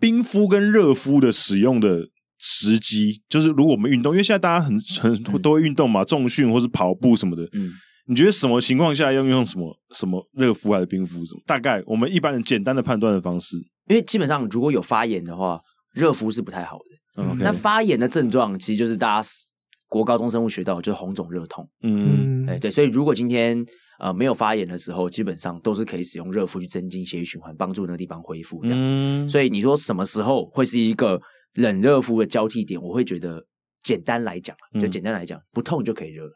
[0.00, 2.08] 冰敷跟热敷的使用的。
[2.38, 7.42] 时机就是，如果我们运动，因为现在大家很很都会运动嘛，重训或是跑步什么的。
[7.52, 7.72] 嗯，
[8.06, 11.24] 你觉得什么情况下要用什么什么热敷还是冰敷？
[11.26, 11.42] 什么？
[11.44, 13.56] 大概我们一般人简单的判断的方式，
[13.88, 15.60] 因为基本上如果有发炎的话，
[15.92, 17.22] 热敷是不太好的。
[17.22, 19.28] 嗯，那发炎的症状其实就是大家
[19.88, 21.68] 国高中生物学到，就是红肿热痛。
[21.82, 23.66] 嗯，哎对，所以如果今天
[23.98, 28.94] 呃没有发炎的时候，基本上都是可以使用热敷去增进血液循环，帮助那个地方恢复这样子。
[28.96, 31.20] 嗯，所以你说什么时候会是一个？
[31.58, 33.44] 冷热敷的交替点，我会觉得
[33.82, 36.32] 简单来讲，就简单来讲，不痛就可以热了。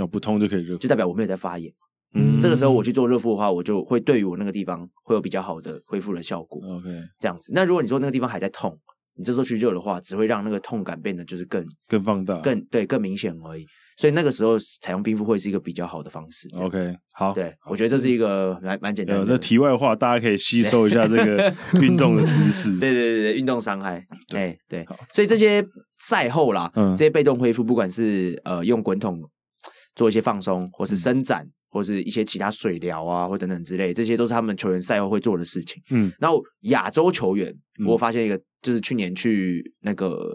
[0.00, 1.72] 哦，不痛就可以热，就代表我没有在发炎。
[2.14, 6.62] 嗯，这个时候我去做热敷的话，我就会对于我那个地方会有比较好的恢复的效果。
[6.76, 6.88] OK，
[7.18, 7.52] 这样子。
[7.52, 8.78] 那如果你说那个地方还在痛，
[9.16, 13.66] 你这时候去热的话，只会让那个痛感变得就是更更放大，更对更明显而已。
[14.00, 16.48] 所以那个时候采用冰敷会是一个比较好的方式。
[16.56, 19.26] OK，好，对我觉得这是一个蛮蛮简单的。
[19.26, 22.78] 这题外话，大家可以吸收一下这个 运动的知识。
[22.78, 24.02] 对对对对，运动伤害。
[24.26, 25.62] 对对，所以这些
[25.98, 29.20] 赛后啦，这些被动恢复，不管是呃用滚筒
[29.94, 35.82] 做一些放松，或是伸展，或是一些其他水疗啊，或等等之类，这些都是他们球员赛后会做的事情。
[35.90, 37.54] 嗯，然后亚洲球员，
[37.86, 40.34] 我发现一个，就是去年去那个。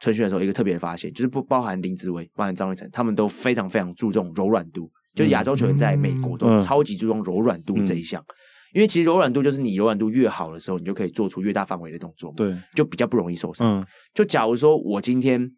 [0.00, 4.90] 春训的时候，一个特别的发现就是不包含林志伟、包含张育成，他们都非常非常注重柔软度。
[5.14, 8.24] 就是亚洲球员在美国都超级注重柔软度这一项，
[8.72, 13.86] 因为其实柔软度就是你柔软度越好的时候，你就可以做出越大范围的动作，对，就比较不容易受伤。
[14.14, 15.50] 就假如说我今天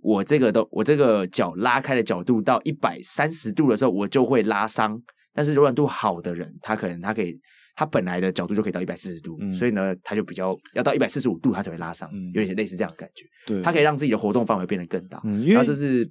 [0.00, 5.02] 我这个都我这个脚拉开的角度到一百三十度的时候，我就会拉伤。
[5.34, 7.38] 但是柔软度好的人，他可能他可以。
[7.74, 13.24] 它本来的角度就可以到一百四十度，嗯、所以呢，它就比较要到一百四十五度，它才会拉上，嗯、有点类似这样的感觉。
[13.46, 15.18] 对，它可以让自己的活动范围变得更大。
[15.24, 16.06] 嗯，因为这是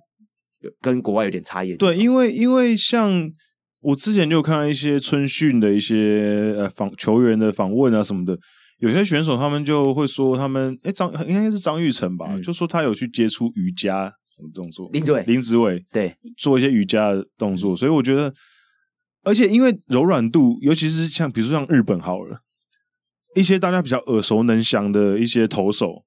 [0.82, 1.76] 跟国外有点差异。
[1.76, 3.32] 对，因为因为像
[3.82, 8.36] 我之前就有看到一些春训的一些呃访球员的访问啊什么的，
[8.80, 14.90] 有些选手他们就会说他们哎张应该是张玉成吧，嗯、就说他有去接触瑜伽什么动作。
[14.94, 18.34] 林子伟，林子伟对，做一些瑜伽的动作，所以我觉得。
[19.24, 22.40] 而且因为柔软度，尤其是像比如说像日本好了，
[23.36, 26.04] 一些大家比较耳熟能详的一些投手，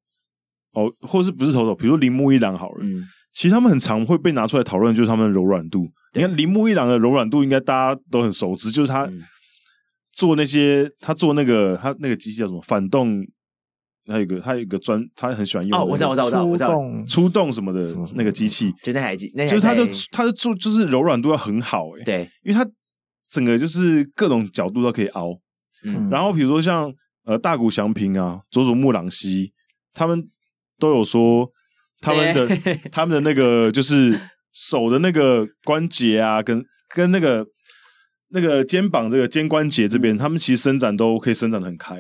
[0.72, 5.86] 哦，或是不是投手，比如说铃木一郎好了，嗯，其实他们很常会被拿出来讨论，就是他们的柔软度。
[6.12, 9.08] 你看铃木一郎的柔软度，应该大家都很熟知，就是他
[10.12, 12.60] 做那些，他做那个他那个机器叫什么？
[12.62, 13.24] 反动，
[14.06, 17.06] 还有一个他有一个专，他很喜欢用哦，我知道我知道我知道我知道。
[17.06, 22.68] 出动什么的那个机器，就那台机，就是他就他的做就是柔软度要很好哎，对，因为他。
[23.34, 25.32] 整个就是各种角度都可以凹，
[25.84, 26.94] 嗯，然后比如说像
[27.24, 29.52] 呃大谷翔平啊、佐佐木朗希，
[29.92, 30.30] 他们
[30.78, 31.50] 都有说
[32.00, 32.48] 他们的
[32.92, 34.16] 他们的那个就是
[34.52, 37.44] 手的那个关节啊，跟跟那个
[38.28, 41.96] 那个肩膀这个肩关节这边，他们其实伸展都可以伸展的很开，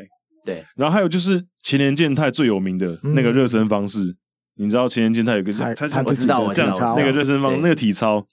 [0.46, 0.64] 对。
[0.76, 4.16] 然后还有就是前田健太最有名的那个热身方式，
[4.54, 8.24] 你知道前田健太有个他他我知道我知道那个热身方那个体操。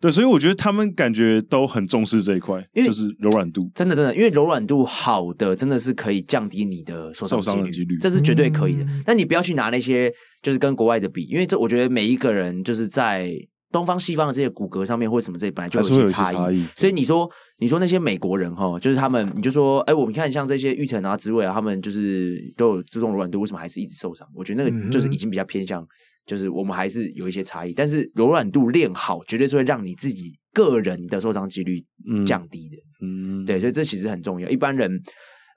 [0.00, 3.68] 对，所以我觉得他们感觉都很重视这一块，因为就是柔软度。
[3.74, 8.84] 真的，真的，因为柔软度好的，真的是可以降低你的受伤的几率，这是绝对可以的。
[8.84, 13.32] 嗯、但你不要去拿那些，就是跟国外的比，因为这我觉得每一个人就是在
[13.72, 16.36] 东方、西方的这些骨骼上面或者什么这些本来就有一些差异。
[16.36, 24.28] 差异所以你说，你说那些美国人哈，就是他们，你就说，哎，我们看像这些玉成啊、植伟啊，他们就是都有这种柔软度，为什么还是一直受伤？
[24.32, 25.84] 我觉得那个就是已经比较偏向。
[26.28, 31.82] 就是我们还是有一些差异，但是柔软度练好，绝对是会让你自己个人的受伤几率
[32.26, 32.76] 降低的。
[33.00, 34.46] 嗯，对，所以这其实很重要。
[34.50, 35.00] 一般人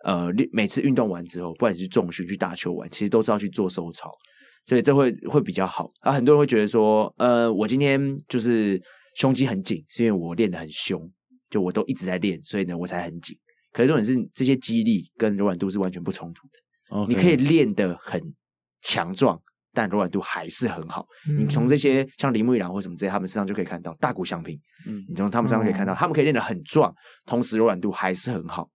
[0.05, 4.09] 呃，每次运动完之后，不管是重训去打球玩，其实都是要去做收操。
[4.65, 5.91] 所以这会会比较好。
[5.99, 7.99] 啊，很多人会觉得说，呃，我今天
[8.29, 8.81] 就是
[9.15, 11.11] 胸肌很紧，是因为我练得很凶，
[11.49, 13.35] 就我都一直在练，所以呢我才很紧。
[13.73, 17.07] 可是重点是这些肌力跟柔软度是完全不冲突的。
[17.07, 18.21] 你可以练得很
[18.81, 19.41] 强壮。
[19.73, 21.05] 但柔软度还是很好。
[21.29, 24.59] 嗯、你从这些像铃木一郎或什么这些，他们身上就可以看到大谷翔平。
[24.87, 26.93] 嗯，你从他们身上可以看到，嗯、他们可以练得很壮，
[27.25, 28.69] 同时柔软度还是很好。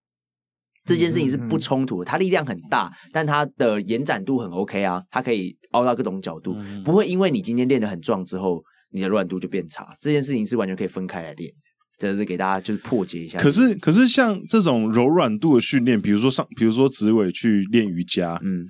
[0.85, 2.05] 这件事情是不冲突的。
[2.05, 8.63] 他力量很大，但它的延展度很 OK 啊，它可以凹到各种角度，嗯、不会因为你今天练得很壮之后，
[8.93, 9.93] 你的柔软度就变差。
[10.01, 11.53] 这件事情是完全可以分开来练。
[11.99, 13.39] 这是给大家就是破解一下。
[13.39, 18.65] 可是，可是像这种柔软度的训练，比如说上，比如说紫伟去练瑜伽，嗯。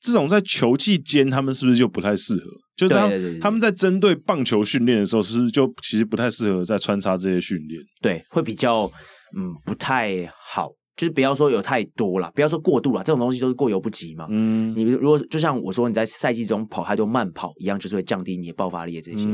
[0.00, 2.42] 这种在球技间，他们是不是就不太适合？
[2.76, 7.80] 就是他们他们在针对棒球训练的时候，是不是就其实不太适合在穿插这些训练？
[8.00, 8.90] 对，会比较
[9.36, 10.70] 嗯不太好。
[10.96, 14.26] 就是不要说有太多了，不要说过度了，这种东西都是过犹不及嘛。
[14.28, 19.24] 嗯，你如果就像我说你在赛季中跑太多慢跑一样，就是会降低你的爆发力的这些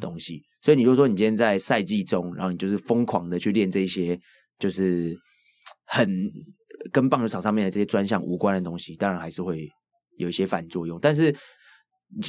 [0.00, 0.36] 东西。
[0.36, 4.18] 嗯、所以你就说你今天在赛季中，然后你就是疯狂的去练这些，
[4.58, 5.16] 就是
[5.86, 6.08] 很
[6.90, 9.68] 跟棒球场上面的这些专项无关的东西，当然还是会。
[10.22, 11.34] 有一些反作用，但是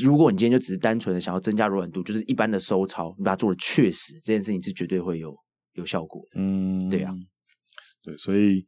[0.01, 5.35] 如果你今天就只是单纯的想要增加柔软度，就是一般的收操，你把它做的确实，这件事情是绝对会有
[5.73, 6.39] 有效果的。
[6.39, 7.13] 嗯，对啊，
[8.01, 8.65] 对，所以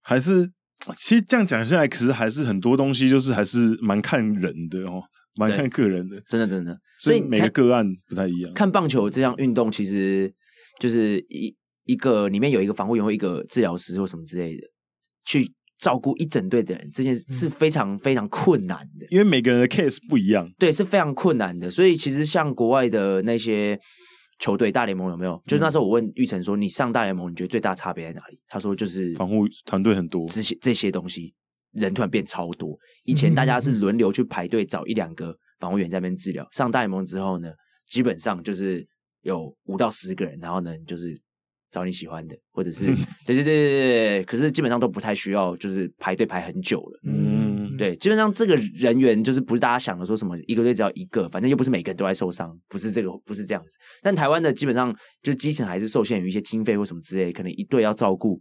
[0.00, 0.46] 还是
[0.96, 5.02] 其实这样讲下来，其实还是很多东西就是还是蛮看人的哦，
[5.36, 6.76] 蛮看个人的，真的真的。
[6.98, 8.52] 所以每个个案不太一样。
[8.54, 10.32] 看棒球这项运动，其实
[10.80, 14.62] 就是一一个里面有一个防护员或一个治疗师或什么之类的
[15.24, 15.52] 去。
[15.80, 21.70] 照顾一整队的人，这件事是非常非常困难的，因为每个人的 case 不一样，对，是非常困难的。
[21.70, 23.80] 所以其实像国外的那些
[24.38, 25.32] 球队，大联盟有没有？
[25.32, 31.32] 嗯、就是那时候我问玉成说：“你上大联盟，你觉得最大差别在哪里？”他说：“就是防护团队很多，这些这些东西
[31.72, 32.78] 人突然变超多。
[33.04, 37.50] 以前大家是轮流去排队找一两个防护员在那边治疗，上大联盟之后呢，
[37.86, 38.86] 基本上就是
[39.22, 41.18] 有五到十个人，然后呢就是。”
[41.70, 42.86] 找你喜欢的，或者是
[43.24, 47.00] 对对对对对，可是基本上都不太需要，就是排队排很久了。
[47.04, 53.78] 嗯，对，基本上这个人员就是不是大家想的说什么一个队只要一个，反正又不是每个人都在受伤，不是这个，不是这样子。
[54.02, 58.40] 但台湾的基本上就基层还是受限于一些经费或什么之类，可能一队要照顾。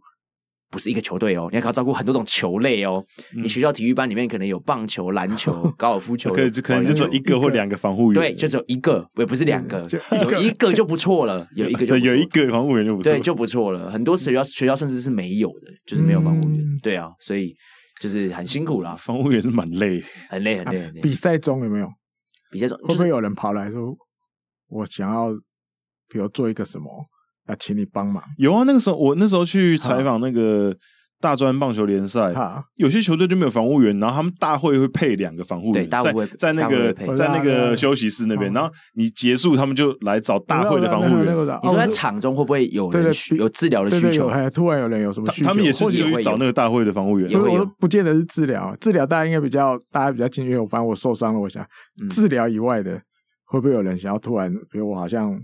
[0.70, 3.04] 不是一个球队哦，你要靠照顾很多种球类哦。
[3.36, 8.22] 嗯、你学校体育班里面可能有棒球、篮球、 高尔夫球，可以可能就只有一个或两个防护员。
[8.22, 9.86] 对，就只有一个，也不是两个，
[10.32, 11.48] 有一个就不错了。
[11.56, 13.90] 有一个就有一个防护员就不错，对，就不错了。
[13.92, 16.60] 很多学校学校甚至是没有的，就是没有防护员。
[16.60, 17.56] 嗯、对啊，所以
[18.00, 18.96] 就是很辛苦啦。
[18.96, 21.02] 防护员是蛮累，很累，很累，很累。
[21.02, 21.88] 比赛中有没有？
[22.52, 23.96] 比赛中会不会有人跑来说，
[24.70, 25.32] 我想要，
[26.08, 26.86] 比如做一个什么？
[27.50, 28.24] 要请你帮忙。
[28.38, 30.74] 有啊，那个时候我那时候去采访那个
[31.20, 41.34] 大专棒球联赛，哈有些球队就没有防护员，然后他们大会会配两个防护员，在在那个在那个休息室那边，然后你结束，他们就来找大会的防护员。
[41.34, 44.30] 你说在场中会不会有人有治疗的需求？
[44.52, 47.30] 突然有人有什么需求，他们也是就去找那个大会的防护员。
[47.30, 50.58] 因为我不见得是治疗，治疗大家应该比较大家比较亲切。
[50.58, 51.66] 我反正我受伤了，我想
[52.10, 53.02] 治疗以外的，
[53.46, 55.38] 会不会有人想要突然，比如我好像。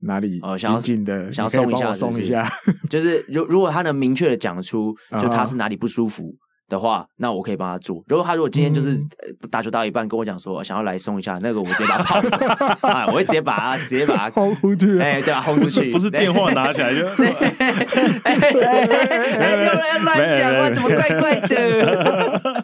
[0.00, 2.48] 哪里哦，想要紧的，想要松一下，松一下。
[2.90, 6.34] 就是如如果他能明确的讲出， 就他是哪里不舒服
[6.68, 8.02] 的话，那我可以帮他做。
[8.08, 8.98] 如果他如果今天就是
[9.50, 12.28] 打球到一半跟我讲说想要来松一下，那个我直接把他抛，
[12.88, 15.40] 啊，我会直接把他直接把他轰出去，哎，对吧？
[15.40, 17.06] 轰出去，不是电话拿起来就，
[18.24, 18.34] 哎，
[19.58, 22.55] 没有人乱讲话，怎么怪怪的？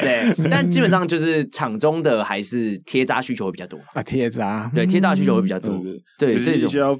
[0.00, 5.82] 对， 但基本上就是场中的还是贴扎需求会比较多啊，贴扎，对，贴扎需求会比较多，
[6.18, 6.98] 对，这种需要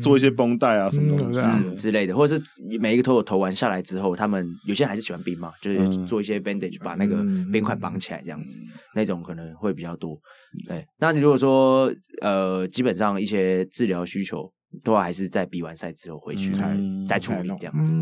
[0.00, 2.42] 做一些绷带啊什么的之类的，或者是
[2.80, 7.22] 每一个投手投完下来之后，他们有些人还是喜欢冰嘛，就是做一些 bandage 把那个
[7.52, 8.60] 冰块绑起来这样子，
[8.94, 10.18] 那种可能会比较多。
[10.66, 14.52] 对，那你如果说呃，基本上一些治疗需求
[14.82, 16.76] 都还是在比完赛之后回去才
[17.06, 17.92] 再处理这样子。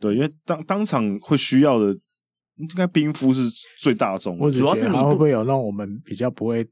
[0.00, 1.94] 对，因为当当场会需要的。
[2.58, 3.42] 应该冰敷是
[3.80, 6.66] 最大众，主要是你会不会有让我们比较不会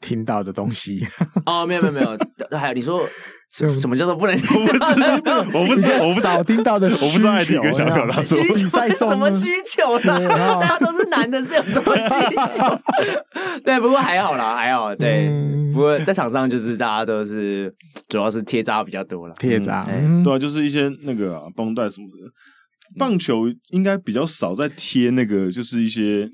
[0.00, 1.06] 听到的东西？
[1.44, 3.06] 哦，没有没有没有，还有你说
[3.52, 4.34] 什么叫做不能？
[4.34, 8.44] 我不知道，我不知道，我不少听到的，我不知道爱迪哥想表达什么？
[8.54, 10.28] 需求什么需求呢？
[10.60, 12.08] 大家都是男的，是有什么需
[12.56, 12.80] 求？
[13.64, 14.94] 对，不过还好啦，还好。
[14.94, 15.28] 对，
[15.74, 17.74] 不过在场上就是大家都是，
[18.08, 19.84] 主要是贴扎比较多了，贴扎。
[20.24, 22.32] 对啊，就是一些那个绷带什么的。
[22.98, 26.28] 棒球应该比较少在贴那个，就是一些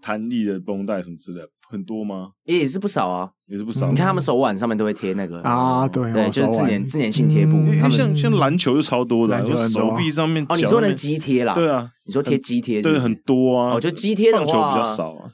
[0.00, 2.30] 弹力的绷带什么之类的，很多吗？
[2.44, 3.88] 也是不少啊，也是不少。
[3.90, 7.56] 你看他们手腕上面都会贴那个啊，对对，就是自粘自粘性贴布。
[7.56, 11.54] 因为像像篮球就超多的，就手臂上面哦，你说那肌贴啦？
[11.54, 13.74] 对啊，你说贴肌贴，对，很多啊。
[13.74, 15.30] 我觉得肌贴的话棒球比较少啊。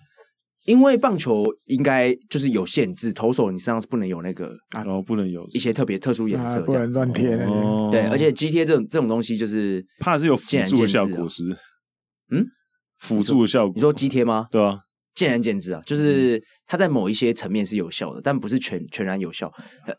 [0.65, 7.91] 因为棒球应该就是有限制，投手你身上是不能有那个，然后不能有一些特别特殊颜色，不能乱贴那个。
[7.91, 11.43] 对，而且肌贴这种这种东西就是怕是有辅助的效果，是？
[12.31, 12.47] 嗯，
[12.99, 13.73] 辅助的效果。
[13.75, 14.47] 你说肌贴吗？
[14.51, 14.81] 对啊。
[15.15, 19.53] 见仁见智啊，就是它在某一些层面是有效的，但不是全全然有效。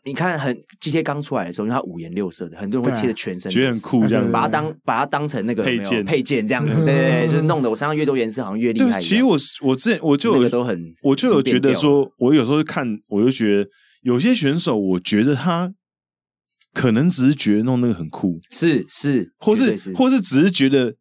[0.04, 6.04] 你看，很肌贴刚出来的时候，因为它五颜六色的，很多人会贴的全身，觉得很酷，这样子，把它当把它当成那个配件。
[6.04, 8.50] 配件这样子，对对对，就是弄得我身上越多颜色，好。
[8.50, 9.00] 像越厉害。
[9.00, 13.70] 其实我我之前我就有都很，我就有觉得说，我有时候看，我就觉得
[14.02, 15.72] 有些选手，我觉得他
[16.74, 20.94] 可能只是觉得弄那个很酷，是是，或是或是只是觉得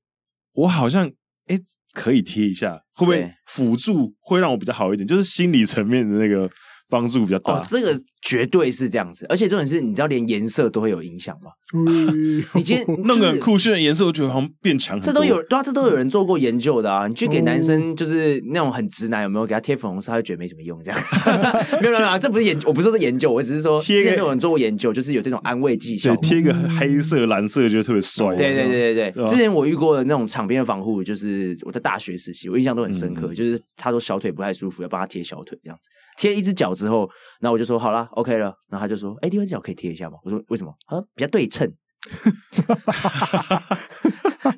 [0.54, 1.12] 我好像
[1.48, 1.60] 哎。
[1.96, 5.08] 可以贴一下，会不会辅助会让我比较好一点？
[5.08, 6.48] 就是心理层面的那个
[6.90, 7.54] 帮助比较大。
[7.54, 11.52] 哦，这个绝对是这样子，而且重点是，你知道连颜色都会有影响吗？
[11.76, 15.00] 嗯，你今天 弄个很酷炫的颜色，我觉得好像变强。
[15.00, 17.08] 这都有，对啊，这都有人做过研究的啊。
[17.08, 21.00] 你去给男生，就是那种很直男，有没有给他贴粉红色，他会觉得没什么用，这样。
[21.80, 26.24] 没有没有，这不是研，我不是说是研究，我只是说之前都有人做过研究，就是有这种安慰剂效果。
[26.24, 28.36] 贴个黑色、蓝色，觉得特别帅。
[28.36, 33.32] 对对对对对，之前我遇过的那种场边的防护，就是我在大学时期，我印象都很深刻。
[33.36, 35.90] 就是他说小腿不太舒服，要帮他贴小腿这样子。
[36.18, 37.10] 贴一只脚之后，
[37.42, 38.56] 然后我就说好了，OK 了。
[38.70, 41.72] 然后他就说：“哎，另外一只脚可以贴一下吗？”我说：“为什么？”他说：“比较对称。”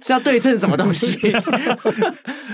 [0.01, 1.15] 是要对称什么东西？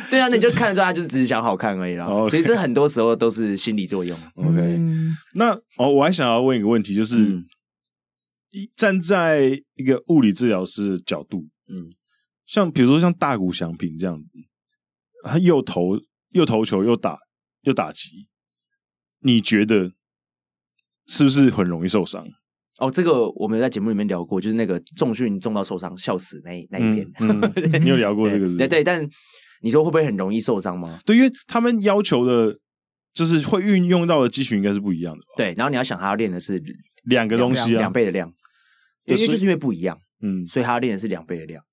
[0.10, 2.06] 对啊，那你就看得出他就是只是想好看而已啦。
[2.28, 4.18] 所以这很多时候都是心理作用。
[4.36, 4.80] OK，
[5.36, 7.44] 那哦，我还想要问一个问题，就是
[8.76, 11.90] 站在一个物理治疗师的角度，嗯，
[12.46, 14.28] 像比如说像大谷翔平这样子，
[15.24, 16.00] 他又投
[16.30, 17.18] 又投球又打
[17.62, 18.28] 又打击。
[19.26, 19.94] 你觉得
[21.08, 22.26] 是不是很容易受伤？
[22.80, 27.08] 哦，这个我们有在节目里面聊过，就是那个重训重到受伤、笑死那那一篇。
[27.20, 28.58] 嗯嗯、 你有聊过这个是不是？
[28.58, 29.08] 对对，但
[29.62, 31.00] 你说会不会很容易受伤吗？
[31.06, 32.58] 对，因为他们要求的，
[33.14, 35.22] 就是会运用到的肌群应该是不一样的。
[35.38, 36.62] 对，然后你要想，他要练的是
[37.04, 38.28] 两个东西、啊，两倍的量，
[39.06, 41.64] 因为就是因为不一样，嗯，所以他要练的是两倍的量。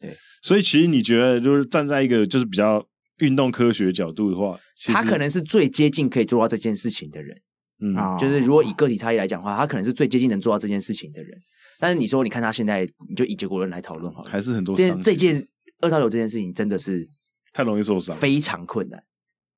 [0.00, 2.86] 对，所以其实你觉得，就是站在一个就是比较。
[3.18, 7.36] 运动科学角度的话，他可能是最接近可以做到这件事情的人。
[7.82, 11.36] 嗯，就是如果以个体差异来讲的话，他可能是最接近能做到这件事情的人。
[11.80, 14.74] 但是你说，你看他现在，你就以结果论来讨论好了，还是很多。
[14.76, 15.44] 这这件
[15.80, 17.08] 二刀流这件事情真的是
[17.52, 19.02] 太容易受伤，非常困难，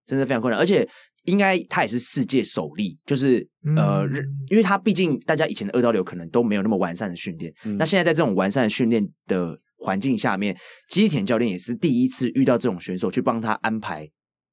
[0.06, 0.58] 真的非常困难。
[0.58, 0.88] 而且
[1.24, 3.46] 应该他也是世界首例，就是
[3.76, 4.08] 呃，
[4.48, 9.58] 因为他毕竟大家以前的二刀流可能都没有那么完善的训练，那现在在这种完善的训练的。
[9.76, 10.56] 环境下面，
[10.88, 14.08] 基田教练也是第一次遇到这种选手，去帮他安排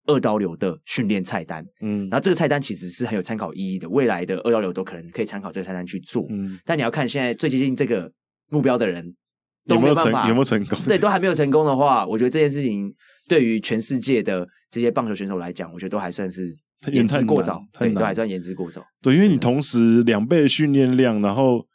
[0.08, 1.66] 二刀流的训练菜单。
[1.82, 6.26] 嗯，然后这个菜单其实是很有参考意义的，未来的二刀流都可能可以参考这个菜单去做。
[6.30, 8.12] 嗯，但你要看现在最接近这个
[8.50, 9.16] 目标的人
[9.68, 10.80] 都没有办法，有没有成功？
[10.88, 12.94] 对，都还没有成功的话，我觉得这件事情
[13.28, 16.48] 对于全世界的这些棒球选手来讲，我觉得都还算是
[16.92, 18.84] 言之过早，对，都还算言之过早。
[19.02, 21.66] 对，因为你同时两倍的训练量，然后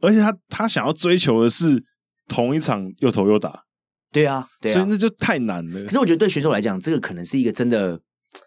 [0.00, 1.84] 而且他他想要追求的是。
[2.28, 3.64] 同一场又投又打，
[4.12, 5.82] 对啊，对啊，所以那就太难了。
[5.84, 7.98] 可是我觉得对选手来讲，这个可能是一个真的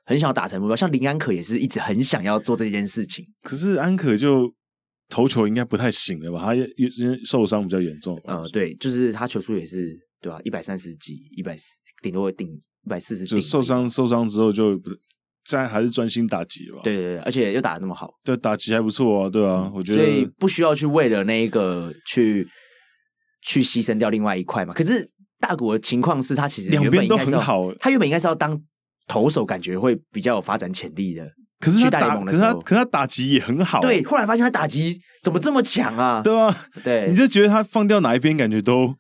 [0.06, 0.76] 很想要达成目标。
[0.76, 3.26] 像林安可也是一直很想要做这件事情。
[3.42, 4.54] 可是安可就
[5.10, 6.46] 投球应该不太行了吧？
[6.46, 8.16] 他因为受伤比较严重。
[8.28, 10.40] 嗯，对，就是他球速也是对吧？
[10.44, 13.36] 一百三十几，一百四，顶多会顶一百四十几。
[13.36, 14.92] 就受伤受伤之后就不，
[15.46, 16.82] 现在还是专心打击吧。
[16.84, 22.48] 对对对，而且又打的那么好，对，打击还不错啊，对啊，我觉得所以不需要去为了那一个去。
[23.48, 24.74] 去牺牲掉另外一块嘛？
[24.74, 25.08] 可是
[25.40, 28.60] 大谷的情况是他其实原本应该是要，他原本应该是要当
[29.08, 31.30] 投手，感觉会比较有发展潜力的。
[31.60, 33.80] 可是他打，可是他可是他打击也很好。
[33.80, 36.22] 对，后来发现他打击怎么这么强啊？
[36.22, 38.94] 对啊，对，你就觉得他放掉哪一边，感觉都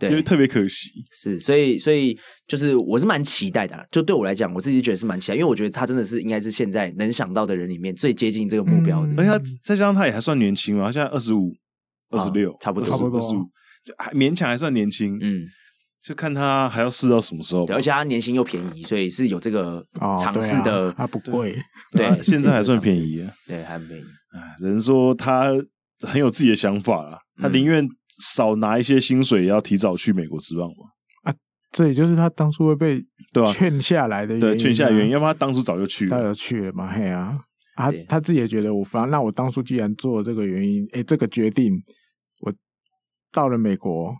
[0.00, 0.90] 因为特别可惜。
[1.10, 3.86] 是，所以所以就是我是蛮期待的。
[3.90, 9.14] 就对我来讲，我自己觉得是蛮期待，因为我觉得他真的是应该是现在能想到的人里面最接近这个目标的。
[9.16, 11.54] 而且他再加上他也还算年轻嘛，他现在二十五、
[12.10, 13.20] 二十六，差不多，差不多。
[13.84, 15.42] 就还勉强还算年轻，嗯，
[16.02, 17.66] 就看他还要试到什么时候。
[17.66, 19.84] 而且他年薪又便宜，所以是有这个
[20.18, 20.90] 尝试的。
[20.92, 21.54] 他不贵，
[21.92, 24.04] 对，现在还算便宜，对，还便宜。
[24.32, 25.50] 哎，只能说他
[26.00, 27.86] 很有自己的想法啦，他宁愿
[28.34, 31.30] 少拿一些薪水，也要提早去美国职棒嘛。
[31.30, 31.34] 啊，
[31.70, 36.90] 这也就是他当初会被对吧劝下来的原因，劝下来原因，要不然他当初早就去了，早就去了嘛。
[36.90, 37.38] 嘿啊，
[37.76, 41.74] 他他自己也觉得，我反正那我当初既然做了这个原因，哎，这个决定。
[42.40, 42.50] 我
[43.30, 44.14] 到了美国，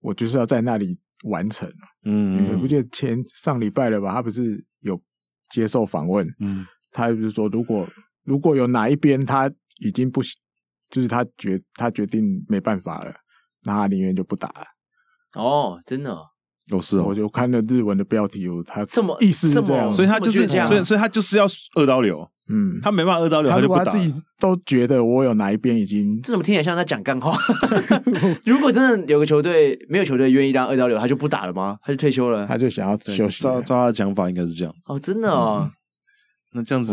[0.00, 1.70] 我就是要在那里完成。
[2.04, 4.12] 嗯，你不记得前上礼拜了吧？
[4.12, 5.00] 他不是有
[5.50, 6.26] 接受访问？
[6.40, 7.88] 嗯，他就是说，如果
[8.24, 9.50] 如果有哪一边他
[9.80, 10.40] 已经不行，
[10.90, 13.14] 就是他决他决定没办法了，
[13.64, 14.66] 那他宁愿就不打了。
[15.34, 16.12] 哦，真的？
[16.12, 16.26] 哦，
[16.80, 21.46] 是哦，我就看了日文的标题，他这么意思是这样，所以他就是，所以所以他就是要
[21.76, 22.28] 二刀流。
[22.48, 23.84] 嗯，他没办法二刀流，他就不打。
[23.84, 27.38] 他自己都觉得我有哪一边已经，这怎么听起来像在讲干话？
[28.44, 31.78] 如果真的有个球队没有球队愿意让二刀流，他就不打了吗？
[31.82, 32.46] 他就退休了？
[32.46, 33.42] 他就想要休息？
[33.42, 34.74] 照照他的讲法，应该是这样。
[34.88, 35.70] 哦，真的哦。
[36.52, 36.92] 那这样子。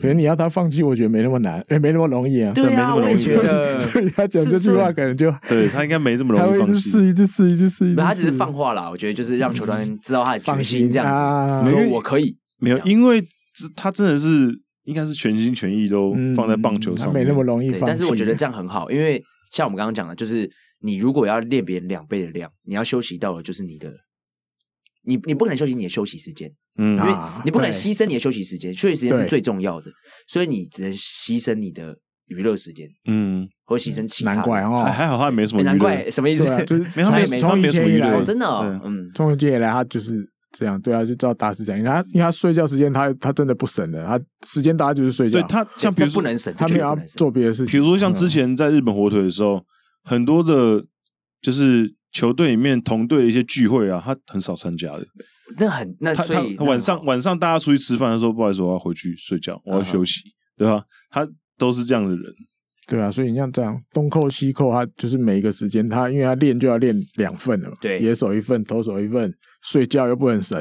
[0.00, 2.52] 可能你要他放弃，我觉得没那么难，也 没那么容易啊。
[2.52, 3.78] 对啊，我也觉得。
[3.80, 6.66] 所以他讲这句话，可能就对他应该没这么容易 放弃。
[6.66, 7.94] 他会一直试，一直试，一直试。
[7.94, 11.70] 他只是放话啦，我觉得就是让球团知道他的决心，这样子。
[11.70, 13.22] 说我可以，没有，因为
[13.76, 14.52] 他真的是
[14.84, 17.86] 应该是全心全意都放在棒球上，没那么容易放。
[17.86, 19.22] 但是我觉得这样很好，因为
[19.52, 20.50] 像我们刚刚讲的，就是
[20.80, 23.92] 你如果要练别人两倍的量，你要休息到的就是你的。
[25.06, 27.14] 你你不可能休息你的休息时间，嗯，因为
[27.44, 29.90] 你不可能牺牲你的休息时间，休息时间是最重要的，
[30.26, 31.96] 所以你只能牺牲你的
[32.26, 34.34] 娱乐时间，嗯，或牺牲其他。
[34.34, 35.62] 难怪哦，还好他也没什么。
[35.62, 36.44] 难怪什么意思？
[36.64, 38.46] 就是没没从以前以来，真的，
[38.84, 45.40] 嗯，从以前以来他就是这样，对啊，就照大师讲，因为他因为他睡觉时间他他真的不省的，他时间大概就是睡觉。
[45.40, 47.72] 对他像比如说不能省，他没有要做别的事情。
[47.72, 49.62] 比如说像之前在日本火腿的时候，
[50.02, 50.84] 很多的，
[51.40, 51.94] 就是。
[52.14, 55.04] 球队里面同队的一些聚会啊，他很少参加的。
[55.58, 60.20] 那很那所以他晚上晚上大家出去吃饭的时候，不好意思，我要回去睡觉，我要休息，
[60.56, 60.82] 对吧？
[61.10, 62.22] 他都是这样的人，
[62.88, 63.10] 对啊。
[63.10, 70.58] 所以你像这样东扣西扣，他就是每一个时间，他因为他练就要练两份的嘛，对，野手一份，投手一份，睡觉又不能省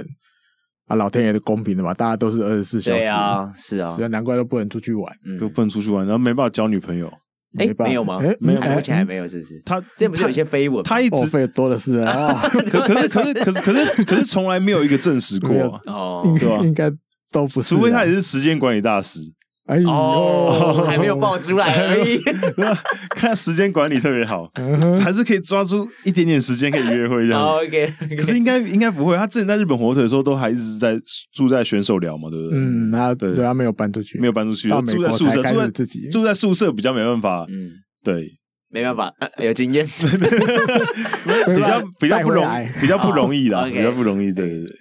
[0.88, 7.12] 啊，老天爷的公平的嘛，大家都是二十四小时啊，是啊，所以难怪都不能出去玩，都不能出去玩，然后没办法交女朋友。
[7.60, 8.20] 哎，没有吗？
[8.40, 9.62] 没有，目前还没有，是不是？
[9.66, 10.84] 他这不是有一些绯闻？
[10.84, 12.34] 他一直费多的是啊。
[12.72, 15.52] 可可是可是可是可是可是从来没有一个证实过
[15.86, 16.60] 哦，对吧？
[16.64, 16.90] 应该
[17.32, 19.20] 都不是，除非他也是时间管理大师。
[19.66, 22.22] 哎呦，还没有爆出来 而已。
[23.16, 24.52] 看时间管理特别好，
[25.02, 27.42] 还是可以抓住一点点时间可以约会这样。
[27.42, 29.16] OK，可是应该应该不会。
[29.16, 31.00] 他之前在日本火腿的时候，都还一直在
[31.34, 32.60] 住在选手寮嘛，对不对？
[32.60, 37.46] 嗯，他对他没有搬出去，没有搬出去，住在宿舍，住在自己住在宿舍比较没办法。
[37.48, 37.72] 嗯，
[38.04, 38.28] 对，
[38.74, 39.86] 没办法，有经验，
[41.56, 44.76] 比较比较不容易，比较不容易啦，比较不容易，对对对。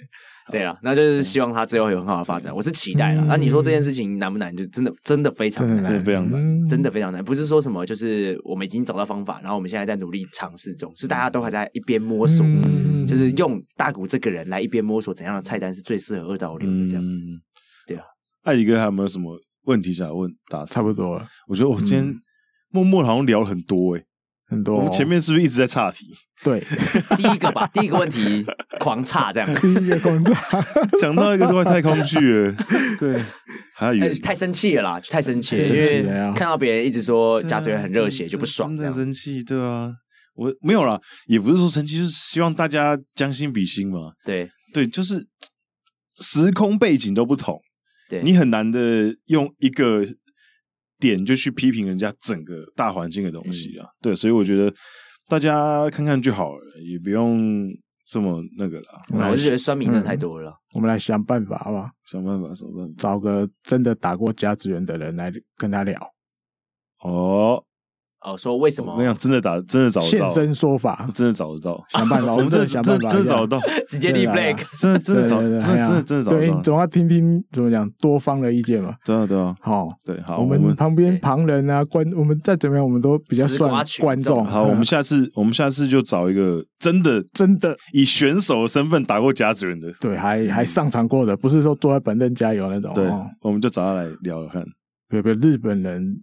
[0.52, 3.24] 对啊，那就是希望他最后有很好的发展，我是期待了。
[3.26, 4.54] 那你说这件事情难不难？
[4.54, 7.24] 就真的真的非常难，真的非常难，真的非常难。
[7.24, 12.46] 不是说什么，就是我们已经找到方法，然后我们现在在努力尝试中，是大家都还在一边摸索，
[13.08, 17.22] 就是用大谷这个人来一边摸索怎样的菜单是最适合二刀流的这样子。
[17.86, 18.04] 对啊，
[18.42, 19.34] 艾迪哥还有没有什么
[19.64, 20.30] 问题想要问？
[20.50, 22.14] 大差不多了，我觉得我今天
[22.70, 24.04] 默默好像聊了很多哎。
[24.52, 26.06] 很多，我们前面是不是一直在岔题？
[26.44, 26.60] 对，
[27.16, 28.44] 第一个吧，第一个问题
[28.78, 30.62] 狂岔这样， 第一个狂岔，
[31.00, 32.54] 讲到一个都快太空去了，
[32.98, 33.20] 对，
[33.74, 36.02] 还有太生气了啦，太生气了，因为
[36.34, 39.90] 看到别人一直说甲子园很热血就不爽，真的生气，对啊，
[40.34, 44.50] 我没有啦，也不是说生气，就是希望大家将心比心嘛，对。
[44.74, 45.26] 对，就是
[46.20, 47.60] 时空背景都不同，
[48.08, 48.22] 对。
[48.22, 50.04] 你很难的用一个。
[51.02, 54.72] 点就去批评人家整个大环境的东西啊，对，所以我觉得
[55.28, 57.66] 大家看看就好了，也不用
[58.06, 58.86] 这么那个了。
[59.28, 61.90] 我是觉得酸民真的太多了，我们来想办法好吧？
[62.06, 65.98] 想办法，想办法，找个真的打过甲子园的人来跟他聊。
[67.02, 67.64] 哦。
[68.24, 68.92] 哦，说为什么？
[68.92, 70.28] 我跟你讲，真的打，真的找得到。
[70.28, 71.82] 现身说法，真的找得到。
[71.90, 73.60] 想办法，我们真的想办法， 真的找得到。
[73.88, 76.30] 直接立 flag，真的真的找，真的真的找。
[76.30, 78.94] 对，总要听听怎么讲多方的意见嘛。
[79.04, 79.54] 对啊，对啊。
[79.60, 80.38] 好，对，好。
[80.38, 84.44] 我们旁边旁人啊，观，我们再怎么样，我们都比较算观众。
[84.44, 92.92] 好，我们下次，我们下次就找一个真的真的以选手身份打过甲子园的，对，还还上场过的，不是说坐在板凳加油那种。
[92.94, 94.62] 对，我们就找他来聊聊看。
[95.10, 96.22] 有没有日本人？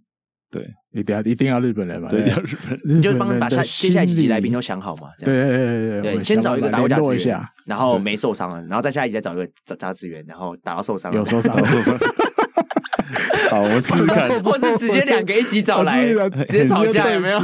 [0.50, 2.08] 对，一定要一定要日本人嘛？
[2.08, 5.08] 对，要日本人，你就帮他把下接下来几集来宾都想好嘛？
[5.20, 11.96] 对对对对对，先找一个打过甲子园，然后没受伤了，然后再下一集再找一个找找资源，然后打到受伤了，有受伤，有受伤。
[13.50, 16.04] 好，我们试试看，或是直接两个一起找来，
[16.46, 17.38] 直接吵架有没有？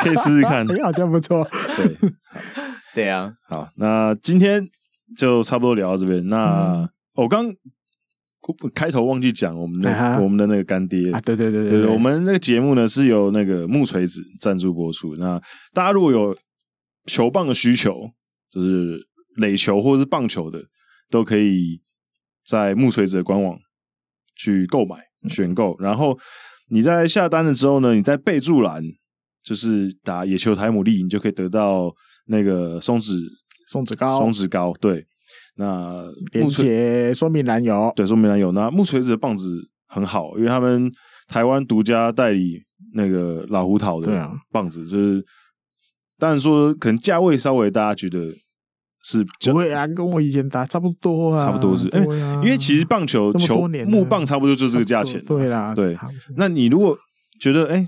[0.00, 1.48] 可以试试看，好像不错。
[1.76, 2.10] 对，
[2.94, 3.32] 对啊。
[3.48, 4.66] 好，那今天
[5.16, 6.28] 就差不多聊到这边。
[6.28, 7.54] 那我刚。
[8.74, 9.90] 开头忘记讲我们的
[10.22, 15.14] 我们的那个干爹啊，对对对对，我们那个节目呢是由那个木锤子赞助播出。
[15.16, 15.40] 那
[15.72, 16.36] 大家如果有
[17.06, 18.10] 球棒的需求，
[18.50, 18.98] 就是
[19.36, 20.60] 垒球或者是棒球的，
[21.10, 21.80] 都可以
[22.44, 23.58] 在木锤子的官网
[24.36, 24.96] 去购买
[25.28, 25.76] 选购。
[25.78, 26.18] 然后
[26.68, 28.82] 你在下单的时候呢，你在备注栏
[29.42, 31.92] 就是打野球台牡蛎，你就可以得到
[32.26, 33.20] 那个松子
[33.68, 35.06] 松子膏松子膏，对。
[35.60, 38.50] 那连结说明栏有，对，说明栏有。
[38.52, 40.90] 那木锤子的棒子很好，因为他们
[41.28, 42.62] 台湾独家代理
[42.94, 45.24] 那个老胡桃的棒子，啊、就是
[46.18, 48.32] 当然说可能价位稍微大家觉得
[49.04, 52.00] 是不会啊，跟我以前打差不多啊，差不多是，哎，
[52.42, 55.96] 因为其实棒球球木棒差不多就是这个价钱，对啦，对。
[56.36, 56.98] 那你如果
[57.38, 57.86] 觉得哎。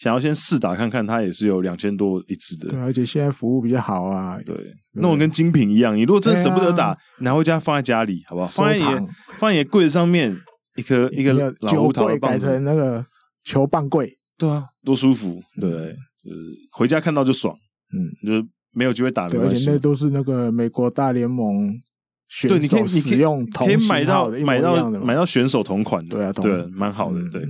[0.00, 2.70] 想要先试打看看，它也是有两千多一支的。
[2.70, 4.38] 对，而且现在服务比较好啊。
[4.46, 4.56] 对，
[4.94, 5.94] 那种跟精品一样。
[5.94, 8.48] 你如果真的舍不得打，拿回家放在家里，好不好？
[8.48, 9.06] 放在你
[9.38, 10.34] 放在你柜子上面，
[10.76, 13.04] 一颗一个老胡桃的棒子，改成那个
[13.44, 14.16] 球棒柜。
[14.38, 15.38] 对啊，多舒服。
[15.60, 17.54] 对，就是回家看到就爽。
[17.92, 19.38] 嗯，就是没有机会打的。
[19.38, 21.78] 而且那都是那个美国大联盟
[22.26, 26.16] 选手使用，可以买到买到买到选手同款的。
[26.16, 27.20] 对啊，对，蛮好的。
[27.28, 27.46] 对。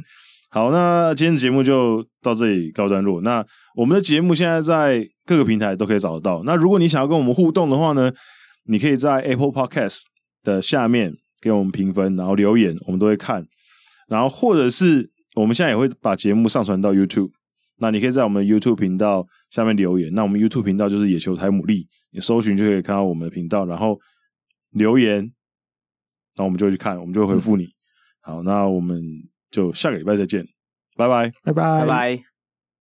[0.52, 3.20] 好，那今天的节目就到这里告段落。
[3.20, 3.47] 那
[3.77, 6.43] 我们的节目现在在各个平台都可以找得到。
[6.43, 8.12] 那如果你想要跟我们互动的话呢，
[8.64, 10.01] 你可以在 Apple Podcast
[10.43, 13.47] 的下面给我们评分，然后留言，我们都会看。
[14.09, 17.31] 然后或者是我们现在也会把节目上传到 YouTube，
[17.78, 20.12] 那你可以在我们 YouTube 频道下面留言。
[20.14, 23.97] 那我们 YouTube 频道就是野球台牡蛎，你搜寻就可以看到我们的频道，然后
[24.72, 25.31] 留言，
[26.35, 27.66] 那我们就去看，我们就会回复你。
[27.66, 27.72] 嗯、
[28.22, 29.01] 好，那我们。
[29.51, 30.47] 就下个礼拜再见，
[30.97, 32.30] 拜拜，拜拜，拜拜。